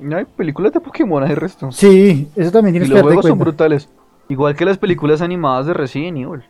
No 0.00 0.16
hay 0.16 0.24
películas 0.24 0.72
de 0.72 0.80
Pokémon, 0.80 1.22
hay 1.22 1.36
resto. 1.36 1.70
Sí, 1.70 2.26
eso 2.34 2.50
también 2.50 2.74
Y 2.74 2.80
tienes 2.80 2.88
que 2.88 2.94
los 2.94 3.02
juegos 3.04 3.24
son 3.24 3.38
brutales. 3.38 3.88
Igual 4.28 4.56
que 4.56 4.64
las 4.64 4.78
películas 4.78 5.22
animadas 5.22 5.66
de 5.66 5.74
Resident 5.74 6.18
Evil. 6.18 6.42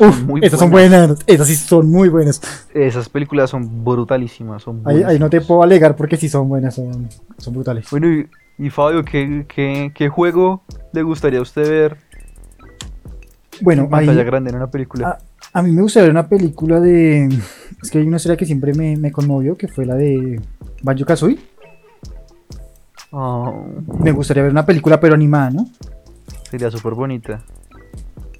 Uf, 0.00 0.22
muy 0.22 0.40
estas 0.44 0.60
son 0.60 0.70
buenas. 0.70 1.18
Estas 1.26 1.48
sí 1.48 1.56
son 1.56 1.90
muy 1.90 2.08
buenas. 2.08 2.40
Esas 2.72 3.08
películas 3.08 3.50
son 3.50 3.84
brutalísimas. 3.84 4.62
Son 4.62 4.82
Ahí, 4.84 5.02
ahí 5.02 5.18
no 5.18 5.28
te 5.28 5.40
puedo 5.40 5.62
alegar 5.62 5.96
porque 5.96 6.16
sí 6.16 6.28
son 6.28 6.48
buenas, 6.48 6.76
son, 6.76 7.08
son 7.38 7.54
brutales. 7.54 7.88
Bueno, 7.90 8.08
y, 8.08 8.28
y 8.58 8.70
Fabio, 8.70 9.04
¿qué, 9.04 9.44
qué, 9.48 9.90
qué 9.94 10.08
juego 10.08 10.62
le 10.92 11.02
gustaría 11.02 11.40
a 11.40 11.42
usted 11.42 11.68
ver 11.68 11.96
Bueno, 13.60 13.84
en 13.84 13.90
pantalla 13.90 14.20
ahí, 14.20 14.26
grande 14.26 14.50
en 14.50 14.56
una 14.56 14.70
película? 14.70 15.18
Ah, 15.18 15.58
a 15.58 15.62
mí 15.62 15.72
me 15.72 15.82
gustaría 15.82 16.04
ver 16.04 16.12
una 16.12 16.28
película 16.28 16.78
de... 16.78 17.28
Es 17.82 17.90
que 17.90 17.98
hay 17.98 18.06
una 18.06 18.18
serie 18.18 18.36
que 18.36 18.46
siempre 18.46 18.74
me, 18.74 18.96
me 18.96 19.10
conmovió, 19.10 19.56
que 19.56 19.66
fue 19.68 19.84
la 19.86 19.94
de 19.94 20.40
Banjo 20.82 21.04
Kazooie. 21.04 21.38
Oh, 23.10 23.66
Me 24.00 24.12
gustaría 24.12 24.42
ver 24.42 24.52
una 24.52 24.66
película 24.66 25.00
pero 25.00 25.14
animada, 25.14 25.50
¿no? 25.50 25.66
sería 26.50 26.70
súper 26.70 26.94
bonita. 26.94 27.42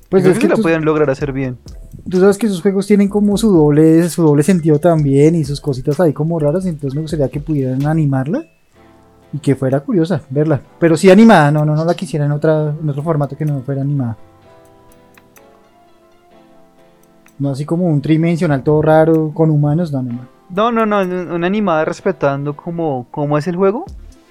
Pues 0.09 0.25
es 0.25 0.35
que, 0.35 0.43
que 0.43 0.49
la 0.49 0.55
tú, 0.55 0.63
pueden 0.63 0.85
lograr 0.85 1.11
hacer 1.11 1.33
bien. 1.33 1.59
tú 2.09 2.19
sabes 2.19 2.39
que 2.39 2.47
esos 2.47 2.63
juegos 2.63 2.87
tienen 2.87 3.09
como 3.09 3.37
su 3.37 3.53
doble, 3.53 4.09
su 4.09 4.23
doble 4.23 4.43
sentido 4.43 4.79
también 4.79 5.35
y 5.35 5.45
sus 5.45 5.61
cositas 5.61 6.01
ahí 6.01 6.13
como 6.13 6.39
raras, 6.39 6.65
entonces 6.65 6.95
me 6.95 7.03
gustaría 7.03 7.29
que 7.29 7.41
pudieran 7.41 7.87
animarla 7.87 8.47
y 9.33 9.39
que 9.39 9.55
fuera 9.55 9.81
curiosa 9.81 10.23
verla. 10.31 10.61
Pero 10.79 10.97
sí 10.97 11.11
animada, 11.11 11.51
no, 11.51 11.65
no, 11.65 11.75
no 11.75 11.85
la 11.85 11.95
quisiera 11.95 12.25
en, 12.25 12.33
otra, 12.33 12.75
en 12.81 12.89
otro 12.89 13.03
formato 13.03 13.37
que 13.37 13.45
no 13.45 13.61
fuera 13.61 13.83
animada. 13.83 14.17
No 17.39 17.51
así 17.51 17.65
como 17.65 17.87
un 17.87 18.01
tridimensional 18.01 18.63
todo 18.63 18.83
raro 18.83 19.31
con 19.35 19.51
humanos, 19.51 19.93
no, 19.93 20.03
no, 20.03 20.13
no. 20.13 20.39
No, 20.51 20.73
no, 20.73 20.87
no, 20.87 21.35
una 21.35 21.47
animada 21.47 21.85
respetando 21.85 22.57
como, 22.57 23.07
como 23.11 23.37
es 23.37 23.47
el 23.47 23.57
juego, 23.57 23.85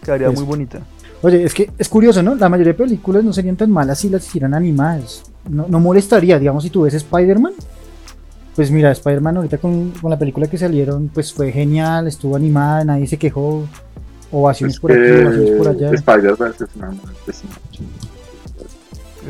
quedaría 0.04 0.28
Eso. 0.28 0.36
muy 0.36 0.46
bonita. 0.46 0.80
Oye, 1.22 1.44
es 1.44 1.54
que 1.54 1.70
es 1.78 1.90
curioso, 1.90 2.22
¿no? 2.24 2.36
La 2.36 2.50
mayoría 2.50 2.74
de 2.74 2.78
películas 2.78 3.24
no 3.24 3.32
serían 3.34 3.56
tan 3.56 3.72
malas 3.72 4.00
si 4.00 4.10
las 4.10 4.26
hicieran 4.26 4.54
animadas. 4.54 5.24
No, 5.50 5.66
no 5.68 5.80
molestaría, 5.80 6.40
digamos, 6.40 6.64
si 6.64 6.70
tú 6.70 6.84
ves 6.84 6.94
Spider-Man. 6.94 7.54
Pues 8.56 8.72
mira, 8.72 8.92
Spider-Man 8.92 9.38
ahorita 9.38 9.60
con, 9.60 9.92
con 9.92 10.10
la 10.10 10.18
película 10.18 10.48
que 10.48 10.58
salieron, 10.58 11.10
pues 11.14 11.32
fue 11.32 11.52
genial, 11.52 12.08
estuvo 12.08 12.36
animada, 12.36 12.84
nadie 12.84 13.06
se 13.08 13.18
quejó. 13.18 13.68
Ovaciones 14.32 14.76
Es 14.76 14.80
por 14.82 14.92
aquí, 14.92 15.00
ovaciones 15.02 15.52
por 15.52 15.68
allá. 15.68 15.90
que 15.90 15.96
Spider-verse 15.96 16.64
es 16.64 16.70
una. 16.76 16.94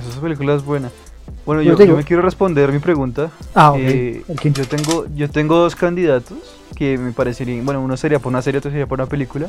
Esa 0.10 0.22
película 0.22 0.56
es 0.56 0.64
buena. 0.64 0.90
Bueno, 1.46 1.62
Yo 1.62 1.78
yo, 1.78 1.96
me 1.96 2.04
quiero 2.04 2.22
responder 2.22 2.72
mi 2.72 2.80
pregunta. 2.80 3.30
Ah, 3.56 3.72
ok. 3.72 3.80
Eh, 3.82 4.24
yo 4.54 4.66
tengo 4.68 5.06
yo 5.16 5.30
tengo 5.30 5.58
dos 5.58 5.76
candidatos 5.76 6.38
que 6.76 6.98
me 6.98 7.12
parecerían, 7.14 7.66
bueno, 7.66 7.82
uno 7.82 7.96
sería 7.96 8.20
por 8.20 8.32
una 8.32 8.42
serie, 8.42 8.60
otro 8.60 8.70
sería 8.70 8.86
por 8.86 9.00
una 9.00 9.08
película. 9.08 9.48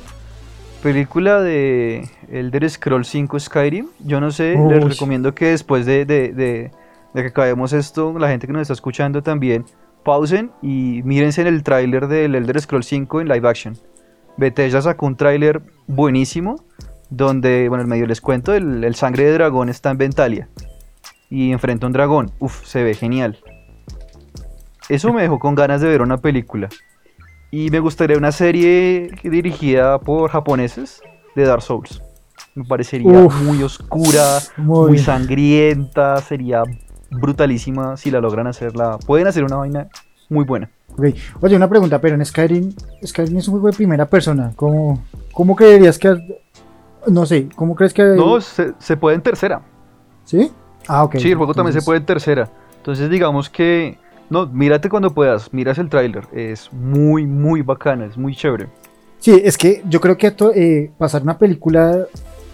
Película 0.83 1.41
de 1.41 2.09
Elder 2.31 2.69
Scrolls 2.71 3.09
5 3.09 3.41
Skyrim. 3.41 3.87
Yo 4.01 4.21
no 4.21 4.31
sé, 4.31 4.55
les 4.69 4.85
recomiendo 4.89 5.35
que 5.35 5.47
después 5.47 5.87
de, 5.87 6.05
de, 6.05 6.33
de- 6.33 6.71
de 7.15 7.23
que 7.23 7.29
acabemos 7.29 7.73
esto, 7.73 8.17
la 8.19 8.29
gente 8.29 8.47
que 8.47 8.53
nos 8.53 8.63
está 8.63 8.75
escuchando 8.75 9.23
también, 9.23 9.65
pausen 10.05 10.51
y 10.63 11.01
mírense 11.05 11.41
en 11.41 11.47
el 11.47 11.63
tráiler 11.63 12.07
del 12.07 12.35
Elder 12.35 12.61
Scrolls 12.61 12.87
5 12.87 13.23
en 13.23 13.29
live 13.29 13.49
action. 13.49 13.77
Bethesda 14.37 14.83
sacó 14.83 15.07
un 15.07 15.17
tráiler 15.17 15.63
buenísimo 15.87 16.63
donde, 17.11 17.69
bueno, 17.69 17.83
en 17.83 17.89
medio 17.91 18.07
les 18.07 18.21
cuento, 18.21 18.55
el, 18.55 18.85
el 18.85 18.95
sangre 18.95 19.25
de 19.25 19.33
dragón 19.33 19.69
está 19.71 19.91
en 19.91 19.99
Ventalia 19.99 20.49
y 21.31 21.51
enfrenta 21.51 21.87
a 21.87 21.89
un 21.89 21.93
dragón. 21.95 22.31
Uf, 22.39 22.65
se 22.67 22.85
ve 22.85 22.95
genial. 22.95 23.39
Eso 24.91 25.13
me 25.13 25.23
dejó 25.23 25.39
con 25.39 25.55
ganas 25.55 25.81
de 25.81 25.89
ver 25.89 26.03
una 26.03 26.19
película. 26.19 26.69
Y 27.51 27.71
me 27.71 27.81
gustaría 27.81 28.17
una 28.19 28.33
serie 28.33 29.11
dirigida 29.23 29.99
por 29.99 30.31
japoneses 30.31 31.01
de 31.35 31.45
Dark 31.45 31.63
Souls. 31.63 32.03
Me 32.55 32.65
parecería 32.65 33.11
Uf. 33.11 33.41
muy 33.43 33.63
oscura, 33.63 34.41
Muy 34.57 34.99
sangrienta, 34.99 36.21
sería 36.21 36.63
brutalísima 37.11 37.97
si 37.97 38.11
la 38.11 38.21
logran 38.21 38.47
hacerla. 38.47 38.99
Pueden 39.07 39.27
hacer 39.27 39.45
una 39.45 39.57
vaina 39.57 39.89
muy 40.29 40.45
buena. 40.45 40.71
Oye, 41.41 41.57
una 41.57 41.69
pregunta, 41.69 42.01
pero 42.01 42.17
en 42.17 42.25
Skyrim, 42.25 42.75
Skyrim 43.05 43.39
es 43.39 43.47
un 43.49 43.53
juego 43.53 43.69
de 43.69 43.77
primera 43.77 44.07
persona. 44.07 44.53
¿Cómo, 44.57 45.03
cómo 45.33 45.55
creerías 45.55 45.99
que... 45.99 46.17
No 47.07 47.25
sé, 47.25 47.49
¿cómo 47.55 47.77
crees 47.77 47.95
que... 47.95 48.03
No, 48.03 48.41
se, 48.41 48.73
se 48.79 48.97
puede 48.97 49.17
en 49.17 49.23
tercera. 49.23 49.63
¿Sí? 50.25 50.51
Ah, 50.89 51.05
ok. 51.05 51.17
Sí, 51.19 51.31
el 51.31 51.37
juego 51.37 51.55
también 51.55 51.81
se 51.81 51.85
puede 51.85 52.01
en 52.01 52.07
tercera. 52.07 52.51
Entonces 52.77 53.09
digamos 53.09 53.49
que... 53.49 53.99
No, 54.31 54.47
mírate 54.47 54.89
cuando 54.89 55.11
puedas, 55.15 55.53
miras 55.53 55.79
el 55.79 55.89
tráiler. 55.89 56.25
Es 56.33 56.71
muy, 56.73 57.27
muy 57.27 57.63
bacana, 57.63 58.05
es 58.07 58.17
muy 58.17 58.35
chévere. 58.37 58.67
Sí, 59.21 59.41
es 59.43 59.57
que 59.57 59.83
yo 59.89 60.01
creo 60.01 60.17
que 60.17 60.33
eh, 60.55 60.91
pasar 60.99 61.23
una 61.23 61.39
película 61.39 62.07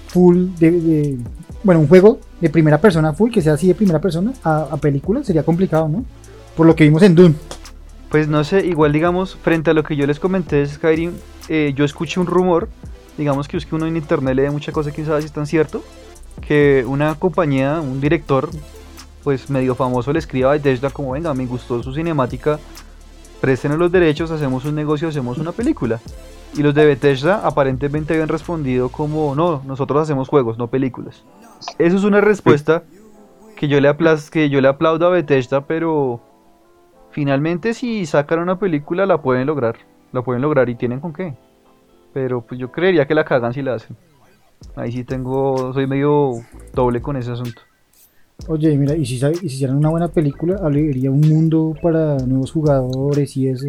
full 0.09 0.47
de, 0.59 0.71
de- 0.71 1.19
Bueno, 1.63 1.81
un 1.81 1.89
juego 1.89 2.19
de 2.41 2.49
primera 2.49 2.79
persona 2.79 3.13
full, 3.13 3.31
que 3.31 3.43
sea 3.43 3.55
así 3.55 3.67
de 3.69 3.75
primera 3.75 4.01
persona, 4.01 4.33
a, 4.45 4.69
a 4.71 4.77
película, 4.77 5.23
sería 5.25 5.43
complicado, 5.43 5.89
¿no? 5.89 6.05
Por 6.57 6.67
lo 6.67 6.75
que 6.77 6.85
vimos 6.85 7.03
en 7.03 7.15
Dune. 7.15 7.35
Pues 8.11 8.29
no 8.29 8.45
sé, 8.45 8.65
igual 8.65 8.93
digamos, 8.93 9.35
frente 9.37 9.71
a 9.71 9.75
lo 9.75 9.83
que 9.83 9.97
yo 9.97 10.07
les 10.07 10.21
comenté 10.21 10.57
de 10.57 10.67
Skyrim, 10.67 11.13
eh, 11.49 11.73
yo 11.75 11.85
escuché 11.85 12.21
un 12.21 12.27
rumor, 12.27 12.69
digamos 13.19 13.49
que 13.49 13.57
es 13.57 13.67
que 13.67 13.75
uno 13.75 13.87
en 13.87 13.97
internet 13.97 14.37
lee 14.37 14.51
muchas 14.51 14.73
cosas, 14.73 14.93
quién 14.95 15.07
sabe 15.07 15.21
si 15.23 15.27
es 15.27 15.33
tan 15.33 15.47
cierto, 15.47 15.83
que 16.47 16.85
una 16.87 17.17
compañía, 17.17 17.81
un 17.81 18.01
director, 18.01 18.51
pues 19.25 19.49
medio 19.51 19.75
famoso 19.75 20.13
le 20.13 20.19
escriba 20.19 20.51
a 20.51 20.53
Bethesda 20.53 20.91
como, 20.91 21.13
venga, 21.13 21.33
me 21.35 21.47
gustó 21.47 21.83
su 21.83 21.95
cinemática, 21.95 22.61
préstenos 23.41 23.79
los 23.79 23.91
derechos, 23.91 24.31
hacemos 24.31 24.65
un 24.67 24.75
negocio, 24.75 25.09
hacemos 25.09 25.39
una 25.39 25.53
película. 25.53 25.99
Y 26.57 26.63
los 26.63 26.75
de 26.75 26.87
Bethesda 26.87 27.41
aparentemente 27.45 28.13
habían 28.13 28.29
respondido 28.29 28.91
como, 28.91 29.35
no, 29.35 29.63
nosotros 29.67 30.03
hacemos 30.03 30.29
juegos, 30.29 30.59
no 30.59 30.69
películas. 30.69 31.25
Eso 31.79 31.97
es 31.97 32.05
una 32.05 32.21
respuesta 32.21 32.85
que 33.57 33.67
yo 33.67 33.81
le, 33.81 33.89
aplas- 33.89 34.31
que 34.31 34.51
yo 34.51 34.61
le 34.61 34.69
aplaudo 34.69 35.07
a 35.07 35.11
Bethesda, 35.11 35.63
pero 35.63 36.21
finalmente 37.11 37.75
si 37.75 38.07
sacan 38.07 38.41
una 38.41 38.59
película 38.59 39.07
la 39.07 39.21
pueden 39.23 39.47
lograr. 39.47 39.77
La 40.13 40.23
pueden 40.23 40.43
lograr 40.43 40.69
y 40.69 40.77
tienen 40.77 41.01
con 41.01 41.13
qué. 41.13 41.35
Pero 42.13 42.43
pues 42.43 42.61
yo 42.61 42.71
creería 42.71 43.07
que 43.09 43.15
la 43.17 43.25
cagan 43.25 43.53
si 43.53 43.63
la 43.63 43.75
hacen. 43.75 43.97
Ahí 44.77 44.93
sí 44.93 45.03
tengo, 45.03 45.73
soy 45.73 45.87
medio 45.89 46.35
doble 46.73 47.03
con 47.03 47.17
ese 47.17 47.33
asunto. 47.33 47.63
Oye, 48.49 48.77
mira, 48.77 48.95
y 48.95 49.07
si, 49.07 49.15
y 49.15 49.35
si 49.37 49.47
hicieran 49.47 49.77
una 49.77 49.89
buena 49.89 50.09
película, 50.09 50.57
habría 50.63 51.11
un 51.11 51.21
mundo 51.21 51.75
para 51.83 52.19
nuevos 52.19 52.53
jugadores 52.53 53.37
y 53.37 53.49
eso. 53.49 53.67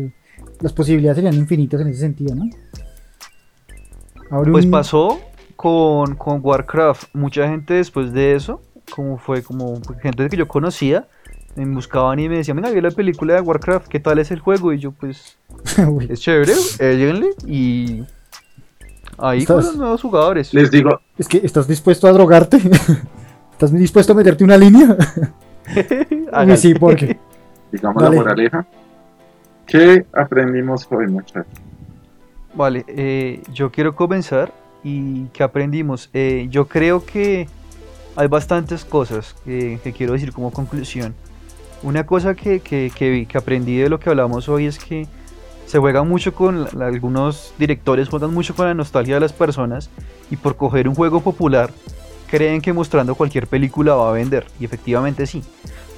Las 0.60 0.74
posibilidades 0.74 1.16
serían 1.18 1.34
infinitas 1.36 1.80
en 1.82 1.88
ese 1.88 2.00
sentido, 2.00 2.36
¿no? 2.36 2.46
Abre 4.30 4.52
Pues 4.52 4.66
un- 4.66 4.72
pasó 4.72 5.20
con, 5.56 6.16
con 6.16 6.40
Warcraft. 6.44 7.14
Mucha 7.14 7.48
gente 7.48 7.76
después 7.76 8.12
de 8.12 8.36
eso, 8.36 8.62
como 8.94 9.18
fue 9.18 9.44
como 9.44 9.80
gente 10.02 10.28
que 10.30 10.38
yo 10.38 10.48
conocía, 10.48 11.08
me 11.56 11.66
buscaban 11.74 12.20
y 12.20 12.28
me 12.28 12.38
decían, 12.38 12.58
venga, 12.58 12.72
vi 12.72 12.82
la 12.82 12.92
película 12.92 13.36
de 13.36 13.42
Warcraft, 13.42 13.88
¿qué 13.88 14.00
tal 14.02 14.20
es 14.20 14.32
el 14.32 14.40
juego? 14.40 14.74
Y 14.74 14.80
yo 14.80 14.92
pues, 14.92 15.38
es 16.10 16.20
chévere, 16.20 16.52
eh, 16.80 16.96
lléguenle 16.98 17.30
y 17.48 18.04
ahí 19.18 19.40
Estás- 19.40 19.56
con 19.58 19.66
los 19.66 19.78
nuevos 19.78 20.02
jugadores. 20.02 20.54
Les 20.54 20.70
digo, 20.72 21.00
es 21.18 21.28
que 21.30 21.38
estás 21.44 21.68
dispuesto 21.68 22.08
a 22.08 22.12
drogarte. 22.12 22.60
¿Estás 23.56 23.72
dispuesto 23.72 24.12
a 24.12 24.16
meterte 24.16 24.44
una 24.44 24.58
línea? 24.58 24.98
Uy, 26.46 26.58
sí, 26.58 26.74
porque. 26.76 27.18
digamos 27.72 28.04
Dale. 28.04 28.16
la 28.18 28.22
moraleja. 28.22 28.66
¿Qué 29.66 30.06
aprendimos 30.14 30.86
hoy, 30.92 31.08
muchachos? 31.08 31.46
Vale, 32.54 32.84
eh, 32.88 33.42
yo 33.54 33.72
quiero 33.72 33.96
comenzar 33.96 34.54
y 34.84 35.24
que 35.28 35.42
aprendimos. 35.44 36.10
Eh, 36.14 36.48
yo 36.50 36.68
creo 36.68 37.06
que 37.06 37.48
hay 38.18 38.28
bastantes 38.28 38.84
cosas 38.86 39.36
que, 39.46 39.80
que 39.84 39.94
quiero 39.94 40.14
decir 40.14 40.34
como 40.34 40.52
conclusión. 40.52 41.16
Una 41.82 42.06
cosa 42.06 42.36
que, 42.36 42.60
que, 42.60 42.92
que 42.94 43.10
vi- 43.10 43.26
que 43.26 43.38
aprendí 43.38 43.78
de 43.78 43.90
lo 43.90 44.00
que 44.00 44.10
hablamos 44.10 44.50
hoy 44.50 44.66
es 44.66 44.78
que 44.80 45.08
se 45.66 45.80
juega 45.80 46.04
mucho 46.04 46.34
con, 46.36 46.68
algunos 46.82 47.54
directores 47.58 48.08
juegan 48.10 48.34
mucho 48.34 48.54
con 48.56 48.68
la 48.68 48.74
nostalgia 48.76 49.16
de 49.16 49.22
las 49.22 49.34
personas 49.34 49.90
y 50.30 50.36
por 50.36 50.56
coger 50.58 50.88
un 50.88 50.94
juego 50.96 51.22
popular 51.22 51.72
creen 52.30 52.62
que 52.62 52.74
mostrando 52.74 53.16
cualquier 53.16 53.48
película 53.48 53.96
va 53.96 54.10
a 54.10 54.14
vender 54.14 54.46
y 54.60 54.66
efectivamente 54.66 55.26
sí. 55.26 55.44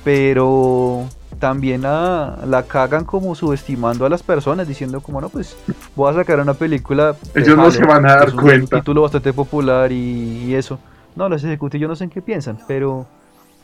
Pero 0.03 1.07
también 1.39 1.81
la, 1.81 2.39
la 2.45 2.63
cagan 2.63 3.03
como 3.05 3.35
subestimando 3.35 4.05
a 4.05 4.09
las 4.09 4.23
personas 4.23 4.67
diciendo 4.67 5.01
como 5.01 5.21
no 5.21 5.29
pues 5.29 5.55
voy 5.95 6.09
a 6.11 6.15
sacar 6.15 6.39
una 6.39 6.53
película 6.55 7.15
Ellos 7.35 7.55
no 7.57 7.69
se 7.69 7.85
van 7.85 8.05
a 8.05 8.15
dar 8.15 8.27
es 8.29 8.33
un 8.33 8.39
cuenta. 8.41 8.77
título 8.77 9.03
bastante 9.03 9.33
popular 9.33 9.91
y, 9.91 10.45
y 10.45 10.55
eso 10.55 10.79
no 11.15 11.29
los 11.29 11.43
ejecutivos 11.43 11.81
yo 11.81 11.87
no 11.89 11.95
sé 11.95 12.05
en 12.05 12.09
qué 12.09 12.21
piensan 12.23 12.57
pero 12.67 13.05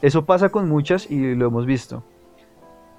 eso 0.03 0.25
pasa 0.25 0.49
con 0.49 0.69
muchas 0.69 1.09
y 1.09 1.33
lo 1.33 1.47
hemos 1.47 1.65
visto 1.65 2.03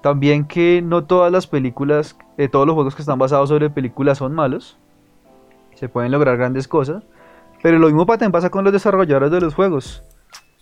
también 0.01 0.45
que 0.45 0.81
no 0.83 1.05
todas 1.05 1.31
las 1.31 1.47
películas 1.47 2.17
eh, 2.37 2.49
todos 2.49 2.65
los 2.67 2.73
juegos 2.73 2.95
que 2.95 3.01
están 3.01 3.19
basados 3.19 3.47
sobre 3.49 3.69
películas 3.69 4.17
son 4.17 4.33
malos 4.33 4.77
se 5.75 5.87
pueden 5.87 6.11
lograr 6.11 6.35
grandes 6.35 6.67
cosas 6.67 7.03
pero 7.65 7.79
lo 7.79 7.87
mismo 7.87 8.05
también 8.05 8.31
pasa 8.31 8.51
con 8.51 8.63
los 8.63 8.71
desarrolladores 8.71 9.31
de 9.31 9.41
los 9.41 9.55
juegos 9.55 10.03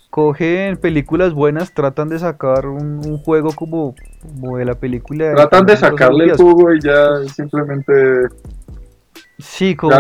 cogen 0.10 0.78
películas 0.78 1.34
buenas, 1.34 1.74
tratan 1.74 2.08
de 2.08 2.18
sacar 2.18 2.68
un, 2.68 3.00
un 3.06 3.18
juego 3.18 3.50
como, 3.54 3.94
como 4.22 4.58
de 4.58 4.64
la 4.64 4.76
película. 4.76 5.32
Tratan 5.34 5.66
de 5.66 5.76
sacarle 5.76 6.26
el 6.26 6.38
jugo 6.38 6.74
y 6.74 6.82
ya 6.82 7.20
simplemente 7.36 7.94
Sí, 9.40 9.76
como, 9.76 9.92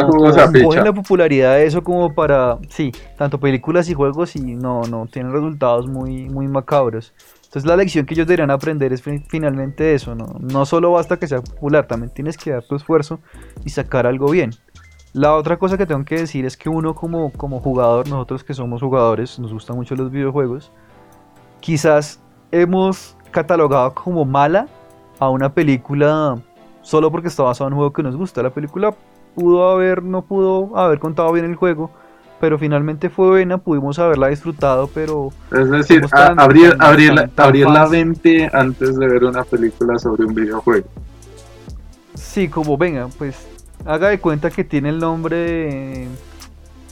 cogen 0.62 0.84
la 0.84 0.94
popularidad 0.94 1.56
de 1.56 1.66
eso 1.66 1.84
como 1.84 2.14
para, 2.14 2.60
sí, 2.70 2.92
tanto 3.18 3.40
películas 3.40 3.90
y 3.90 3.94
juegos 3.94 4.36
y 4.36 4.40
no, 4.40 4.84
no, 4.84 5.08
tienen 5.08 5.34
resultados 5.34 5.88
muy, 5.88 6.30
muy 6.30 6.48
macabros. 6.48 7.14
Entonces 7.46 7.66
la 7.66 7.76
lección 7.76 8.06
que 8.06 8.14
ellos 8.14 8.28
deberían 8.28 8.52
aprender 8.52 8.94
es 8.94 9.02
fi- 9.02 9.24
finalmente 9.28 9.94
eso, 9.96 10.16
¿no? 10.16 10.38
No 10.40 10.66
solo 10.66 10.92
basta 10.92 11.18
que 11.18 11.28
sea 11.28 11.42
popular, 11.42 11.88
también 11.88 12.14
tienes 12.14 12.38
que 12.38 12.52
dar 12.52 12.64
tu 12.64 12.76
esfuerzo 12.76 13.20
y 13.66 13.72
sacar 13.72 14.08
algo 14.08 14.30
bien. 14.30 14.52
La 15.14 15.36
otra 15.36 15.58
cosa 15.58 15.78
que 15.78 15.86
tengo 15.86 16.04
que 16.06 16.16
decir 16.16 16.46
es 16.46 16.58
que 16.58 16.70
uno 16.70 16.96
como, 16.96 17.32
como 17.34 17.60
jugador, 17.60 18.08
nosotros 18.10 18.44
que 18.44 18.54
somos 18.54 18.82
jugadores, 18.82 19.38
nos 19.38 19.54
gustan 19.54 19.76
mucho 19.76 19.96
los 19.96 20.10
videojuegos, 20.10 20.72
quizás 21.60 22.20
hemos 22.52 23.16
catalogado 23.32 23.94
como 23.94 24.26
mala 24.26 24.68
a 25.20 25.30
una 25.30 25.54
película 25.54 26.38
solo 26.82 27.12
porque 27.12 27.28
está 27.28 27.44
basada 27.44 27.68
en 27.68 27.74
un 27.74 27.78
juego 27.78 27.94
que 27.94 28.02
nos 28.04 28.16
gusta. 28.16 28.42
La 28.42 28.50
película 28.50 28.94
pudo 29.36 29.70
haber, 29.70 30.02
no 30.04 30.24
pudo 30.24 30.76
haber 30.78 30.98
contado 31.00 31.32
bien 31.32 31.46
el 31.46 31.56
juego, 31.56 31.92
pero 32.42 32.58
finalmente 32.58 33.10
fue 33.12 33.28
buena, 33.30 33.60
pudimos 33.60 34.00
haberla 34.00 34.28
disfrutado, 34.30 34.88
pero 34.94 35.30
Es 35.52 35.70
decir, 35.70 36.06
a- 36.12 36.34
abrir, 36.38 36.72
tan- 36.72 36.82
abrir, 36.82 37.16
tan- 37.36 37.46
abrir 37.46 37.68
la 37.70 37.88
mente 37.88 38.50
antes 38.52 38.98
de 38.98 39.08
ver 39.08 39.24
una 39.26 39.44
película 39.44 39.98
sobre 40.00 40.26
un 40.26 40.34
videojuego. 40.34 40.88
sí, 42.16 42.48
como 42.50 42.78
venga, 42.78 43.08
pues 43.18 43.48
haga 43.86 44.10
de 44.10 44.20
cuenta 44.20 44.50
que 44.50 44.64
tiene 44.64 44.90
el 44.90 45.00
nombre 45.00 45.36
de, 45.38 46.08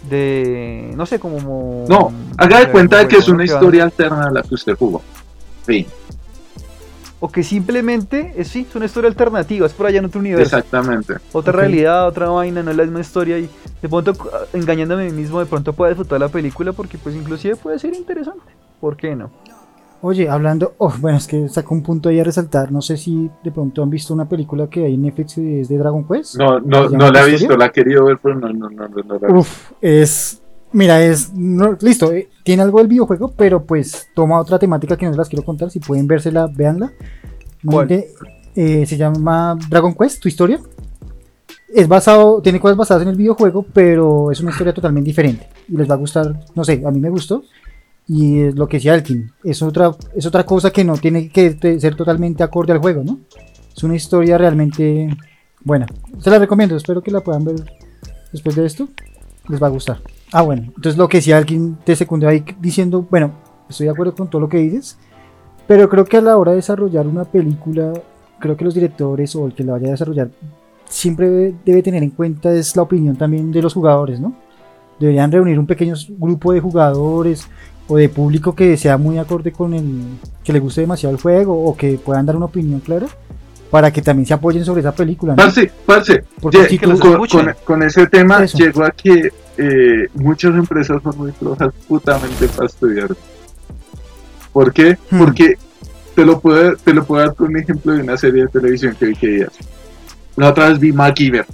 de- 0.10 0.92
no 0.96 1.06
sé, 1.06 1.20
como... 1.20 1.86
No, 1.88 2.12
haga 2.38 2.60
de 2.60 2.72
cuenta 2.72 2.98
de 3.00 3.08
que 3.08 3.18
es 3.18 3.28
una 3.30 3.44
historia 3.46 3.84
alterna 3.84 4.26
a 4.26 4.32
la 4.32 4.42
que 4.44 4.56
usted 4.56 4.76
jugó. 4.78 5.02
Sí, 5.66 5.88
O 7.20 7.32
que 7.32 7.44
simplemente, 7.44 8.34
es, 8.36 8.48
sí, 8.48 8.66
es 8.68 8.76
una 8.76 8.86
historia 8.86 9.08
alternativa, 9.08 9.68
es 9.68 9.74
por 9.74 9.86
allá 9.86 10.00
en 10.00 10.06
otro 10.06 10.20
universo. 10.20 10.58
exactamente. 10.58 11.14
otra 11.32 11.54
realidad, 11.54 12.08
otra 12.08 12.30
vaina, 12.30 12.64
no 12.64 12.72
es 12.72 12.78
la 12.78 12.84
misma 12.84 13.02
historia 13.02 13.38
y 13.38 13.48
de 13.82 13.90
pronto 13.90 14.14
engañándome 14.54 15.04
a 15.04 15.06
mí 15.06 15.12
mismo 15.12 15.40
de 15.40 15.46
pronto 15.46 15.74
pueda 15.74 15.92
disfrutar 15.92 16.20
la 16.20 16.30
película 16.30 16.74
porque 16.74 16.98
pues 16.98 17.16
inclusive 17.16 17.56
puede 17.56 17.78
ser 17.78 17.94
interesante. 17.94 18.52
¿Por 18.80 18.98
qué 18.98 19.16
no? 19.16 19.30
Oye, 20.04 20.28
hablando, 20.28 20.74
oh, 20.80 20.92
bueno, 21.00 21.18
es 21.18 21.28
que 21.28 21.48
saco 21.48 21.76
un 21.76 21.84
punto 21.84 22.10
ahí 22.10 22.20
a 22.20 22.24
resaltar. 22.24 22.72
No 22.72 22.82
sé 22.82 22.98
si 22.98 23.30
de 23.44 23.52
pronto 23.52 23.84
han 23.84 23.90
visto 23.90 24.14
una 24.14 24.28
película 24.28 24.68
que 24.68 24.86
hay 24.86 24.96
en 24.96 25.04
Netflix 25.04 25.38
es 25.38 25.70
de 25.70 25.78
Dragon 25.78 26.08
Quest. 26.08 26.38
No, 26.38 26.60
no, 26.60 26.84
¿Se 26.84 26.92
llama 26.92 27.06
no 27.06 27.12
la 27.12 27.22
he 27.28 27.32
visto, 27.32 27.58
la 27.58 27.66
he 27.68 27.72
querido 27.72 28.06
ver, 28.06 28.18
pero 28.22 28.36
no, 28.36 28.52
no, 28.52 28.70
no, 28.70 28.88
no, 28.88 29.04
no 29.04 29.20
la 29.20 29.28
he. 29.28 29.32
Uf, 29.32 29.72
es 29.80 30.42
Mira, 30.74 31.04
es 31.04 31.34
no, 31.34 31.78
listo, 31.82 32.14
eh, 32.14 32.30
tiene 32.44 32.64
algo 32.64 32.80
del 32.80 32.88
videojuego, 32.88 33.34
pero 33.36 33.66
pues 33.66 34.08
toma 34.16 34.40
otra 34.40 34.58
temática 34.58 34.96
que 34.96 35.06
no 35.06 35.12
se 35.12 35.18
las 35.18 35.28
quiero 35.28 35.44
contar. 35.44 35.70
Si 35.70 35.80
pueden 35.80 36.08
vérsela, 36.08 36.48
véanla. 36.48 36.94
¿Cuál? 37.66 38.06
Eh, 38.56 38.86
se 38.86 38.98
llama 38.98 39.58
Dragon 39.70 39.94
Quest, 39.94 40.22
tu 40.22 40.30
historia. 40.30 40.60
Es 41.74 41.88
basado, 41.88 42.42
tiene 42.42 42.60
cosas 42.60 42.78
basadas 42.78 43.04
en 43.04 43.10
el 43.10 43.16
videojuego, 43.16 43.66
pero 43.74 44.32
es 44.32 44.40
una 44.40 44.52
historia 44.52 44.74
totalmente 44.74 45.10
diferente. 45.10 45.48
Y 45.68 45.76
les 45.76 45.90
va 45.90 45.96
a 45.96 45.98
gustar, 45.98 46.40
no 46.56 46.64
sé, 46.64 46.82
a 46.86 46.92
mí 46.92 47.00
me 47.00 47.10
gustó. 47.10 47.44
Y 48.08 48.52
lo 48.52 48.68
que 48.68 48.78
decía 48.78 48.94
Alkin, 48.94 49.32
es 49.44 49.62
otra, 49.62 49.92
es 50.16 50.26
otra 50.26 50.46
cosa 50.46 50.72
que 50.72 50.84
no 50.84 50.98
tiene 50.98 51.30
que 51.30 51.58
ser 51.80 51.96
totalmente 51.96 52.44
acorde 52.44 52.74
al 52.74 52.80
juego, 52.80 53.04
¿no? 53.04 53.20
Es 53.76 53.84
una 53.84 53.96
historia 53.96 54.38
realmente 54.38 55.16
buena. 55.64 55.86
Se 56.20 56.30
la 56.30 56.40
recomiendo, 56.40 56.76
espero 56.76 57.02
que 57.02 57.12
la 57.12 57.22
puedan 57.22 57.46
ver 57.46 57.56
después 58.32 58.56
de 58.56 58.66
esto. 58.66 58.90
Les 59.48 59.62
va 59.62 59.68
a 59.68 59.72
gustar. 59.72 60.00
Ah, 60.32 60.42
bueno, 60.42 60.64
entonces 60.76 60.98
lo 60.98 61.08
que 61.08 61.18
decía 61.18 61.38
alguien 61.38 61.78
te 61.84 61.96
secundó 61.96 62.28
ahí 62.28 62.44
diciendo, 62.60 63.06
bueno, 63.10 63.32
estoy 63.70 63.86
de 63.86 63.92
acuerdo 63.92 64.16
con 64.16 64.30
todo 64.30 64.42
lo 64.42 64.50
que 64.50 64.58
dices, 64.58 64.98
pero 65.68 65.90
creo 65.90 66.06
que 66.06 66.18
a 66.18 66.22
la 66.22 66.38
hora 66.38 66.52
de 66.52 66.58
desarrollar 66.58 67.08
una 67.08 67.26
película, 67.26 67.94
creo 68.40 68.58
que 68.58 68.66
los 68.66 68.74
directores 68.74 69.36
o 69.36 69.46
el 69.46 69.54
que 69.54 69.64
la 69.64 69.74
vaya 69.74 69.88
a 69.88 69.92
desarrollar 69.92 70.30
siempre 70.86 71.54
debe 71.66 71.82
tener 71.82 72.04
en 72.04 72.12
cuenta 72.12 72.54
es 72.54 72.76
la 72.76 72.84
opinión 72.84 73.16
también 73.16 73.52
de 73.52 73.62
los 73.62 73.74
jugadores, 73.74 74.20
¿no? 74.20 74.34
Deberían 75.00 75.32
reunir 75.32 75.58
un 75.58 75.66
pequeño 75.66 75.96
grupo 76.18 76.54
de 76.54 76.60
jugadores 76.60 77.48
o 77.92 77.98
de 77.98 78.08
público 78.08 78.56
que 78.56 78.78
sea 78.78 78.98
muy 78.98 79.18
acorde 79.18 79.52
con 79.52 79.74
el 79.74 80.02
que 80.46 80.54
le 80.54 80.60
guste 80.60 80.80
demasiado 80.82 81.14
el 81.14 81.22
juego 81.22 81.62
o 81.66 81.76
que 81.76 81.98
puedan 81.98 82.26
dar 82.26 82.38
una 82.38 82.46
opinión 82.46 82.80
clara 82.80 83.08
para 83.70 83.92
que 83.92 84.02
también 84.02 84.26
se 84.26 84.34
apoyen 84.34 84.64
sobre 84.64 84.80
esa 84.80 84.94
película, 84.94 85.34
¿no? 85.34 85.38
Parce, 85.38 85.70
parce, 85.86 86.24
Porque 86.40 86.58
ye- 86.60 86.70
si 86.70 86.78
que 86.80 86.88
los 86.88 87.00
tú- 87.00 87.08
con, 87.08 87.12
escuchen. 87.14 87.46
con- 87.46 87.56
con 87.66 87.84
ese 87.84 88.08
tema 88.08 88.44
Eso. 88.44 88.58
llegó 88.58 88.84
a 88.86 88.92
que 88.92 89.30
eh, 89.58 90.08
muchas 90.14 90.56
empresas 90.56 91.02
son 91.04 91.18
muy 91.18 91.32
flojas 91.34 91.74
putamente 91.88 92.48
para 92.48 92.66
estudiar. 92.68 93.10
¿Por 94.54 94.72
qué? 94.74 94.98
Hmm. 95.10 95.20
Porque 95.20 95.58
te 96.16 96.26
lo, 96.26 96.40
puedo, 96.40 96.76
te 96.78 96.94
lo 96.94 97.04
puedo 97.06 97.26
dar 97.26 97.36
con 97.36 97.48
un 97.50 97.58
ejemplo 97.58 97.94
de 97.94 98.02
una 98.02 98.16
serie 98.18 98.44
de 98.44 98.48
televisión 98.50 98.96
que 98.98 99.06
vi 99.08 99.16
que 99.16 99.28
días. 99.28 99.52
La 100.38 100.50
otra 100.50 100.70
vez 100.70 100.80
vi 100.80 100.92
MacGyver. 100.94 101.46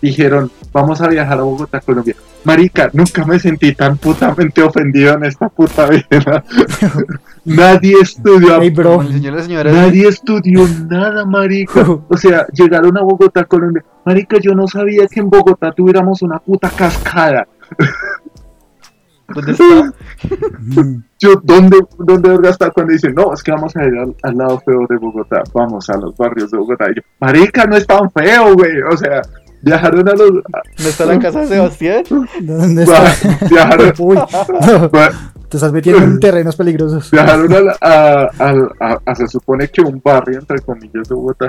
Dijeron, 0.00 0.50
vamos 0.72 1.00
a 1.00 1.08
viajar 1.08 1.38
a 1.38 1.42
Bogotá, 1.42 1.80
Colombia. 1.80 2.16
Marica, 2.44 2.90
nunca 2.92 3.24
me 3.24 3.38
sentí 3.38 3.72
tan 3.74 3.96
putamente 3.96 4.62
ofendido 4.62 5.14
en 5.14 5.24
esta 5.24 5.48
puta 5.48 5.88
vida. 5.88 6.44
Nadie 7.44 7.94
estudió 8.00 8.58
Hey, 8.60 8.70
bro. 8.70 9.02
Nadie 9.02 10.08
estudió 10.08 10.66
nada, 10.88 11.24
marica. 11.24 11.84
O 12.08 12.16
sea, 12.16 12.46
llegaron 12.52 12.96
a 12.96 13.02
Bogotá, 13.02 13.44
Colombia. 13.44 13.84
Marica, 14.04 14.38
yo 14.40 14.52
no 14.54 14.66
sabía 14.68 15.06
que 15.06 15.20
en 15.20 15.30
Bogotá 15.30 15.72
tuviéramos 15.72 16.22
una 16.22 16.38
puta 16.38 16.70
cascada. 16.70 17.46
¿Dónde 19.28 19.52
está? 19.52 19.92
Yo, 21.18 21.40
¿dónde, 21.42 21.78
dónde 21.98 22.48
está 22.48 22.70
cuando 22.70 22.92
dicen, 22.92 23.14
no, 23.14 23.32
es 23.32 23.44
que 23.44 23.52
vamos 23.52 23.76
a 23.76 23.84
ir 23.84 23.96
al, 23.96 24.14
al 24.24 24.36
lado 24.36 24.60
feo 24.60 24.84
de 24.88 24.96
Bogotá? 24.96 25.44
Vamos 25.54 25.88
a 25.88 25.96
los 25.96 26.16
barrios 26.16 26.50
de 26.50 26.58
Bogotá. 26.58 26.90
Y 26.90 26.96
yo, 26.96 27.02
marica, 27.20 27.64
no 27.64 27.76
es 27.76 27.86
tan 27.86 28.10
feo, 28.10 28.54
güey. 28.54 28.82
O 28.82 28.96
sea, 28.96 29.22
viajaron 29.62 30.08
a 30.08 30.12
los... 30.12 30.30
¿Dónde 30.30 30.90
está 30.90 31.06
la 31.06 31.18
casa 31.18 31.40
de 31.40 31.46
Sebastián? 31.48 32.04
¿Dónde 32.40 32.82
está? 32.84 33.14
viajaron, 33.48 33.92
Uy, 33.98 34.16
no, 34.16 34.90
te 35.48 35.56
estás 35.58 35.72
metiendo 35.72 36.02
en 36.02 36.18
terrenos 36.20 36.56
peligrosos. 36.56 37.10
viajaron 37.10 37.52
a, 37.52 37.76
a, 37.80 38.28
a- 38.80 38.98
a- 39.04 39.14
se 39.14 39.26
supone 39.26 39.68
que 39.68 39.82
un 39.82 40.00
barrio, 40.02 40.38
entre 40.38 40.60
comillas, 40.60 41.08
de 41.08 41.14
Bogotá, 41.14 41.48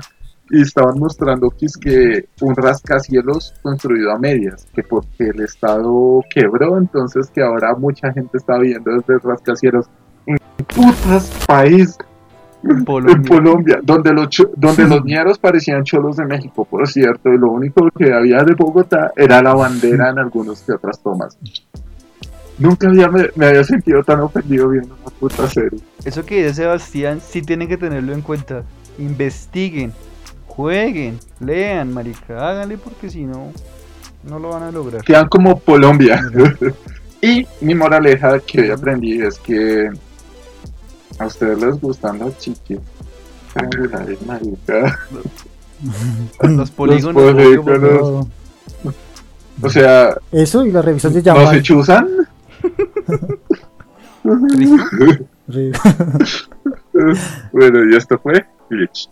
y 0.49 0.61
estaban 0.61 0.99
mostrando 0.99 1.49
que 1.51 1.66
es 1.66 1.78
que 1.78 2.26
un 2.41 2.53
rascacielos 2.55 3.53
construido 3.61 4.11
a 4.11 4.20
medias, 4.20 4.68
que 4.76 4.84
porque 4.84 5.30
el 5.30 5.41
Estado 5.41 6.22
quebró, 6.30 6.78
entonces 6.78 7.30
que 7.34 7.41
ahora 7.41 7.74
mucha 7.76 8.11
gente 8.11 8.38
está 8.38 8.57
viviendo 8.57 8.91
desde 8.91 9.14
el 9.14 9.22
rascacielos 9.22 9.86
en 10.26 10.38
putas 10.76 11.32
país 11.47 11.97
en. 12.64 13.24
Colombia, 13.28 13.80
donde 13.84 14.14
los 14.14 14.30
donde 14.55 14.88
los 14.88 15.03
ñeros 15.03 15.38
parecían 15.38 15.84
cholos 15.84 16.18
de 16.18 16.26
México, 16.26 16.66
por 16.66 16.88
cierto, 16.88 17.34
y 17.34 17.38
lo 17.38 17.51
único 17.51 17.89
que 17.91 18.14
había 18.14 18.43
de 18.43 18.53
Bogotá 18.53 19.11
era 19.16 19.41
la 19.41 19.53
bandera 19.53 20.09
en 20.09 20.20
algunas 20.20 20.61
que 20.61 20.74
otras 20.74 21.01
tomas. 21.01 21.38
Nunca 22.59 22.88
había, 22.88 23.09
me, 23.09 23.30
me 23.36 23.47
había 23.47 23.64
sentido 23.64 24.03
tan 24.03 24.20
ofendido 24.20 24.70
viendo 24.70 24.95
una 25.01 25.16
puta 25.20 25.47
serie. 25.47 25.80
Eso 26.05 26.24
que 26.26 26.43
dice 26.43 26.53
Sebastián, 26.53 27.20
sí 27.20 27.41
tienen 27.41 27.68
que 27.68 27.78
tenerlo 27.78 28.14
en 28.14 28.22
cuenta. 28.22 28.64
Investiguen, 28.99 29.91
jueguen, 30.47 31.20
lean, 31.39 31.91
marica, 31.91 32.47
háganle 32.47 32.78
porque 32.78 33.09
si 33.09 33.24
no, 33.24 33.51
no 34.24 34.39
lo 34.39 34.49
van 34.49 34.64
a 34.64 34.72
lograr. 34.72 35.03
Quedan 35.03 35.28
como 35.28 35.59
Colombia. 35.59 36.22
y 37.22 37.47
mi 37.61 37.74
moraleja 37.74 38.39
que 38.39 38.61
hoy 38.61 38.70
aprendí 38.70 39.22
es 39.22 39.39
que 39.39 39.89
a 41.20 41.26
ustedes 41.26 41.59
les 41.61 41.80
gustan 41.80 42.20
las 42.20 42.38
chiquis 42.39 42.80
triangulares, 43.53 44.22
marica. 44.26 44.99
Los 46.41 46.72
polígonos, 46.72 47.24
Los 47.24 47.34
polígonos. 47.34 48.28
O 49.61 49.70
sea, 49.70 50.16
Eso 50.32 50.66
y 50.66 50.72
las 50.72 50.84
revistas 50.86 51.14
de 51.14 51.20
¿no 51.20 51.26
Yamal. 51.26 51.55
se 51.55 51.61
chuzan? 51.61 52.07
Bueno, 57.51 57.84
y 57.91 57.95
esto 57.95 58.18
fue 58.20 58.45
Glitch. 58.70 59.09